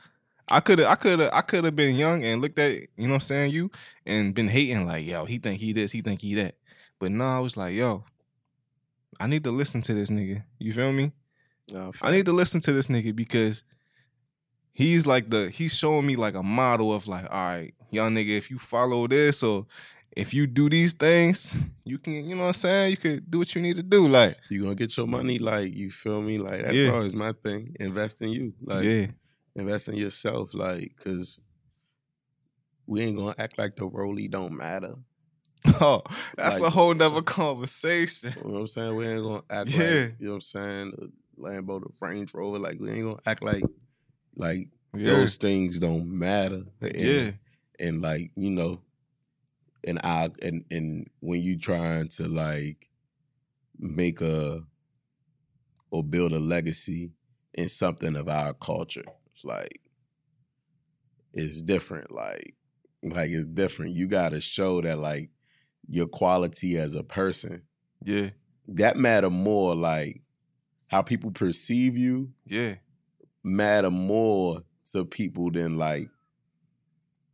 I 0.48 0.60
could 0.60 0.78
have 0.78 0.90
I 0.90 0.96
could 0.96 1.20
have 1.20 1.32
I 1.34 1.42
could 1.42 1.64
have 1.64 1.76
been 1.76 1.96
young 1.96 2.24
and 2.24 2.42
looked 2.42 2.60
at, 2.60 2.74
you 2.74 3.08
know 3.08 3.08
what 3.08 3.16
I'm 3.16 3.22
saying, 3.22 3.52
you 3.52 3.72
and 4.06 4.36
been 4.36 4.50
hating 4.50 4.86
like, 4.86 5.06
yo, 5.06 5.26
he 5.26 5.40
think 5.40 5.60
he 5.60 5.74
this, 5.74 5.92
he 5.92 6.02
think 6.02 6.22
he 6.22 6.36
that. 6.36 6.56
But 7.00 7.12
no, 7.12 7.26
I 7.26 7.40
was 7.40 7.58
like, 7.58 7.74
yo, 7.74 8.04
I 9.20 9.28
need 9.28 9.44
to 9.46 9.52
listen 9.52 9.82
to 9.84 9.94
this 9.94 10.12
nigga. 10.12 10.44
You 10.60 10.74
feel 10.74 10.92
me? 10.92 11.14
Nah, 11.72 11.92
I 12.02 12.12
need 12.12 12.26
to 12.26 12.34
listen 12.34 12.62
to 12.62 12.74
this 12.74 12.88
nigga 12.88 13.16
because 13.16 13.64
he's 14.74 15.08
like 15.08 15.30
the 15.30 15.50
he's 15.50 15.74
showing 15.74 16.06
me 16.06 16.16
like 16.16 16.36
a 16.36 16.44
model 16.44 16.94
of 16.94 17.08
like, 17.08 17.24
all 17.24 17.48
right, 17.48 17.74
young 17.90 18.14
nigga, 18.14 18.38
if 18.38 18.52
you 18.52 18.60
follow 18.60 19.08
this 19.08 19.42
or 19.42 19.66
if 20.16 20.34
you 20.34 20.48
do 20.48 20.70
these 20.70 20.94
things, 20.94 21.56
you 21.84 21.98
can, 21.98 22.14
you 22.14 22.36
know 22.36 22.44
what 22.44 22.48
I'm 22.48 22.54
saying? 22.54 22.92
You 22.92 22.98
could 22.98 23.30
do 23.30 23.40
what 23.40 23.54
you 23.54 23.62
need 23.62 23.76
to 23.76 23.84
do. 23.84 24.08
Like, 24.08 24.38
you 24.50 24.64
gonna 24.64 24.76
get 24.76 24.96
your 24.96 25.08
money. 25.08 25.40
Like 25.40 25.74
you 25.76 25.92
feel 25.92 26.22
me? 26.22 26.38
Like 26.38 26.62
that's 26.62 26.74
Yeah. 26.74 26.92
always 26.92 27.14
my 27.14 27.34
thing. 27.44 27.76
Invest 27.80 28.22
in 28.22 28.30
you. 28.30 28.54
Like 28.62 28.86
yeah, 28.86 29.08
invest 29.56 29.88
in 29.90 29.96
yourself. 29.96 30.54
Like 30.54 30.94
because 30.98 31.40
we 32.88 33.02
ain't 33.02 33.18
gonna 33.18 33.36
act 33.38 33.58
like 33.58 33.76
the 33.76 33.88
rollie 33.90 34.30
don't 34.30 34.54
matter. 34.54 34.96
Oh, 35.82 36.04
that's 36.38 36.60
Like- 36.60 36.68
a 36.68 36.70
whole 36.72 36.94
nother 36.94 37.18
uh, 37.18 37.22
conversation. 37.22 38.34
You 38.38 38.44
know 38.44 38.50
what 38.54 38.60
I'm 38.62 38.68
saying? 38.68 38.96
We 38.96 39.08
ain't 39.08 39.24
gonna 39.24 39.42
act 39.50 39.70
Yeah. 39.72 39.80
like 39.80 40.16
you 40.20 40.26
know 40.28 40.30
what 40.32 40.36
I'm 40.36 40.42
saying. 40.42 40.92
The 40.92 41.12
Lambo, 41.42 41.82
the 41.82 41.90
Range 42.06 42.34
Rover. 42.34 42.60
Like 42.60 42.80
we 42.80 42.90
ain't 42.92 43.04
gonna 43.04 43.20
act 43.26 43.44
like 43.44 43.64
like 44.36 44.70
Yeah, 44.96 45.08
those 45.08 45.36
things 45.38 45.80
don't 45.80 46.08
matter. 46.08 46.64
And, 46.82 46.96
yeah, 46.96 47.32
and 47.80 48.02
like 48.02 48.32
you 48.36 48.52
know 48.52 48.80
and 49.86 50.00
i 50.04 50.30
and 50.42 50.66
and 50.72 51.10
when 51.20 51.42
you 51.42 51.58
trying 51.58 52.08
to 52.08 52.28
like 52.28 52.90
make 53.78 54.22
a 54.22 54.62
or 55.92 56.04
build 56.04 56.32
a 56.34 56.40
legacy 56.40 57.12
in 57.54 57.70
something 57.70 58.16
of 58.16 58.28
our 58.28 58.54
culture 58.54 59.06
it's 59.34 59.44
like 59.44 59.82
it's 61.34 61.62
different 61.62 62.12
like 62.12 62.56
like 63.14 63.30
it's 63.30 63.46
different. 63.46 63.96
You 63.96 64.08
got 64.08 64.30
to 64.30 64.42
show 64.42 64.82
that 64.82 64.98
like 64.98 65.30
your 65.88 66.08
quality 66.08 66.78
as 66.78 66.96
a 66.96 67.04
person. 67.04 67.62
Yeah, 68.04 68.32
that 68.70 68.98
matter 68.98 69.30
more 69.30 69.76
like 69.76 70.22
how 70.88 71.02
people 71.02 71.32
perceive 71.32 71.98
you 71.98 72.32
yeah. 72.46 72.76
matter 73.44 73.90
more 73.90 74.62
to 74.92 75.06
people 75.06 75.52
than 75.52 75.78
like 75.78 76.10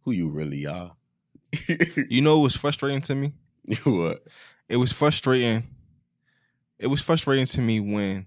who 0.03 0.11
you 0.11 0.29
really 0.29 0.65
are 0.65 0.93
You 2.09 2.21
know 2.21 2.39
it 2.39 2.43
was 2.43 2.55
frustrating 2.55 3.01
to 3.01 3.15
me? 3.15 3.33
what? 3.83 4.23
It 4.69 4.77
was 4.77 4.91
frustrating. 4.91 5.63
It 6.79 6.87
was 6.87 7.01
frustrating 7.01 7.45
to 7.45 7.61
me 7.61 7.79
when 7.79 8.25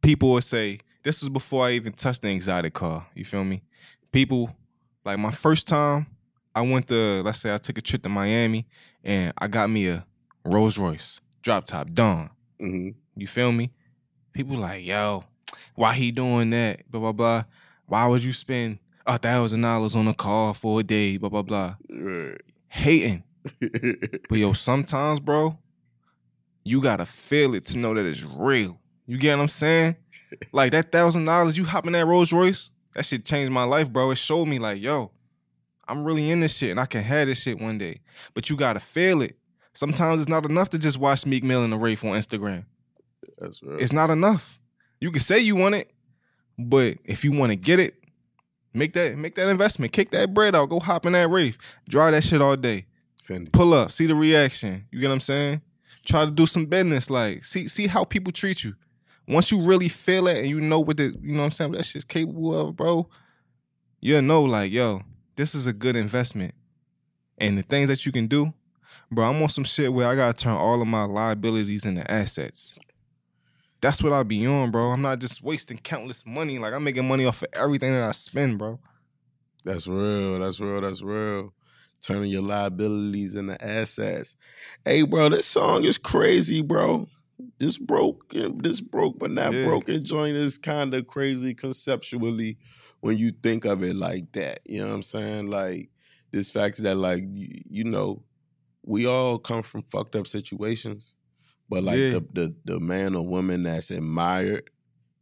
people 0.00 0.32
would 0.32 0.44
say, 0.44 0.78
this 1.02 1.20
was 1.20 1.28
before 1.28 1.66
I 1.66 1.72
even 1.72 1.92
touched 1.92 2.22
the 2.22 2.28
anxiety 2.28 2.70
car. 2.70 3.06
You 3.14 3.24
feel 3.24 3.44
me? 3.44 3.62
People, 4.12 4.54
like 5.04 5.18
my 5.18 5.30
first 5.30 5.66
time, 5.68 6.06
I 6.54 6.62
went 6.62 6.88
to, 6.88 7.22
let's 7.22 7.40
say 7.40 7.52
I 7.52 7.58
took 7.58 7.78
a 7.78 7.80
trip 7.80 8.02
to 8.02 8.08
Miami 8.08 8.66
and 9.04 9.32
I 9.38 9.48
got 9.48 9.70
me 9.70 9.88
a 9.88 10.06
Rolls 10.44 10.78
Royce 10.78 11.20
drop 11.42 11.64
top 11.64 11.90
Dawn. 11.92 12.30
hmm 12.60 12.90
You 13.16 13.26
feel 13.26 13.52
me? 13.52 13.72
People 14.32 14.56
like, 14.56 14.84
yo, 14.84 15.24
why 15.74 15.94
he 15.94 16.10
doing 16.10 16.50
that? 16.50 16.90
Blah 16.90 17.00
blah 17.00 17.12
blah. 17.12 17.44
Why 17.86 18.06
would 18.06 18.22
you 18.24 18.32
spend 18.32 18.78
a 19.06 19.18
thousand 19.18 19.60
dollars 19.60 19.94
on 19.96 20.08
a 20.08 20.14
car 20.14 20.54
for 20.54 20.80
a 20.80 20.82
day? 20.82 21.16
Blah 21.16 21.28
blah 21.28 21.42
blah. 21.42 21.76
Right. 21.90 22.40
Hating. 22.72 23.22
But 24.28 24.38
yo, 24.38 24.52
sometimes, 24.54 25.20
bro, 25.20 25.58
you 26.64 26.80
gotta 26.80 27.04
feel 27.04 27.54
it 27.54 27.66
to 27.66 27.78
know 27.78 27.92
that 27.92 28.06
it's 28.06 28.22
real. 28.22 28.80
You 29.06 29.18
get 29.18 29.36
what 29.36 29.42
I'm 29.42 29.48
saying? 29.48 29.96
Like 30.52 30.72
that 30.72 30.90
thousand 30.90 31.26
dollars, 31.26 31.58
you 31.58 31.64
hop 31.64 31.86
in 31.86 31.92
that 31.92 32.06
Rolls 32.06 32.32
Royce, 32.32 32.70
that 32.94 33.04
shit 33.04 33.26
changed 33.26 33.52
my 33.52 33.64
life, 33.64 33.92
bro. 33.92 34.10
It 34.12 34.16
showed 34.16 34.46
me 34.46 34.58
like, 34.58 34.80
yo, 34.80 35.10
I'm 35.86 36.04
really 36.04 36.30
in 36.30 36.40
this 36.40 36.56
shit 36.56 36.70
and 36.70 36.80
I 36.80 36.86
can 36.86 37.02
have 37.02 37.26
this 37.26 37.42
shit 37.42 37.60
one 37.60 37.76
day. 37.76 38.00
But 38.32 38.48
you 38.48 38.56
gotta 38.56 38.80
feel 38.80 39.20
it. 39.20 39.36
Sometimes 39.74 40.20
it's 40.20 40.30
not 40.30 40.46
enough 40.46 40.70
to 40.70 40.78
just 40.78 40.98
watch 40.98 41.26
Meek 41.26 41.44
Mill 41.44 41.64
and 41.64 41.72
the 41.72 41.78
Wraith 41.78 42.04
on 42.04 42.12
Instagram. 42.12 42.64
That's 43.38 43.62
right. 43.62 43.82
It's 43.82 43.92
not 43.92 44.08
enough. 44.08 44.60
You 45.00 45.10
can 45.10 45.20
say 45.20 45.40
you 45.40 45.56
want 45.56 45.74
it, 45.74 45.90
but 46.58 46.96
if 47.04 47.22
you 47.24 47.32
want 47.32 47.50
to 47.50 47.56
get 47.56 47.80
it, 47.80 48.01
make 48.74 48.92
that 48.94 49.16
make 49.16 49.34
that 49.36 49.48
investment. 49.48 49.92
Kick 49.92 50.10
that 50.10 50.34
bread 50.34 50.54
out. 50.54 50.68
Go 50.68 50.80
hop 50.80 51.06
in 51.06 51.12
that 51.12 51.30
Wraith. 51.30 51.56
Drive 51.88 52.12
that 52.12 52.24
shit 52.24 52.42
all 52.42 52.56
day 52.56 52.86
Fendi. 53.22 53.52
pull 53.52 53.74
up, 53.74 53.92
see 53.92 54.06
the 54.06 54.14
reaction. 54.14 54.86
You 54.90 55.00
get 55.00 55.08
what 55.08 55.14
I'm 55.14 55.20
saying? 55.20 55.62
Try 56.04 56.24
to 56.24 56.30
do 56.30 56.46
some 56.46 56.66
business, 56.66 57.10
like 57.10 57.44
see 57.44 57.68
see 57.68 57.86
how 57.86 58.04
people 58.04 58.32
treat 58.32 58.64
you. 58.64 58.74
Once 59.28 59.52
you 59.52 59.62
really 59.62 59.88
feel 59.88 60.26
it 60.26 60.38
and 60.38 60.48
you 60.48 60.60
know 60.60 60.80
what 60.80 60.96
the 60.96 61.16
you 61.22 61.32
know 61.32 61.38
what 61.38 61.44
I'm 61.44 61.50
saying, 61.52 61.72
that 61.72 61.86
shit's 61.86 62.04
capable 62.04 62.58
of, 62.58 62.76
bro. 62.76 63.08
You'll 64.00 64.22
know, 64.22 64.42
like, 64.42 64.72
yo, 64.72 65.02
this 65.36 65.54
is 65.54 65.66
a 65.66 65.72
good 65.72 65.94
investment. 65.94 66.54
And 67.38 67.56
the 67.56 67.62
things 67.62 67.88
that 67.88 68.04
you 68.04 68.10
can 68.10 68.26
do, 68.26 68.52
bro, 69.12 69.26
I'm 69.26 69.40
on 69.40 69.48
some 69.48 69.62
shit 69.62 69.92
where 69.92 70.08
I 70.08 70.16
gotta 70.16 70.34
turn 70.34 70.54
all 70.54 70.82
of 70.82 70.88
my 70.88 71.04
liabilities 71.04 71.84
into 71.84 72.08
assets. 72.10 72.78
That's 73.82 74.02
what 74.02 74.12
I 74.12 74.22
be 74.22 74.46
on, 74.46 74.70
bro. 74.70 74.90
I'm 74.90 75.02
not 75.02 75.18
just 75.18 75.42
wasting 75.42 75.76
countless 75.76 76.24
money. 76.24 76.58
Like 76.58 76.72
I'm 76.72 76.84
making 76.84 77.06
money 77.06 77.26
off 77.26 77.42
of 77.42 77.48
everything 77.52 77.92
that 77.92 78.04
I 78.04 78.12
spend, 78.12 78.58
bro. 78.58 78.78
That's 79.64 79.86
real. 79.86 80.38
That's 80.38 80.60
real. 80.60 80.80
That's 80.80 81.02
real. 81.02 81.52
Turning 82.00 82.30
your 82.30 82.42
liabilities 82.42 83.34
into 83.34 83.62
assets. 83.64 84.36
Hey, 84.84 85.02
bro, 85.02 85.28
this 85.28 85.46
song 85.46 85.84
is 85.84 85.98
crazy, 85.98 86.62
bro. 86.62 87.08
This 87.58 87.76
broke, 87.78 88.32
this 88.32 88.80
broke, 88.80 89.18
but 89.18 89.30
not 89.30 89.52
Yeah. 89.52 89.64
broken 89.64 90.04
joint 90.04 90.36
is 90.36 90.58
kind 90.58 90.94
of 90.94 91.06
crazy 91.06 91.54
conceptually 91.54 92.58
when 93.00 93.18
you 93.18 93.32
think 93.42 93.64
of 93.64 93.82
it 93.82 93.96
like 93.96 94.30
that. 94.32 94.60
You 94.64 94.80
know 94.80 94.88
what 94.88 94.94
I'm 94.94 95.02
saying? 95.02 95.46
Like 95.48 95.90
this 96.30 96.50
fact 96.50 96.78
that, 96.78 96.96
like, 96.96 97.24
you, 97.32 97.48
you 97.68 97.84
know, 97.84 98.22
we 98.84 99.06
all 99.06 99.38
come 99.38 99.62
from 99.62 99.82
fucked 99.82 100.16
up 100.16 100.26
situations, 100.26 101.16
but 101.72 101.84
like 101.84 101.98
Yeah. 101.98 102.10
the, 102.12 102.24
the 102.34 102.54
the 102.64 102.80
man 102.80 103.14
or 103.14 103.26
woman 103.26 103.62
that's 103.64 103.90
admired 103.90 104.70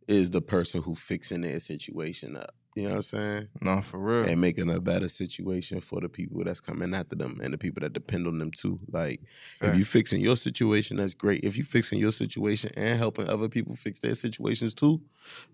is 0.09 0.31
the 0.31 0.43
person 0.43 0.83
who 0.83 0.95
fixing 0.95 1.43
their 1.43 1.61
situation 1.61 2.37
up. 2.37 2.55
You 2.77 2.85
know 2.85 2.91
what 2.91 2.97
I'm 2.97 3.03
saying? 3.03 3.49
No, 3.61 3.81
for 3.83 3.99
real. 3.99 4.29
and 4.31 4.41
making 4.41 4.71
a 4.71 4.81
better 4.81 5.09
situation 5.09 5.81
for 5.81 6.01
the 6.01 6.09
people 6.09 6.43
that's 6.45 6.61
coming 6.61 6.95
after 6.95 7.17
them 7.17 7.41
and 7.43 7.53
the 7.53 7.59
people 7.59 7.81
that 7.81 7.93
depend 7.93 8.27
on 8.29 8.39
them 8.39 8.51
too. 8.53 8.79
Like 8.91 9.21
if 9.61 9.77
you 9.77 9.85
fixing 9.85 10.21
your 10.21 10.37
situation, 10.37 10.97
that's 10.99 11.15
great. 11.15 11.43
If 11.45 11.57
you 11.57 11.65
fixing 11.65 11.99
your 11.99 12.13
situation 12.13 12.71
and 12.77 12.97
helping 12.99 13.29
other 13.29 13.49
people 13.49 13.75
fix 13.75 13.99
their 14.01 14.15
situations 14.15 14.73
too, 14.75 15.01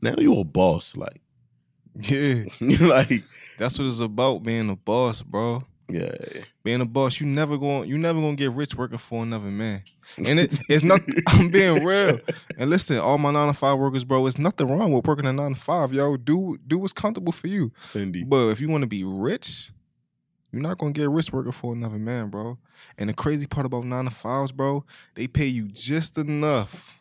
now 0.03 0.15
you're 0.19 0.41
a 0.41 0.45
boss. 0.45 0.95
Like 0.97 1.21
yeah. 2.01 2.45
like 2.81 3.25
That's 3.59 3.79
what 3.79 3.89
it's 3.89 4.01
about, 4.01 4.43
being 4.43 4.69
a 4.69 4.77
boss, 4.77 5.23
bro. 5.23 5.65
Yeah. 5.89 6.15
being 6.65 6.81
a 6.81 6.85
boss, 6.85 7.21
you 7.21 7.27
never 7.27 7.57
going 7.57 7.89
you 7.89 7.99
never 7.99 8.21
gonna 8.21 8.37
get 8.37 8.53
rich 8.53 8.75
working 8.75 8.99
for 8.99 9.23
another 9.23 9.51
man. 9.51 9.83
And 10.17 10.41
it, 10.41 10.59
it's 10.69 10.85
not 10.85 11.01
I'm 11.29 11.51
being 11.51 11.85
real. 11.85 12.21
And 12.59 12.71
listen, 12.71 12.99
all 12.99 13.19
my 13.19 13.31
nine 13.31 13.49
to 13.49 13.55
five 13.55 13.79
workers, 13.79 14.05
bro, 14.05 14.27
it's 14.27 14.39
nothing 14.39 14.69
wrong 14.69 14.93
with 14.93 15.07
working 15.07 15.27
a 15.27 15.33
nine 15.33 15.55
to 15.55 15.61
five, 15.61 15.93
yo. 15.93 16.17
Do 16.17 16.59
do 16.67 16.79
what's 16.79 16.93
comfortable 16.93 17.33
for 17.33 17.49
you. 17.49 17.73
Fendi. 17.93 18.29
But 18.29 18.49
if 18.49 18.61
you 18.61 18.69
want 18.69 18.83
to 18.83 18.89
be 18.89 19.05
rich, 19.05 19.71
you're 20.53 20.63
not 20.63 20.79
gonna 20.79 20.93
get 20.93 21.11
rich 21.11 21.33
working 21.33 21.53
for 21.53 21.73
another 21.73 21.99
man, 21.99 22.31
bro. 22.31 22.59
And 22.99 23.09
the 23.09 23.15
crazy 23.15 23.47
part 23.47 23.67
about 23.67 23.85
nine 23.85 24.05
to 24.05 24.11
fives, 24.11 24.53
bro, 24.53 24.85
they 25.15 25.27
pay 25.27 25.47
you 25.47 25.69
just 25.69 26.19
enough. 26.19 27.01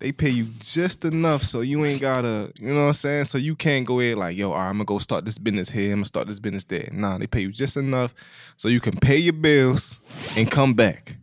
They 0.00 0.12
pay 0.12 0.30
you 0.30 0.46
just 0.58 1.04
enough 1.04 1.44
so 1.44 1.60
you 1.60 1.84
ain't 1.84 2.00
gotta, 2.00 2.52
you 2.56 2.68
know 2.68 2.82
what 2.82 2.88
I'm 2.88 2.92
saying? 2.94 3.24
So 3.26 3.38
you 3.38 3.54
can't 3.54 3.86
go 3.86 4.00
ahead 4.00 4.16
like, 4.16 4.36
yo, 4.36 4.50
all 4.50 4.58
right, 4.58 4.68
I'm 4.68 4.74
gonna 4.74 4.84
go 4.84 4.98
start 4.98 5.24
this 5.24 5.38
business 5.38 5.70
here, 5.70 5.92
I'm 5.92 5.98
gonna 5.98 6.04
start 6.06 6.26
this 6.26 6.40
business 6.40 6.64
there. 6.64 6.88
Nah, 6.92 7.18
they 7.18 7.26
pay 7.26 7.40
you 7.40 7.52
just 7.52 7.76
enough 7.76 8.14
so 8.56 8.68
you 8.68 8.80
can 8.80 8.96
pay 8.98 9.16
your 9.16 9.32
bills 9.32 10.00
and 10.36 10.50
come 10.50 10.74
back. 10.74 11.16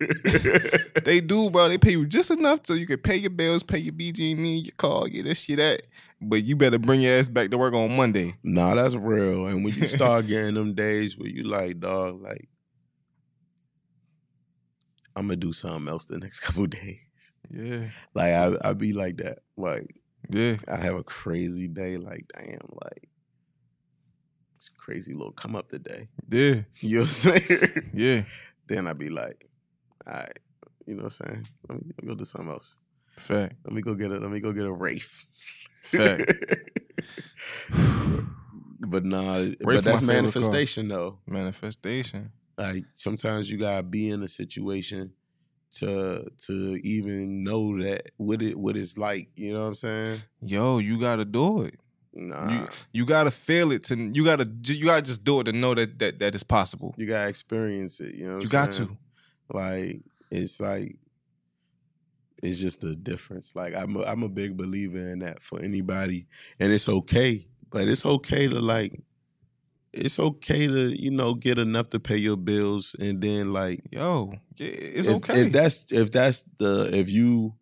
they 1.04 1.20
do, 1.20 1.50
bro. 1.50 1.68
They 1.68 1.78
pay 1.78 1.92
you 1.92 2.06
just 2.06 2.30
enough 2.30 2.60
so 2.64 2.74
you 2.74 2.86
can 2.86 2.98
pay 2.98 3.16
your 3.16 3.30
bills, 3.30 3.62
pay 3.62 3.78
your 3.78 3.92
BG&E, 3.92 4.58
your 4.58 4.74
car, 4.76 5.08
get 5.08 5.24
this 5.24 5.40
shit 5.40 5.58
that. 5.58 5.82
But 6.20 6.42
you 6.44 6.56
better 6.56 6.78
bring 6.78 7.00
your 7.00 7.18
ass 7.18 7.28
back 7.28 7.50
to 7.50 7.58
work 7.58 7.74
on 7.74 7.96
Monday. 7.96 8.34
Nah, 8.42 8.74
that's 8.74 8.94
real. 8.94 9.46
And 9.46 9.64
when 9.64 9.74
you 9.74 9.86
start 9.88 10.26
getting 10.26 10.54
them 10.54 10.74
days 10.74 11.16
where 11.16 11.28
you 11.28 11.44
like, 11.44 11.80
dog, 11.80 12.20
like, 12.22 12.48
I'm 15.18 15.26
gonna 15.26 15.36
do 15.36 15.52
something 15.52 15.88
else 15.88 16.04
the 16.04 16.18
next 16.18 16.40
couple 16.40 16.66
days. 16.66 17.32
Yeah, 17.50 17.88
Like 18.14 18.32
I 18.32 18.52
I 18.62 18.72
be 18.74 18.92
like 18.92 19.16
that. 19.18 19.40
Like 19.56 19.96
yeah. 20.30 20.56
I 20.68 20.76
have 20.76 20.94
a 20.94 21.02
crazy 21.02 21.66
day, 21.68 21.96
like, 21.96 22.30
damn, 22.36 22.60
like 22.82 23.08
it's 24.54 24.68
crazy 24.68 25.14
little 25.14 25.32
come 25.32 25.56
up 25.56 25.68
today. 25.68 26.08
Yeah, 26.28 26.62
You 26.80 26.96
know 26.96 27.00
what 27.02 27.26
I'm 27.26 27.40
saying? 27.40 27.90
yeah. 27.94 28.22
then 28.68 28.86
I'd 28.86 28.98
be 28.98 29.08
like, 29.08 29.48
all 30.06 30.14
right, 30.14 30.38
you 30.86 30.94
know 30.94 31.04
what 31.04 31.18
I'm 31.20 31.26
saying? 31.26 31.48
Let 31.68 31.78
me, 31.78 31.92
let 31.96 32.02
me 32.02 32.08
go 32.08 32.14
do 32.14 32.24
something 32.24 32.50
else. 32.50 32.78
Fact. 33.16 33.54
Let 33.64 33.72
me 33.74 33.82
go 33.82 33.94
get 33.94 34.12
a 34.12 34.18
let 34.18 34.30
me 34.30 34.38
go 34.38 34.52
get 34.52 34.64
a 34.64 34.72
Wraith. 34.72 35.26
Fact. 35.82 36.32
but 38.80 39.04
nah, 39.04 39.38
Wraith 39.38 39.58
but 39.64 39.84
that's 39.84 40.02
manifestation 40.02 40.86
though. 40.88 41.18
Manifestation. 41.26 42.30
Like 42.58 42.84
sometimes 42.94 43.48
you 43.50 43.56
gotta 43.56 43.84
be 43.84 44.10
in 44.10 44.22
a 44.22 44.28
situation 44.28 45.12
to 45.76 46.28
to 46.46 46.80
even 46.82 47.44
know 47.44 47.80
that 47.82 48.10
what 48.16 48.42
it 48.42 48.58
what 48.58 48.76
it's 48.76 48.98
like. 48.98 49.28
You 49.36 49.52
know 49.52 49.60
what 49.60 49.66
I'm 49.66 49.74
saying? 49.76 50.22
Yo, 50.42 50.78
you 50.78 50.98
gotta 50.98 51.24
do 51.24 51.62
it. 51.62 51.78
Nah, 52.14 52.66
You 52.90 53.06
gotta 53.06 53.30
feel 53.30 53.70
it 53.70 53.84
to. 53.84 53.96
You 53.96 54.24
gotta. 54.24 54.50
You 54.64 54.86
gotta 54.86 55.02
just 55.02 55.22
do 55.22 55.38
it 55.40 55.44
to 55.44 55.52
know 55.52 55.74
that 55.74 55.98
that 56.00 56.18
that 56.18 56.34
is 56.34 56.42
possible. 56.42 56.94
you 56.98 57.06
gotta 57.06 57.28
experience 57.28 58.00
it. 58.00 58.14
You 58.16 58.26
know, 58.26 58.34
what 58.36 58.42
You 58.42 58.46
I'm 58.58 58.64
got 58.66 58.74
saying? 58.74 58.88
to. 58.88 59.56
Like 59.56 60.00
it's 60.30 60.58
like 60.58 60.96
it's 62.42 62.58
just 62.58 62.80
the 62.80 62.96
difference. 62.96 63.54
Like 63.54 63.74
I'm 63.74 63.94
a, 63.96 64.02
I'm 64.02 64.22
a 64.24 64.28
big 64.28 64.56
believer 64.56 64.98
in 64.98 65.20
that 65.20 65.42
for 65.42 65.60
anybody, 65.62 66.26
and 66.58 66.72
it's 66.72 66.88
okay. 66.88 67.44
But 67.70 67.86
it's 67.86 68.04
okay 68.06 68.48
to 68.48 68.58
like, 68.60 68.98
it's 69.92 70.18
okay 70.18 70.66
to 70.66 71.00
you 71.00 71.10
know 71.10 71.34
get 71.34 71.58
enough 71.58 71.90
to 71.90 72.00
pay 72.00 72.16
your 72.16 72.36
bills, 72.36 72.94
and 72.98 73.20
then 73.22 73.52
like 73.52 73.82
Yo, 73.90 74.32
it's 74.58 75.08
if, 75.08 75.16
okay. 75.16 75.42
if 75.42 75.52
that's 75.52 75.86
if 75.90 76.12
that's 76.12 76.44
the 76.58 76.90
if 76.92 77.10
you 77.10 77.54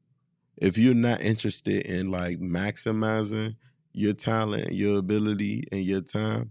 if 0.57 0.79
you're 0.79 0.95
not 0.95 1.21
interested 1.21 1.87
in 1.87 2.11
like 2.11 2.39
maximizing 2.41 3.57
your 3.93 4.13
talent, 4.13 4.73
your 4.73 4.99
ability, 4.99 5.65
and 5.73 5.83
your 5.83 6.01
time, 6.03 6.51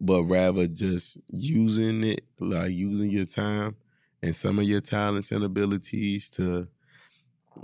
but 0.00 0.22
rather 0.24 0.66
just 0.66 1.18
using 1.28 2.04
it, 2.04 2.24
like 2.38 2.72
using 2.72 3.10
your 3.10 3.24
time 3.26 3.76
and 4.22 4.34
some 4.34 4.58
of 4.58 4.64
your 4.64 4.80
talents 4.80 5.32
and 5.32 5.44
abilities 5.44 6.28
to, 6.30 6.68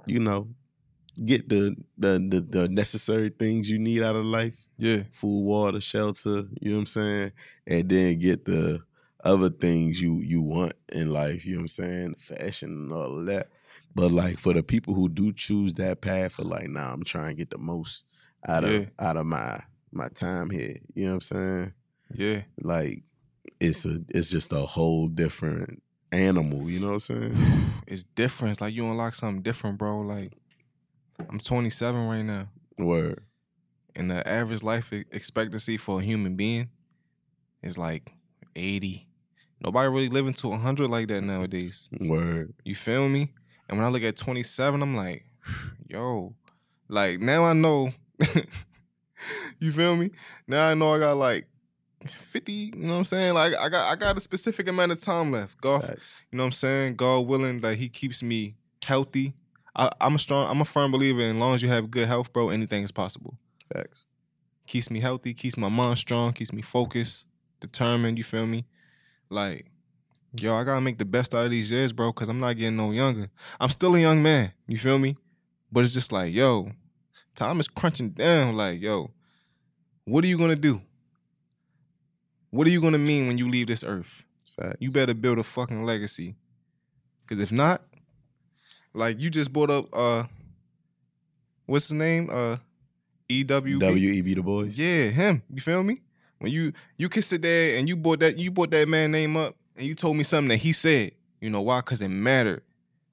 you 0.06 0.18
know, 0.18 0.48
get 1.24 1.48
the 1.48 1.76
the 1.98 2.18
the, 2.18 2.40
the 2.40 2.68
necessary 2.68 3.28
things 3.28 3.68
you 3.68 3.78
need 3.78 4.02
out 4.02 4.16
of 4.16 4.24
life 4.24 4.56
yeah, 4.78 5.02
food, 5.12 5.42
water, 5.44 5.80
shelter, 5.80 6.44
you 6.60 6.70
know 6.70 6.76
what 6.76 6.80
I'm 6.80 6.86
saying? 6.86 7.32
And 7.68 7.88
then 7.88 8.18
get 8.18 8.44
the 8.44 8.80
other 9.22 9.48
things 9.50 10.00
you 10.00 10.16
you 10.20 10.42
want 10.42 10.72
in 10.92 11.10
life, 11.10 11.44
you 11.46 11.52
know 11.52 11.58
what 11.58 11.62
I'm 11.62 11.68
saying? 11.68 12.14
Fashion 12.16 12.70
and 12.70 12.92
all 12.92 13.18
of 13.20 13.26
that. 13.26 13.48
But 13.94 14.10
like 14.10 14.38
for 14.38 14.52
the 14.54 14.62
people 14.62 14.94
who 14.94 15.08
do 15.08 15.32
choose 15.32 15.74
that 15.74 16.00
path 16.00 16.32
for 16.32 16.42
like, 16.44 16.68
nah, 16.68 16.92
I'm 16.92 17.04
trying 17.04 17.28
to 17.28 17.34
get 17.34 17.50
the 17.50 17.58
most 17.58 18.04
out 18.48 18.64
of 18.64 18.70
Yeah. 18.72 18.84
out 18.98 19.16
of 19.16 19.26
my 19.26 19.60
my 19.92 20.08
time 20.08 20.50
here. 20.50 20.78
You 20.94 21.04
know 21.04 21.10
what 21.10 21.14
I'm 21.14 21.20
saying? 21.20 21.72
yeah. 22.14 22.40
Like 22.60 23.02
it's 23.60 23.84
a 23.84 24.00
it's 24.08 24.30
just 24.30 24.52
a 24.52 24.66
whole 24.66 25.06
different 25.06 25.82
animal, 26.10 26.68
you 26.68 26.80
know 26.80 26.88
what 26.88 26.92
I'm 26.94 27.00
saying? 27.00 27.36
It's 27.86 28.04
different. 28.04 28.52
It's 28.52 28.60
like 28.60 28.74
you 28.74 28.86
unlock 28.86 29.14
something 29.14 29.42
different, 29.42 29.76
bro. 29.78 30.00
Like 30.00 30.32
I'm 31.30 31.40
27 31.40 32.08
right 32.08 32.22
now, 32.22 32.48
Word. 32.78 33.20
and 33.94 34.10
the 34.10 34.26
average 34.26 34.62
life 34.62 34.92
expectancy 34.92 35.76
for 35.76 36.00
a 36.00 36.02
human 36.02 36.36
being 36.36 36.68
is 37.62 37.76
like 37.78 38.12
80. 38.56 39.06
Nobody 39.64 39.88
really 39.88 40.08
living 40.08 40.34
to 40.34 40.48
100 40.48 40.88
like 40.88 41.08
that 41.08 41.22
nowadays. 41.22 41.88
Word. 42.00 42.54
You 42.64 42.74
feel 42.74 43.08
me? 43.08 43.32
And 43.68 43.78
when 43.78 43.86
I 43.86 43.90
look 43.90 44.02
at 44.02 44.16
27, 44.16 44.82
I'm 44.82 44.96
like, 44.96 45.24
yo, 45.88 46.34
like 46.88 47.20
now 47.20 47.44
I 47.44 47.52
know. 47.52 47.90
you 49.60 49.72
feel 49.72 49.96
me? 49.96 50.10
Now 50.46 50.68
I 50.68 50.74
know 50.74 50.92
I 50.92 50.98
got 50.98 51.16
like 51.16 51.46
50, 52.06 52.52
you 52.52 52.72
know 52.76 52.92
what 52.92 52.98
I'm 52.98 53.04
saying? 53.04 53.34
Like 53.34 53.54
I 53.54 53.68
got 53.68 53.92
I 53.92 53.96
got 53.96 54.16
a 54.16 54.20
specific 54.20 54.68
amount 54.68 54.92
of 54.92 55.00
time 55.00 55.30
left. 55.30 55.60
God, 55.60 55.82
you 56.30 56.36
know 56.36 56.42
what 56.42 56.46
I'm 56.46 56.52
saying? 56.52 56.96
God 56.96 57.26
willing 57.26 57.60
that 57.60 57.78
he 57.78 57.88
keeps 57.88 58.22
me 58.22 58.56
healthy. 58.84 59.34
I, 59.74 59.90
I'm 60.00 60.14
a 60.14 60.18
strong, 60.18 60.50
I'm 60.50 60.60
a 60.60 60.64
firm 60.64 60.92
believer. 60.92 61.20
In 61.20 61.36
as 61.36 61.40
long 61.40 61.54
as 61.54 61.62
you 61.62 61.68
have 61.68 61.90
good 61.90 62.08
health, 62.08 62.32
bro, 62.32 62.50
anything 62.50 62.84
is 62.84 62.92
possible. 62.92 63.38
Facts. 63.72 64.06
Keeps 64.66 64.90
me 64.90 65.00
healthy, 65.00 65.34
keeps 65.34 65.56
my 65.56 65.68
mind 65.68 65.98
strong, 65.98 66.32
keeps 66.32 66.52
me 66.52 66.62
focused, 66.62 67.26
determined. 67.60 68.18
You 68.18 68.24
feel 68.24 68.46
me? 68.46 68.66
Like, 69.28 69.66
yo, 70.38 70.54
I 70.54 70.64
gotta 70.64 70.80
make 70.80 70.98
the 70.98 71.04
best 71.04 71.34
out 71.34 71.46
of 71.46 71.50
these 71.50 71.70
years, 71.70 71.92
bro, 71.92 72.12
because 72.12 72.28
I'm 72.28 72.40
not 72.40 72.56
getting 72.56 72.76
no 72.76 72.90
younger. 72.90 73.28
I'm 73.60 73.70
still 73.70 73.94
a 73.94 74.00
young 74.00 74.22
man. 74.22 74.52
You 74.66 74.78
feel 74.78 74.98
me? 74.98 75.16
But 75.70 75.84
it's 75.84 75.94
just 75.94 76.12
like, 76.12 76.32
yo, 76.32 76.70
time 77.34 77.58
is 77.60 77.68
crunching 77.68 78.10
down. 78.10 78.56
Like, 78.56 78.80
yo, 78.80 79.10
what 80.04 80.24
are 80.24 80.28
you 80.28 80.38
gonna 80.38 80.56
do? 80.56 80.82
What 82.50 82.66
are 82.66 82.70
you 82.70 82.80
gonna 82.82 82.98
mean 82.98 83.26
when 83.26 83.38
you 83.38 83.48
leave 83.48 83.68
this 83.68 83.82
earth? 83.82 84.24
Facts. 84.46 84.76
You 84.80 84.90
better 84.90 85.14
build 85.14 85.38
a 85.38 85.42
fucking 85.42 85.84
legacy. 85.84 86.36
Cause 87.26 87.40
if 87.40 87.50
not, 87.50 87.82
like 88.94 89.20
you 89.20 89.30
just 89.30 89.52
brought 89.52 89.70
up 89.70 89.88
uh 89.92 90.24
what's 91.66 91.86
his 91.86 91.94
name? 91.94 92.28
Uh 92.30 92.56
EWB. 93.28 93.80
WEB 93.80 94.34
Du 94.34 94.42
Bois. 94.42 94.64
Yeah, 94.70 95.08
him. 95.08 95.42
You 95.52 95.60
feel 95.60 95.82
me? 95.82 96.00
When 96.38 96.52
you 96.52 96.72
you 96.96 97.08
can 97.08 97.22
sit 97.22 97.42
there 97.42 97.78
and 97.78 97.88
you 97.88 97.96
brought 97.96 98.20
that 98.20 98.36
you 98.36 98.50
brought 98.50 98.70
that 98.72 98.88
man 98.88 99.12
name 99.12 99.36
up 99.36 99.56
and 99.76 99.86
you 99.86 99.94
told 99.94 100.16
me 100.16 100.24
something 100.24 100.48
that 100.48 100.56
he 100.58 100.72
said. 100.72 101.12
You 101.40 101.50
know 101.50 101.60
why? 101.60 101.80
Cause 101.80 102.00
it 102.00 102.08
mattered. 102.08 102.62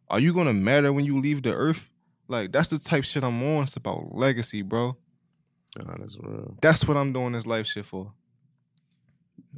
Are 0.09 0.19
you 0.19 0.33
gonna 0.33 0.53
matter 0.53 0.91
when 0.91 1.05
you 1.05 1.19
leave 1.19 1.43
the 1.43 1.53
earth? 1.53 1.91
Like 2.27 2.51
that's 2.51 2.67
the 2.69 2.79
type 2.79 3.03
shit 3.03 3.23
I'm 3.23 3.41
on. 3.43 3.63
It's 3.63 3.75
about 3.75 4.15
legacy, 4.15 4.61
bro. 4.61 4.97
Nah, 5.77 5.95
that's 5.99 6.17
real. 6.19 6.57
That's 6.61 6.87
what 6.87 6.97
I'm 6.97 7.13
doing 7.13 7.33
this 7.33 7.45
life 7.45 7.67
shit 7.67 7.85
for. 7.85 8.11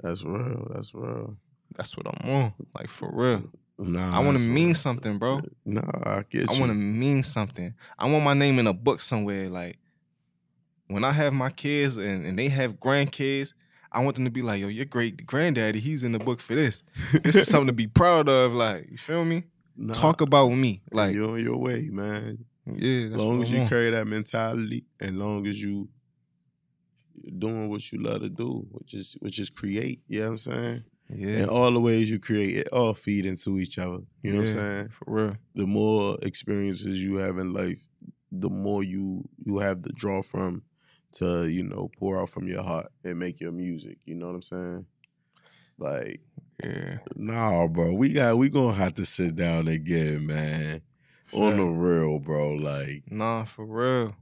That's 0.01 0.23
real. 0.23 0.67
That's 0.73 0.93
real. 0.93 1.35
That's 1.75 1.95
what 1.95 2.07
I'm 2.07 2.29
on. 2.29 2.53
Like 2.77 2.89
for 2.89 3.09
real. 3.11 3.43
Nah, 3.83 4.15
I 4.15 4.19
want 4.23 4.37
to 4.37 4.47
mean 4.47 4.75
something, 4.75 5.17
bro. 5.17 5.41
Nah, 5.65 5.81
I 6.03 6.23
get 6.29 6.49
I 6.49 6.53
you. 6.53 6.59
want 6.59 6.69
to 6.71 6.75
mean 6.77 7.23
something. 7.23 7.73
I 7.97 8.09
want 8.11 8.23
my 8.23 8.33
name 8.35 8.59
in 8.59 8.67
a 8.67 8.73
book 8.73 9.01
somewhere. 9.01 9.49
Like 9.49 9.79
when 10.87 11.03
I 11.03 11.11
have 11.11 11.33
my 11.33 11.49
kids 11.49 11.97
and, 11.97 12.25
and 12.25 12.37
they 12.37 12.49
have 12.49 12.73
grandkids, 12.79 13.53
I 13.91 14.03
want 14.03 14.15
them 14.15 14.25
to 14.25 14.31
be 14.31 14.41
like, 14.41 14.61
yo, 14.61 14.67
your 14.67 14.85
great 14.85 15.25
granddaddy, 15.25 15.79
he's 15.79 16.03
in 16.03 16.11
the 16.11 16.19
book 16.19 16.41
for 16.41 16.53
this. 16.55 16.83
This 17.23 17.35
is 17.35 17.47
something 17.47 17.67
to 17.67 17.73
be 17.73 17.87
proud 17.87 18.29
of. 18.29 18.53
Like, 18.53 18.87
you 18.91 18.97
feel 18.97 19.25
me? 19.25 19.45
Nah, 19.75 19.93
Talk 19.93 20.21
about 20.21 20.49
me. 20.49 20.81
Like, 20.91 21.15
you're 21.15 21.31
on 21.31 21.43
your 21.43 21.57
way, 21.57 21.89
man. 21.91 22.45
yeah, 22.67 23.07
As 23.15 23.21
long 23.23 23.41
as 23.41 23.49
I 23.49 23.53
you 23.53 23.57
want. 23.59 23.69
carry 23.69 23.89
that 23.89 24.05
mentality, 24.07 24.85
and 24.99 25.17
long 25.17 25.47
as 25.47 25.61
you 25.61 25.89
doing 27.37 27.67
what 27.69 27.91
you 27.91 27.99
love 27.99 28.21
to 28.21 28.29
do, 28.29 28.65
which 28.71 28.93
is 28.93 29.17
which 29.21 29.39
is 29.39 29.49
create. 29.49 30.01
You 30.07 30.19
know 30.19 30.25
what 30.27 30.31
I'm 30.31 30.37
saying? 30.37 30.83
Yeah, 31.15 31.39
And 31.41 31.49
all 31.49 31.71
the 31.71 31.79
ways 31.79 32.09
you 32.09 32.19
create, 32.19 32.57
it 32.57 32.67
all 32.71 32.93
feed 32.93 33.25
into 33.25 33.59
each 33.59 33.77
other. 33.77 33.99
You 34.21 34.31
know 34.33 34.39
what 34.41 34.49
I'm 34.49 34.55
saying? 34.55 34.89
for 34.89 35.05
real. 35.07 35.35
The 35.55 35.65
more 35.65 36.17
experiences 36.21 37.03
you 37.03 37.17
have 37.17 37.37
in 37.37 37.53
life, 37.53 37.85
the 38.31 38.49
more 38.49 38.83
you 38.83 39.27
you 39.45 39.59
have 39.59 39.81
to 39.83 39.89
draw 39.91 40.21
from 40.21 40.63
to 41.13 41.45
you 41.47 41.63
know 41.63 41.91
pour 41.99 42.17
out 42.21 42.29
from 42.29 42.47
your 42.47 42.63
heart 42.63 42.91
and 43.03 43.19
make 43.19 43.39
your 43.41 43.51
music. 43.51 43.97
You 44.05 44.15
know 44.15 44.27
what 44.27 44.35
I'm 44.35 44.41
saying? 44.41 44.85
Like 45.77 46.21
Yeah, 46.63 46.99
Nah, 47.15 47.67
bro. 47.67 47.93
We 47.93 48.13
got 48.13 48.37
we 48.37 48.49
gonna 48.49 48.73
have 48.73 48.93
to 48.95 49.05
sit 49.05 49.35
down 49.35 49.67
again, 49.67 50.25
man. 50.25 50.81
On 51.33 51.55
the 51.57 51.65
real, 51.65 52.19
bro. 52.19 52.53
Like, 52.55 53.03
nah, 53.09 53.45
for 53.45 53.65
real. 53.65 54.15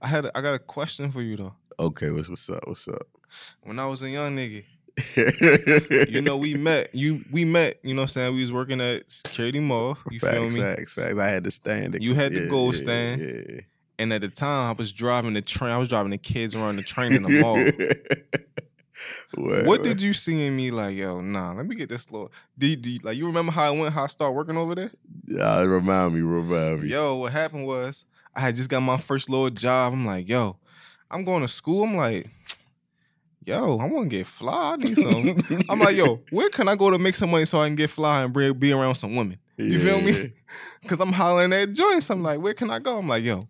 I 0.00 0.06
had 0.08 0.24
a, 0.26 0.38
I 0.38 0.40
got 0.40 0.54
a 0.54 0.58
question 0.58 1.10
for 1.10 1.20
you 1.22 1.36
though. 1.36 1.54
okay, 1.78 2.10
what's 2.10 2.28
what's 2.28 2.48
up? 2.48 2.66
What's 2.66 2.88
up? 2.88 3.06
When 3.62 3.78
I 3.78 3.86
was 3.86 4.02
a 4.02 4.08
young 4.10 4.36
nigga, 4.36 4.64
you 5.16 6.20
know, 6.20 6.36
we 6.36 6.54
met. 6.54 6.94
You 6.94 7.24
we 7.30 7.44
met. 7.44 7.80
You 7.82 7.94
know, 7.94 8.02
what 8.02 8.04
I'm 8.04 8.08
saying 8.08 8.34
we 8.34 8.40
was 8.40 8.52
working 8.52 8.80
at 8.80 9.10
Security 9.10 9.60
Mall. 9.60 9.98
You 10.10 10.20
facts, 10.20 10.32
feel 10.32 10.50
me? 10.50 10.60
Facts, 10.60 10.94
facts. 10.94 11.18
I 11.18 11.28
had 11.28 11.44
to 11.44 11.50
stand 11.50 11.94
it. 11.94 12.02
You 12.02 12.14
had 12.14 12.32
the 12.32 12.46
gold 12.46 12.74
yeah, 12.74 12.80
stand. 12.80 13.20
Yeah. 13.20 13.60
And 13.98 14.12
at 14.12 14.22
the 14.22 14.28
time, 14.28 14.70
I 14.70 14.72
was 14.72 14.92
driving 14.92 15.34
the 15.34 15.42
train. 15.42 15.70
I 15.70 15.78
was 15.78 15.88
driving 15.88 16.10
the 16.10 16.18
kids 16.18 16.54
around 16.54 16.76
the 16.76 16.82
train 16.82 17.12
in 17.12 17.22
the 17.22 17.28
mall. 17.28 17.64
What 19.36 19.82
did 19.82 20.00
you 20.00 20.12
see 20.12 20.46
in 20.46 20.56
me? 20.56 20.70
Like, 20.70 20.96
yo, 20.96 21.20
nah, 21.20 21.52
let 21.52 21.66
me 21.66 21.74
get 21.74 21.88
this 21.88 22.10
little. 22.10 22.30
Do 22.56 22.74
do 22.76 22.98
like 23.02 23.16
you 23.16 23.26
remember 23.26 23.52
how 23.52 23.64
I 23.64 23.70
went? 23.70 23.92
How 23.92 24.04
I 24.04 24.06
started 24.06 24.32
working 24.32 24.56
over 24.56 24.74
there? 24.74 24.90
Yeah, 25.26 25.62
remind 25.62 26.14
me, 26.14 26.20
remind 26.20 26.82
me. 26.82 26.88
Yo, 26.88 27.16
what 27.16 27.32
happened 27.32 27.66
was 27.66 28.04
I 28.34 28.40
had 28.40 28.56
just 28.56 28.68
got 28.68 28.80
my 28.80 28.96
first 28.96 29.28
little 29.28 29.50
job. 29.50 29.92
I'm 29.92 30.06
like, 30.06 30.28
yo, 30.28 30.56
I'm 31.10 31.24
going 31.24 31.42
to 31.42 31.48
school. 31.48 31.84
I'm 31.84 31.96
like, 31.96 32.28
yo, 33.46 33.78
I 33.78 33.86
want 33.86 34.10
to 34.10 34.16
get 34.16 34.26
fly. 34.26 34.72
I 34.72 34.76
need 34.76 34.96
some. 34.96 35.64
I'm 35.68 35.78
like, 35.78 35.96
yo, 35.96 36.20
where 36.30 36.48
can 36.50 36.68
I 36.68 36.76
go 36.76 36.90
to 36.90 36.98
make 36.98 37.14
some 37.14 37.30
money 37.30 37.44
so 37.44 37.60
I 37.60 37.66
can 37.68 37.76
get 37.76 37.90
fly 37.90 38.22
and 38.22 38.32
be, 38.32 38.52
be 38.52 38.72
around 38.72 38.94
some 38.96 39.14
women? 39.14 39.38
You 39.56 39.78
feel 39.78 40.00
me? 40.00 40.32
Cause 40.88 41.00
I'm 41.00 41.12
hollering 41.12 41.52
at 41.52 41.72
joints. 41.72 42.10
I'm 42.10 42.22
like, 42.22 42.40
where 42.40 42.54
can 42.54 42.70
I 42.70 42.78
go? 42.78 42.98
I'm 42.98 43.08
like, 43.08 43.24
yo, 43.24 43.48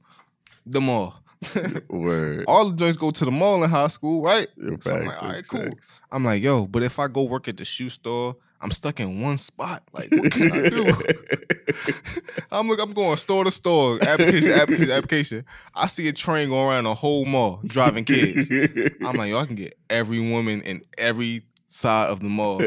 the 0.66 0.80
mall. 0.80 1.14
Word. 1.88 2.45
All 2.47 2.70
the 2.70 2.76
joints 2.76 2.97
go 2.97 3.11
to 3.11 3.24
the 3.24 3.30
mall 3.30 3.62
in 3.64 3.70
high 3.70 3.88
school, 3.88 4.22
right? 4.22 4.49
Yeah, 4.57 4.76
So 4.80 4.97
I'm 4.97 5.07
like, 5.07 5.22
all 5.22 5.28
right, 5.28 5.49
cool. 5.49 5.78
I'm 6.12 6.24
like, 6.24 6.42
yo, 6.42 6.66
but 6.66 6.82
if 6.82 6.99
I 6.99 7.09
go 7.09 7.22
work 7.24 7.49
at 7.49 7.57
the 7.57 7.64
shoe 7.64 7.88
store, 7.88 8.36
I'm 8.65 8.71
stuck 8.71 8.99
in 8.99 9.21
one 9.21 9.37
spot. 9.37 9.83
Like, 9.93 10.11
what 10.11 10.33
can 10.33 10.51
I 10.51 10.71
do? 10.71 10.87
I'm 12.51 12.67
like, 12.67 12.81
I'm 12.81 12.95
going 12.95 13.19
store 13.19 13.45
to 13.45 13.51
store, 13.51 13.99
application, 14.03 14.53
application, 14.55 14.91
application. 14.91 15.45
I 15.75 15.87
see 15.87 16.09
a 16.09 16.15
train 16.15 16.49
going 16.49 16.71
around 16.71 16.85
the 16.85 16.95
whole 16.95 17.27
mall 17.27 17.61
driving 17.67 18.07
kids. 18.07 18.51
I'm 19.05 19.17
like, 19.17 19.29
yo, 19.29 19.39
I 19.39 19.45
can 19.45 19.55
get 19.55 19.79
every 19.91 20.19
woman 20.19 20.62
in 20.62 20.83
every 20.97 21.45
side 21.69 22.09
of 22.09 22.21
the 22.21 22.29
mall. 22.31 22.62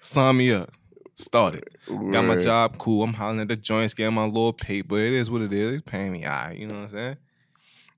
Sign 0.00 0.38
me 0.38 0.50
up. 0.50 0.70
Started. 1.14 1.68
Got 1.86 2.24
my 2.24 2.40
job, 2.40 2.78
cool. 2.78 3.04
I'm 3.04 3.12
hollering 3.12 3.40
at 3.40 3.48
the 3.48 3.56
joints, 3.58 3.92
getting 3.92 4.14
my 4.14 4.24
little 4.24 4.54
paper. 4.54 4.96
It 4.96 5.12
is 5.12 5.30
what 5.30 5.42
it 5.42 5.52
is. 5.52 5.74
It's 5.74 5.82
paying 5.82 6.10
me, 6.10 6.24
all 6.24 6.32
right, 6.32 6.56
you 6.56 6.66
know 6.66 6.76
what 6.76 6.84
I'm 6.84 6.88
saying? 6.88 7.16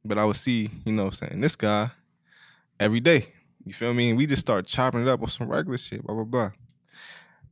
But 0.05 0.19
I 0.19 0.25
would 0.25 0.35
see, 0.35 0.69
you 0.85 0.93
know 0.93 1.05
what 1.05 1.21
I'm 1.23 1.29
saying, 1.29 1.41
this 1.41 1.55
guy 1.55 1.93
every 2.81 2.99
day. 2.99 3.29
You 3.65 3.73
feel 3.73 3.95
me? 3.95 4.09
And 4.11 4.19
we 4.19 4.27
just 4.27 4.41
start 4.41 4.67
chopping 4.67 5.03
it 5.03 5.09
up 5.09 5.21
with 5.21 5.31
some 5.31 5.49
regular 5.49 5.79
shit, 5.79 6.05
blah, 6.05 6.17
blah, 6.17 6.25
blah. 6.25 6.51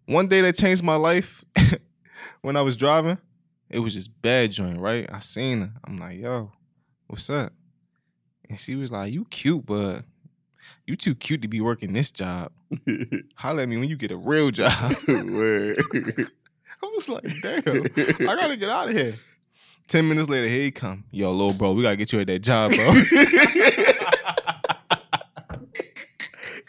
One 0.06 0.26
day 0.28 0.40
that 0.42 0.56
changed 0.56 0.82
my 0.82 0.96
life 0.96 1.44
when 2.42 2.56
I 2.56 2.62
was 2.62 2.76
driving, 2.76 3.18
it 3.70 3.78
was 3.78 3.94
just 3.94 4.20
bad 4.20 4.50
joint, 4.50 4.78
right? 4.80 5.08
I 5.12 5.20
seen 5.20 5.60
her. 5.60 5.72
I'm 5.84 5.98
like, 5.98 6.18
yo, 6.18 6.52
what's 7.06 7.30
up? 7.30 7.52
And 8.48 8.58
she 8.58 8.74
was 8.74 8.92
like, 8.92 9.12
you 9.12 9.24
cute, 9.26 9.64
but 9.64 10.04
you 10.86 10.96
too 10.96 11.14
cute 11.14 11.42
to 11.42 11.48
be 11.48 11.60
working 11.60 11.92
this 11.92 12.10
job. 12.10 12.52
Holla 13.36 13.62
at 13.62 13.68
me 13.68 13.76
when 13.76 13.88
you 13.88 13.96
get 13.96 14.10
a 14.10 14.16
real 14.16 14.50
job. 14.50 14.72
I 15.08 15.76
was 16.94 17.08
like, 17.08 17.22
damn, 17.40 17.86
I 18.28 18.34
gotta 18.34 18.56
get 18.56 18.68
out 18.68 18.88
of 18.88 18.94
here. 18.94 19.14
Ten 19.88 20.08
minutes 20.08 20.28
later, 20.28 20.48
here 20.48 20.62
he 20.62 20.70
come. 20.70 21.04
Yo, 21.10 21.32
little 21.32 21.54
bro, 21.54 21.72
we 21.72 21.82
gotta 21.82 21.96
get 21.96 22.12
you 22.12 22.20
at 22.20 22.26
that 22.26 22.40
job, 22.40 22.72
bro. 22.72 22.88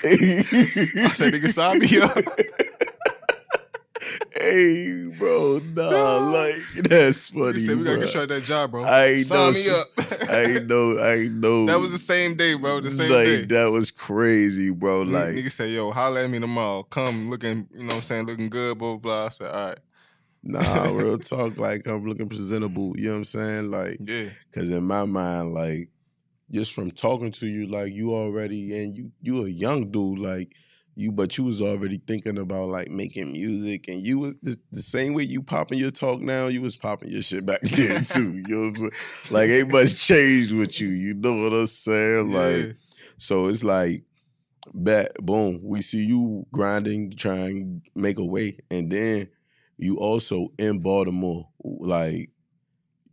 I 0.05 1.11
said, 1.13 1.33
nigga, 1.33 1.51
sign 1.51 1.79
me 1.79 1.99
up. 1.99 2.17
Hey, 4.35 5.11
bro, 5.17 5.59
nah, 5.73 6.17
like 6.31 6.89
that's 6.89 7.29
funny. 7.29 7.53
He 7.53 7.59
said, 7.61 7.77
we 7.77 7.83
gotta 7.83 7.97
bro. 7.97 8.05
get 8.05 8.15
you 8.15 8.21
at 8.21 8.29
that 8.29 8.43
job, 8.43 8.71
bro. 8.71 8.83
I 8.83 9.05
ain't 9.05 9.25
sign 9.25 9.37
know 9.37 9.51
me 9.51 9.69
up. 9.69 10.29
I 10.29 10.41
ain't 10.43 10.67
know, 10.67 10.97
I 10.97 11.13
ain't 11.15 11.33
know. 11.33 11.65
that 11.65 11.79
was 11.79 11.91
the 11.91 11.97
same 11.97 12.35
day, 12.35 12.55
bro. 12.55 12.81
The 12.81 12.91
same 12.91 13.11
like 13.11 13.25
day. 13.25 13.45
that 13.45 13.71
was 13.71 13.91
crazy, 13.91 14.71
bro. 14.71 15.01
Like, 15.03 15.35
nigga 15.35 15.51
said, 15.51 15.71
yo, 15.71 15.91
holla 15.91 16.23
at 16.23 16.29
me 16.29 16.39
tomorrow. 16.39 16.83
Come 16.83 17.29
looking, 17.29 17.67
you 17.73 17.79
know 17.79 17.87
what 17.87 17.95
I'm 17.95 18.01
saying, 18.01 18.25
looking 18.25 18.49
good, 18.49 18.77
blah, 18.77 18.95
blah, 18.95 18.97
blah. 18.97 19.25
I 19.25 19.29
said, 19.29 19.51
all 19.51 19.67
right. 19.67 19.79
nah, 20.43 20.83
real 20.91 21.17
talk. 21.17 21.57
Like, 21.57 21.87
I'm 21.87 22.05
looking 22.07 22.29
presentable. 22.29 22.97
You 22.97 23.05
know 23.05 23.11
what 23.11 23.17
I'm 23.17 23.23
saying? 23.25 23.71
Like, 23.71 23.97
Yeah. 24.03 24.29
Cause 24.51 24.69
in 24.69 24.83
my 24.83 25.05
mind, 25.05 25.53
like 25.53 25.89
just 26.51 26.73
from 26.73 26.91
talking 26.91 27.31
to 27.31 27.47
you, 27.47 27.67
like 27.67 27.93
you 27.93 28.13
already 28.13 28.83
and 28.83 28.95
you 28.95 29.11
you 29.21 29.45
a 29.45 29.49
young 29.49 29.89
dude, 29.89 30.19
like 30.19 30.53
you, 30.95 31.11
but 31.11 31.37
you 31.37 31.43
was 31.43 31.61
already 31.61 32.01
thinking 32.05 32.37
about 32.37 32.69
like 32.69 32.89
making 32.89 33.31
music, 33.31 33.87
and 33.87 34.05
you 34.05 34.19
was 34.19 34.37
the, 34.41 34.57
the 34.71 34.81
same 34.81 35.13
way 35.13 35.23
you 35.23 35.41
popping 35.41 35.79
your 35.79 35.91
talk 35.91 36.21
now, 36.21 36.47
you 36.47 36.61
was 36.61 36.75
popping 36.75 37.09
your 37.09 37.21
shit 37.21 37.45
back 37.45 37.61
then 37.63 38.05
too. 38.05 38.33
You 38.33 38.43
know 38.47 38.59
what 38.59 38.67
I'm 38.67 38.75
saying? 38.75 38.91
Like 39.31 39.49
ain't 39.49 39.71
much 39.71 39.95
changed 39.97 40.51
with 40.51 40.79
you. 40.79 40.89
You 40.89 41.13
know 41.13 41.43
what 41.43 41.53
I'm 41.53 41.67
saying? 41.67 42.31
Yeah. 42.31 42.39
Like 42.39 42.75
so, 43.17 43.47
it's 43.47 43.63
like. 43.63 44.03
Bet, 44.73 45.13
boom. 45.21 45.59
We 45.61 45.81
see 45.81 46.05
you 46.05 46.45
grinding, 46.53 47.11
trying 47.17 47.81
to 47.83 47.99
make 47.99 48.17
a 48.17 48.23
way, 48.23 48.59
and 48.71 48.89
then 48.89 49.27
you 49.77 49.97
also 49.97 50.53
in 50.57 50.79
Baltimore, 50.79 51.49
like 51.61 52.29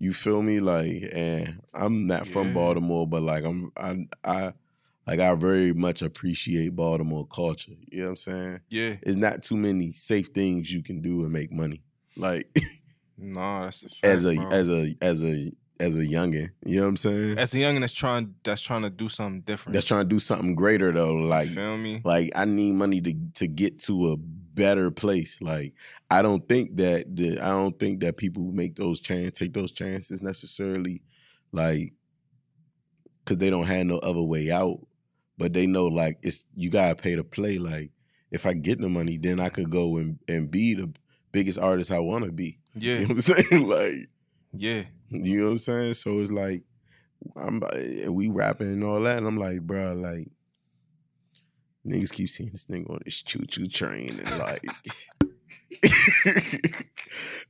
you 0.01 0.14
feel 0.14 0.43
me? 0.43 0.59
Like, 0.61 1.11
and 1.12 1.61
I'm 1.74 2.07
not 2.07 2.26
from 2.26 2.55
Baltimore, 2.55 3.07
but 3.07 3.22
like 3.22 3.45
I'm, 3.45 3.70
I, 3.76 3.97
I, 4.24 4.53
like 5.11 5.18
I 5.18 5.34
very 5.34 5.72
much 5.72 6.02
appreciate 6.02 6.76
Baltimore 6.76 7.26
culture. 7.26 7.72
You 7.90 7.98
know 7.98 8.04
what 8.04 8.11
I'm 8.11 8.16
saying? 8.16 8.61
yeah. 8.68 8.94
It's 9.02 9.16
not 9.16 9.42
too 9.42 9.56
many 9.56 9.90
safe 9.90 10.28
things 10.28 10.72
you 10.72 10.84
can 10.84 11.02
do 11.02 11.24
and 11.24 11.32
make 11.32 11.50
money. 11.52 11.82
Like 12.16 12.48
Nah, 13.18 13.64
that's 13.64 13.82
a 13.82 13.88
fact, 13.88 14.04
as 14.04 14.24
a 14.24 14.34
bro. 14.36 14.48
as 14.50 14.68
a 14.68 14.94
as 15.02 15.24
a 15.24 15.52
as 15.80 15.96
a 15.96 16.06
youngin, 16.06 16.50
you 16.64 16.76
know 16.76 16.82
what 16.82 16.88
I'm 16.90 16.96
saying? 16.98 17.38
as 17.38 17.54
a 17.54 17.56
youngin' 17.56 17.80
that's 17.80 17.92
trying 17.92 18.34
that's 18.44 18.61
trying 18.61 18.82
to 18.82 18.90
do 18.90 19.08
something 19.08 19.40
different. 19.40 19.74
That's 19.74 19.86
trying 19.86 20.02
to 20.04 20.08
do 20.08 20.20
something 20.20 20.54
greater 20.54 20.92
though. 20.92 21.14
Like 21.14 21.48
you 21.48 21.54
feel 21.54 21.76
me? 21.76 22.02
like 22.04 22.30
I 22.36 22.44
need 22.44 22.74
money 22.74 23.00
to 23.00 23.14
to 23.34 23.48
get 23.48 23.80
to 23.80 24.12
a 24.12 24.16
better 24.16 24.92
place. 24.92 25.42
Like 25.42 25.74
I 26.08 26.22
don't 26.22 26.48
think 26.48 26.76
that 26.76 27.16
the 27.16 27.40
I 27.40 27.48
don't 27.48 27.78
think 27.78 28.00
that 28.00 28.16
people 28.16 28.44
who 28.44 28.52
make 28.52 28.76
those 28.76 29.00
chances 29.00 29.32
take 29.32 29.54
those 29.54 29.72
chances 29.72 30.22
necessarily 30.22 31.02
like 31.50 31.94
because 33.24 33.38
they 33.38 33.50
don't 33.50 33.66
have 33.66 33.86
no 33.86 33.98
other 33.98 34.22
way 34.22 34.50
out. 34.50 34.80
But 35.41 35.55
they 35.55 35.66
know 35.66 35.86
like 35.86 36.18
it's 36.22 36.45
you 36.55 36.68
gotta 36.68 36.95
pay 36.95 37.16
to 37.16 37.24
play. 37.24 37.57
Like 37.59 37.91
if 38.30 38.45
I 38.45 38.53
get 38.53 38.78
the 38.78 38.91
money, 38.91 39.16
then 39.16 39.41
I 39.41 39.49
could 39.49 39.70
go 39.70 39.97
and, 39.97 40.18
and 40.28 40.51
be 40.51 40.74
the 40.74 40.93
biggest 41.32 41.59
artist 41.59 41.91
I 41.91 41.99
wanna 41.99 42.30
be. 42.30 42.59
Yeah, 42.74 42.99
You 42.99 43.01
know 43.01 43.03
what 43.07 43.11
I'm 43.11 43.20
saying? 43.20 43.66
Like 43.66 43.95
yeah, 44.53 44.82
you 45.09 45.38
know 45.41 45.47
what 45.47 45.51
I'm 45.53 45.59
saying? 45.59 45.95
So 45.95 46.20
it's 46.20 46.30
like 46.30 46.62
I'm 47.34 47.62
eh, 47.72 48.07
we 48.09 48.28
rapping 48.28 48.68
and 48.68 48.84
all 48.84 49.01
that, 49.01 49.18
and 49.18 49.26
I'm 49.26 49.38
like, 49.38 49.62
bro, 49.62 49.95
like 49.95 50.28
niggas 51.86 52.12
keep 52.12 52.28
seeing 52.28 52.51
this 52.51 52.66
nigga 52.66 52.91
on 52.91 53.01
this 53.05 53.22
choo 53.22 53.45
choo 53.47 53.66
train 53.66 54.20
and 54.20 54.38
like 54.38 54.64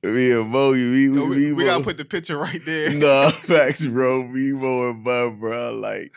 me 0.02 0.32
and 0.32 0.48
Mo, 0.48 0.72
we, 0.72 0.90
we, 0.90 1.14
Yo, 1.14 1.24
we, 1.28 1.52
we, 1.52 1.64
gotta 1.64 1.84
put 1.84 1.96
the 1.96 2.04
picture 2.04 2.38
right 2.38 2.64
there. 2.64 2.90
Nah, 2.94 3.30
facts, 3.30 3.84
bro. 3.84 4.26
Me, 4.26 4.52
Mo, 4.52 4.90
and 4.90 5.04
Bub, 5.04 5.38
bro. 5.38 5.74
Like, 5.74 6.12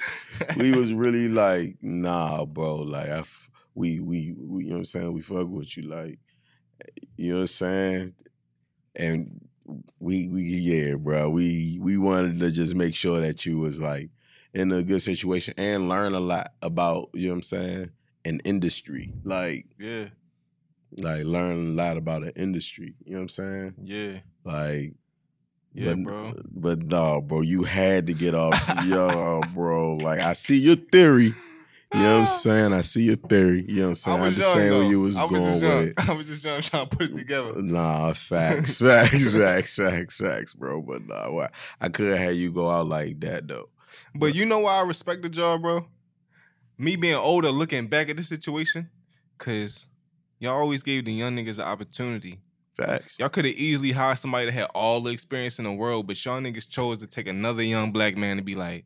we 0.58 0.72
was 0.74 0.94
really 0.94 1.28
like, 1.28 1.78
nah, 1.82 2.46
bro. 2.46 2.78
Like, 2.78 3.10
I, 3.10 3.24
we, 3.76 4.00
we, 4.00 4.34
we, 4.38 4.64
you 4.64 4.70
know 4.70 4.76
what 4.76 4.80
I'm 4.80 4.86
saying? 4.86 5.14
We 5.14 5.22
fuck 5.22 5.48
with 5.48 5.76
you, 5.76 5.84
like, 5.84 6.20
you 7.18 7.32
know 7.32 7.38
what 7.38 7.42
I'm 7.42 7.48
saying? 7.48 8.14
And 8.96 9.42
we, 10.00 10.30
we, 10.30 10.42
yeah, 10.42 10.96
bro. 10.96 11.30
We, 11.30 11.80
we 11.82 11.98
wanted 11.98 12.40
to 12.40 12.52
just 12.52 12.76
make 12.76 12.96
sure 12.96 13.20
that 13.20 13.46
you 13.46 13.58
was 13.58 13.80
like 13.80 14.10
in 14.54 14.72
a 14.72 14.84
good 14.84 15.02
situation 15.02 15.54
and 15.58 15.90
learn 15.90 16.14
a 16.14 16.20
lot 16.20 16.54
about, 16.62 17.10
you 17.14 17.28
know 17.28 17.34
what 17.34 17.38
I'm 17.38 17.44
saying? 17.44 17.90
An 18.26 18.40
industry, 18.46 19.12
like, 19.26 19.66
yeah, 19.78 20.06
like 20.98 21.24
learn 21.26 21.52
a 21.54 21.70
lot 21.72 21.98
about 21.98 22.24
an 22.24 22.34
industry. 22.36 22.96
You 23.06 23.14
know 23.14 23.20
what 23.20 23.22
I'm 23.24 23.30
saying? 23.30 23.76
yeah, 23.84 24.20
Like, 24.44 24.94
yeah, 25.74 25.94
but, 25.94 26.04
bro. 26.04 26.34
But 26.52 26.84
no, 26.84 27.22
bro, 27.22 27.42
you 27.42 27.64
had 27.64 28.08
to 28.08 28.14
get 28.14 28.36
off. 28.36 28.62
yo, 28.86 29.42
bro. 29.54 29.98
Like 29.98 30.20
I 30.20 30.34
see 30.34 30.58
your 30.58 30.76
theory. 30.76 31.34
You 31.94 32.00
know 32.00 32.22
what 32.22 32.22
I'm 32.22 32.28
saying? 32.40 32.74
I 32.74 32.82
see 32.82 33.04
your 33.04 33.16
theory. 33.16 33.66
You 33.68 33.76
know 33.78 33.82
what 33.84 33.88
I'm 33.90 33.96
saying? 33.96 34.16
I, 34.16 34.20
young, 34.20 34.28
understand 34.28 34.76
where 34.78 34.90
you 34.90 35.00
was 35.02 35.20
was 35.20 35.30
going 35.30 35.62
with 35.62 35.88
it. 35.90 35.94
I 36.10 36.14
was 36.14 36.28
just 36.28 36.44
young 36.44 36.62
trying 36.62 36.88
to 36.90 36.96
put 36.96 37.10
it 37.12 37.16
together. 37.18 37.62
Nah, 37.62 38.14
facts, 38.14 38.80
facts, 38.82 39.36
facts, 39.36 39.76
facts, 39.76 40.18
facts, 40.18 40.54
bro. 40.54 40.82
But 40.82 41.08
nah, 41.08 41.32
why- 41.32 41.50
I 41.82 41.90
could 41.90 42.10
have 42.10 42.18
had 42.20 42.36
you 42.36 42.52
go 42.52 42.70
out 42.70 42.88
like 42.88 43.20
that 43.22 43.48
though. 43.48 43.70
But 44.16 44.36
you 44.36 44.46
know 44.46 44.60
why 44.60 44.78
I 44.78 44.82
respect 44.84 45.22
the 45.22 45.30
job, 45.30 45.62
bro? 45.62 45.88
Me 46.78 46.96
being 46.96 47.16
older, 47.16 47.52
looking 47.52 47.88
back 47.88 48.10
at 48.10 48.18
the 48.18 48.24
situation, 48.24 48.90
cause 49.38 49.88
y'all 50.44 50.60
always 50.60 50.84
gave 50.84 51.06
the 51.06 51.14
young 51.14 51.36
niggas 51.36 51.58
an 51.58 51.66
opportunity. 51.66 52.40
Facts. 52.76 53.20
Y'all 53.20 53.30
could 53.30 53.46
have 53.46 53.54
easily 53.54 53.92
hired 53.92 54.18
somebody 54.20 54.46
that 54.46 54.52
had 54.52 54.68
all 54.74 55.00
the 55.02 55.12
experience 55.12 55.60
in 55.60 55.66
the 55.66 55.72
world, 55.72 56.08
but 56.08 56.24
y'all 56.26 56.42
niggas 56.42 56.68
chose 56.68 56.98
to 56.98 57.08
take 57.08 57.28
another 57.28 57.64
young 57.64 57.92
black 57.92 58.18
man 58.18 58.38
to 58.38 58.44
be 58.44 58.56
like, 58.56 58.86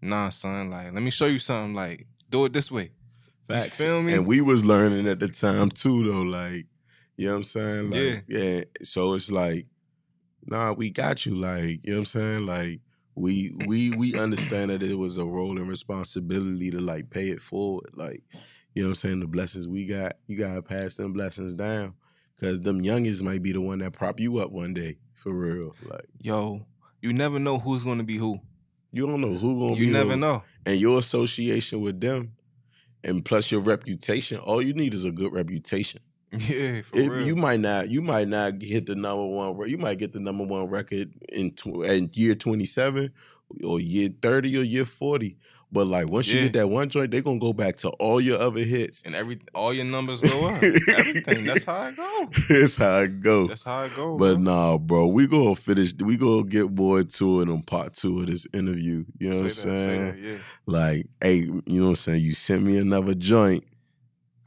nah, 0.00 0.28
son, 0.30 0.70
like, 0.70 0.92
let 0.92 1.02
me 1.02 1.10
show 1.10 1.26
you 1.26 1.38
something. 1.38 1.74
Like, 1.74 2.06
do 2.30 2.44
it 2.44 2.52
this 2.52 2.70
way. 2.70 2.90
Facts. 3.48 3.78
feel 3.78 4.02
me? 4.02 4.14
And 4.14 4.26
we 4.26 4.40
was 4.40 4.64
learning 4.64 5.08
at 5.08 5.18
the 5.18 5.28
time 5.28 5.70
too, 5.70 6.04
though. 6.04 6.20
Like, 6.20 6.66
you 7.16 7.26
know 7.26 7.32
what 7.32 7.36
I'm 7.38 7.42
saying? 7.42 7.90
Like, 7.90 8.24
yeah. 8.28 8.62
So 8.82 9.14
it's 9.14 9.30
like, 9.30 9.66
nah, 10.46 10.72
we 10.72 10.90
got 10.90 11.26
you. 11.26 11.34
Like, 11.34 11.80
you 11.82 11.92
know 11.92 11.94
what 11.94 11.98
I'm 11.98 12.06
saying? 12.06 12.46
Like, 12.46 12.80
we 13.14 13.52
we 13.66 13.90
we 13.90 14.18
understand 14.18 14.70
that 14.70 14.82
it 14.82 14.94
was 14.94 15.18
a 15.18 15.24
role 15.24 15.58
and 15.58 15.68
responsibility 15.68 16.70
to 16.70 16.80
like 16.80 17.10
pay 17.10 17.28
it 17.28 17.40
forward. 17.40 17.90
Like, 17.94 18.22
you 18.74 18.82
know 18.82 18.88
what 18.88 18.90
I'm 18.92 18.94
saying? 18.96 19.20
The 19.20 19.26
blessings 19.26 19.68
we 19.68 19.86
got, 19.86 20.16
you 20.26 20.36
gotta 20.36 20.62
pass 20.62 20.94
them 20.94 21.12
blessings 21.12 21.54
down. 21.54 21.94
Cause 22.40 22.60
them 22.60 22.80
youngest 22.80 23.22
might 23.22 23.42
be 23.42 23.52
the 23.52 23.60
one 23.60 23.78
that 23.78 23.92
prop 23.92 24.18
you 24.18 24.38
up 24.38 24.50
one 24.50 24.74
day. 24.74 24.98
For 25.14 25.32
real. 25.32 25.76
Like, 25.88 26.06
Yo, 26.20 26.66
you 27.00 27.12
never 27.12 27.38
know 27.38 27.58
who's 27.58 27.84
gonna 27.84 28.02
be 28.02 28.16
who. 28.16 28.40
you 28.92 29.06
don't 29.06 29.20
know 29.20 29.34
who 29.38 29.60
gonna 29.60 29.76
be 29.78 29.86
You 29.86 29.92
never 29.92 30.10
who. 30.14 30.16
know. 30.16 30.42
and 30.66 30.80
your 30.80 30.98
association 30.98 31.80
with 31.80 32.00
them, 32.00 32.32
and 33.04 33.24
plus 33.24 33.50
your 33.52 33.60
reputation, 33.60 34.38
all 34.38 34.60
you 34.62 34.74
need 34.74 34.92
is 34.94 35.04
a 35.04 35.12
good 35.12 35.32
reputation. 35.32 36.00
Yeah, 36.32 36.80
for 36.82 36.96
It- 36.98 37.10
real. 37.10 37.26
you 37.26 37.36
might 37.36 37.60
not, 37.60 37.90
you 37.90 38.00
might 38.02 38.26
not 38.26 38.60
hit 38.62 38.86
the 38.86 38.96
number 38.96 39.26
one. 39.26 39.68
You 39.68 39.76
might 39.78 39.98
get 39.98 40.12
the 40.12 40.18
number 40.20 40.44
one 40.44 40.66
record 40.68 41.12
in 41.28 41.50
tw- 41.52 41.84
in 41.84 42.10
year 42.14 42.34
twenty 42.34 42.64
seven, 42.66 43.12
or 43.62 43.78
year 43.80 44.08
thirty, 44.22 44.56
or 44.58 44.62
year 44.62 44.86
forty. 44.86 45.36
But 45.74 45.86
like 45.86 46.06
once 46.08 46.26
you 46.28 46.36
Yeah. 46.36 46.42
get 46.44 46.52
that 46.54 46.68
one 46.68 46.90
joint, 46.90 47.10
they're 47.10 47.22
gonna 47.22 47.38
go 47.38 47.54
back 47.54 47.78
to 47.78 47.88
all 47.92 48.20
your 48.20 48.38
other 48.38 48.60
hits. 48.60 49.02
and 49.06 49.14
every 49.14 49.40
all 49.54 49.72
your 49.72 49.86
numbers 49.86 50.20
go 50.20 50.46
up. 50.46 50.62
Everything. 50.88 51.44
That's 51.44 51.64
how 51.64 51.86
it 51.86 51.96
go. 51.96 52.28
That's 52.50 52.76
how 52.76 52.98
it 52.98 53.22
go. 53.22 53.46
That's 53.46 53.64
how 53.64 53.84
it 53.84 53.96
go. 53.96 54.18
But 54.18 54.34
bro. 54.34 54.42
nah, 54.42 54.76
bro, 54.78 55.06
we 55.06 55.26
gonna 55.26 55.54
finish. 55.56 55.94
We 55.94 56.18
gonna 56.18 56.44
get 56.44 56.74
boy 56.74 57.04
to 57.04 57.40
it 57.40 57.48
on 57.48 57.62
part 57.62 57.94
two 57.94 58.20
of 58.20 58.26
this 58.26 58.46
interview. 58.52 59.06
You 59.18 59.30
know 59.30 59.36
what 59.36 59.42
I'm 59.44 59.50
Say 59.50 59.70
that, 59.70 59.78
say 59.78 59.86
saying? 59.86 60.04
that, 60.04 60.18
yeah. 60.18 60.38
Like, 60.66 61.06
hey, 61.22 61.36
you 61.38 61.62
know 61.66 61.82
what 61.84 61.88
I'm 61.88 61.94
saying? 61.94 62.20
You 62.22 62.32
sent 62.34 62.62
me 62.62 62.76
another 62.76 63.14
joint. 63.14 63.64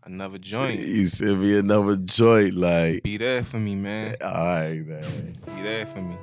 Another 0.04 0.38
joint. 0.38 0.80
You 0.80 1.08
sent 1.08 1.40
me 1.40 1.58
another 1.58 1.96
joint, 1.96 2.54
like, 2.54 3.02
Be 3.02 3.18
there 3.18 3.44
for 3.44 3.58
me, 3.58 3.74
man. 3.74 4.16
all 4.24 4.32
right, 4.46 4.86
man. 4.86 5.36
Be 5.56 5.62
there 5.64 5.88
for 5.88 6.02
me. 6.04 6.16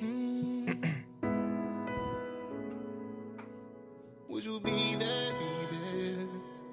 Would 4.38 4.46
you 4.46 4.60
be 4.60 4.94
there, 4.94 5.32
be 5.32 5.46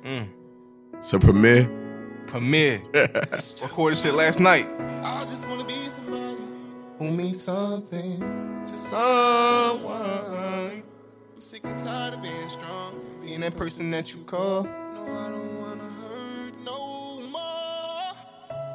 there? 0.04 0.22
Mm. 0.22 0.28
So 1.02 1.18
premiere. 1.18 1.68
Premiere. 2.28 2.80
Recorded 2.94 3.98
shit 3.98 4.14
last 4.14 4.40
night. 4.40 4.68
I 5.04 5.22
just 5.22 5.50
wanna 5.50 5.64
be 5.64 5.74
somebody 5.74 6.44
Who 7.00 7.10
means 7.10 7.42
something? 7.42 8.20
to 8.68 8.78
someone. 8.78 10.04
I'm 11.34 11.42
sick 11.42 11.64
and 11.64 11.80
tired 11.80 12.14
of 12.14 12.22
being 12.22 12.50
strong. 12.50 13.02
Being 13.24 13.40
that 13.40 13.58
person 13.58 13.90
that 13.90 14.14
you 14.14 14.24
call. 14.26 14.66
No, 14.66 14.72
I 14.72 15.32
don't 15.32 15.60
wanna 15.60 15.82
hurt 15.82 16.54
no 16.64 17.22
more. 17.32 18.14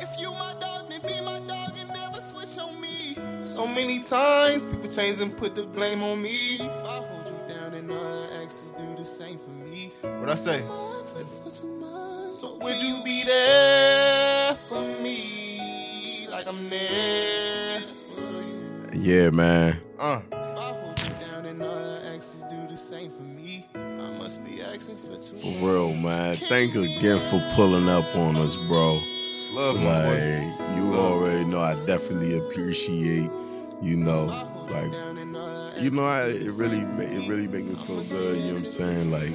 If 0.00 0.20
you 0.20 0.32
my 0.32 0.52
dog, 0.60 0.90
then 0.90 1.00
be 1.02 1.24
my 1.24 1.38
dog 1.46 1.78
and 1.78 1.88
never 1.90 2.20
switch 2.20 2.60
on 2.60 2.80
me. 2.80 3.44
So 3.44 3.68
many 3.68 4.02
times 4.02 4.66
people 4.66 4.88
change 4.88 5.20
and 5.20 5.36
put 5.36 5.54
the 5.54 5.62
blame 5.66 6.02
on 6.02 6.20
me. 6.20 6.56
If 6.58 6.84
I 6.84 7.04
hold 7.06 7.28
you 7.28 7.54
down, 7.54 7.70
then 7.70 7.88
all 7.88 8.22
the 8.26 8.39
exes 8.50 8.72
do 8.72 8.82
the 8.96 9.04
same 9.04 9.38
for 9.38 9.50
me. 9.50 9.92
What 10.18 10.28
I 10.28 10.34
say? 10.34 10.60
Asking 10.64 11.26
for 11.26 11.50
too 11.54 11.68
much. 11.78 12.30
So 12.34 12.58
Would 12.58 12.82
you 12.82 13.00
be 13.04 13.22
there 13.22 14.56
for 14.68 14.82
me? 15.00 16.26
Like 16.28 16.48
I'm 16.48 16.68
there 16.68 17.78
for 17.78 18.42
you. 18.42 18.88
yeah, 18.92 19.30
man. 19.30 19.78
Uh. 20.00 20.20
If 20.32 20.58
I 20.58 20.72
hold 20.82 20.98
you 20.98 21.26
down, 21.26 21.44
then 21.44 21.62
all 21.62 21.68
the 21.68 22.10
exes 22.12 22.42
do 22.50 22.56
the 22.66 22.76
same 22.76 23.08
for 23.10 23.22
me. 23.22 23.64
I 23.76 24.18
must 24.18 24.44
be 24.44 24.60
asking 24.62 24.96
for 24.96 25.14
too 25.14 25.38
For 25.38 25.66
real, 25.70 25.94
man. 25.94 26.34
Thank 26.34 26.74
you 26.74 26.80
again 26.82 27.20
for 27.30 27.40
pulling 27.54 27.88
up 27.88 28.04
on 28.16 28.34
us, 28.34 28.56
bro. 28.66 28.98
Love 29.54 29.76
my 29.84 30.08
Like, 30.08 30.76
you 30.76 30.94
already 30.94 31.44
know 31.44 31.60
I 31.60 31.74
definitely 31.86 32.36
appreciate, 32.38 33.30
you 33.82 33.96
know, 33.96 34.24
If 34.24 34.30
I 34.30 34.34
hold 34.34 34.70
like 34.72 34.84
you 34.84 34.90
down, 34.90 35.16
then 35.16 35.36
all 35.36 35.70
the 35.70 35.80
you 35.82 35.90
know, 35.90 36.04
I, 36.04 36.20
it 36.26 36.32
really, 36.58 36.80
same 36.80 37.00
it 37.00 37.28
really 37.28 37.48
make 37.48 37.64
me 37.64 37.74
feel 37.74 37.96
good. 38.02 38.36
You 38.36 38.42
know 38.42 38.48
what 38.52 38.58
I'm 38.60 38.66
saying? 38.66 39.10
Like, 39.10 39.32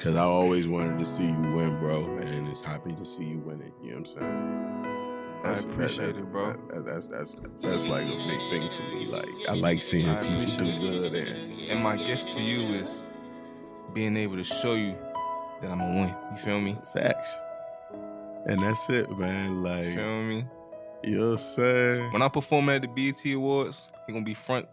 cause 0.00 0.16
I 0.16 0.22
always 0.24 0.66
wanted 0.68 0.98
to 0.98 1.06
see 1.06 1.26
you 1.26 1.52
win, 1.52 1.78
bro, 1.78 2.04
and 2.18 2.48
it's 2.48 2.60
happy 2.60 2.92
to 2.92 3.04
see 3.04 3.24
you 3.24 3.38
win 3.38 3.60
it. 3.62 3.72
You 3.82 3.90
know 3.92 3.98
what 3.98 3.98
I'm 3.98 4.06
saying? 4.06 4.66
I 5.42 5.52
appreciate 5.52 6.16
it, 6.16 6.30
bro. 6.30 6.52
that- 6.70 6.84
that's 6.84 7.06
that's 7.06 7.34
that's 7.60 7.88
like 7.88 8.02
a 8.02 8.28
big 8.28 8.40
thing 8.50 8.62
for 8.62 8.96
me. 8.96 9.06
Like, 9.06 9.48
I 9.50 9.54
like 9.60 9.78
seeing 9.78 10.08
I 10.08 10.22
people 10.22 10.64
do 10.66 10.80
good, 10.80 11.14
and 11.14 11.70
And 11.70 11.82
my 11.82 11.96
gift 11.96 12.36
to 12.36 12.44
you 12.44 12.58
is 12.74 13.02
being 13.94 14.16
able 14.16 14.36
to 14.36 14.44
show 14.44 14.74
you 14.74 14.94
that 15.62 15.70
I'm 15.70 15.78
gonna 15.78 16.00
win. 16.00 16.14
You 16.32 16.38
feel 16.38 16.60
me? 16.60 16.76
facts. 16.92 17.36
And 18.46 18.62
that's 18.62 18.88
it, 18.90 19.10
man. 19.18 19.62
Like, 19.62 19.84
You 19.86 19.90
Like, 19.90 19.94
feel 19.96 20.22
me? 20.22 20.44
You 21.04 21.18
know 21.18 21.30
what 21.30 21.32
I'm 21.32 21.38
saying? 21.38 22.12
When 22.12 22.22
I 22.22 22.28
perform 22.28 22.68
at 22.68 22.82
the 22.82 22.88
BET 22.88 23.24
Awards, 23.32 23.90
you're 24.06 24.14
gonna 24.14 24.24
be 24.24 24.34
front 24.34 24.66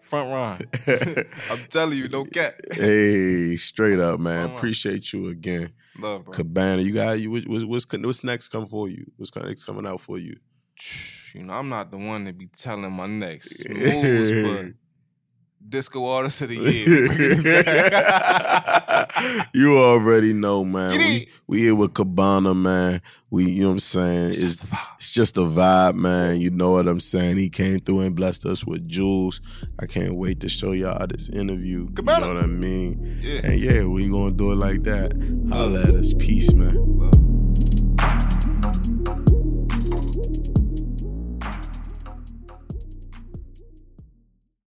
front 0.00 0.30
line. 0.30 0.60
I'm 1.50 1.64
telling 1.68 1.98
you, 1.98 2.08
no 2.08 2.24
cap. 2.24 2.54
hey, 2.72 3.56
straight 3.56 3.98
up, 3.98 4.20
man. 4.20 4.34
Front 4.34 4.48
line. 4.48 4.56
Appreciate 4.56 5.12
you 5.12 5.28
again. 5.28 5.72
Love, 5.98 6.24
bro. 6.24 6.34
Cabanaa, 6.34 6.84
you 6.84 6.92
got 6.92 7.20
you. 7.20 7.30
What's, 7.30 7.64
what's 7.64 7.86
what's 7.92 8.24
next 8.24 8.48
come 8.48 8.66
for 8.66 8.88
you? 8.88 9.10
What's 9.16 9.34
next 9.34 9.64
coming 9.64 9.86
out 9.86 10.00
for 10.00 10.18
you? 10.18 10.36
You 11.34 11.44
know, 11.44 11.54
I'm 11.54 11.68
not 11.68 11.90
the 11.90 11.96
one 11.96 12.24
to 12.26 12.32
be 12.32 12.46
telling 12.46 12.90
my 12.92 13.06
next 13.06 13.68
moves, 13.68 14.32
but 14.32 14.66
disco 15.68 16.06
artist 16.06 16.42
of 16.42 16.48
the 16.50 16.56
year. 16.56 17.06
you 19.54 19.78
already 19.78 20.32
know, 20.32 20.64
man. 20.64 20.98
We 20.98 21.28
we 21.46 21.60
here 21.60 21.74
with 21.74 21.92
Cabanaa, 21.94 22.56
man. 22.56 23.00
We, 23.30 23.50
you 23.50 23.62
know 23.62 23.68
what 23.70 23.72
I'm 23.74 23.78
saying? 23.80 24.28
It's 24.28 24.36
It's, 24.36 24.58
just 24.60 24.62
a 24.62 24.66
vibe. 24.66 24.88
it's 24.98 25.10
just 25.10 25.36
a 25.38 25.40
vibe, 25.40 25.94
man. 25.96 26.40
You 26.40 26.50
know 26.50 26.70
what 26.70 26.86
I'm 26.86 27.00
saying? 27.00 27.36
He 27.36 27.48
came 27.50 27.80
through 27.80 28.00
and 28.00 28.14
blessed 28.14 28.46
us 28.46 28.64
with 28.64 28.86
jewels. 28.86 29.40
I 29.80 29.86
can't 29.86 30.14
wait 30.14 30.38
to 30.40 30.48
show 30.48 30.70
y'all 30.70 31.04
this 31.08 31.28
interview. 31.30 31.88
Cabanaa. 31.90 32.14
You 32.20 32.20
know 32.26 32.34
what 32.34 32.44
I 32.44 32.46
mean? 32.46 33.18
Yeah. 33.20 33.40
And 33.42 33.58
yeah, 33.60 33.84
we 33.86 34.08
gonna 34.08 34.30
do 34.30 34.52
it 34.52 34.56
like 34.56 34.84
that. 34.84 35.12
Holla 35.50 35.82
at 35.82 35.94
us. 35.96 36.12
Peace, 36.14 36.52
man. 36.52 36.93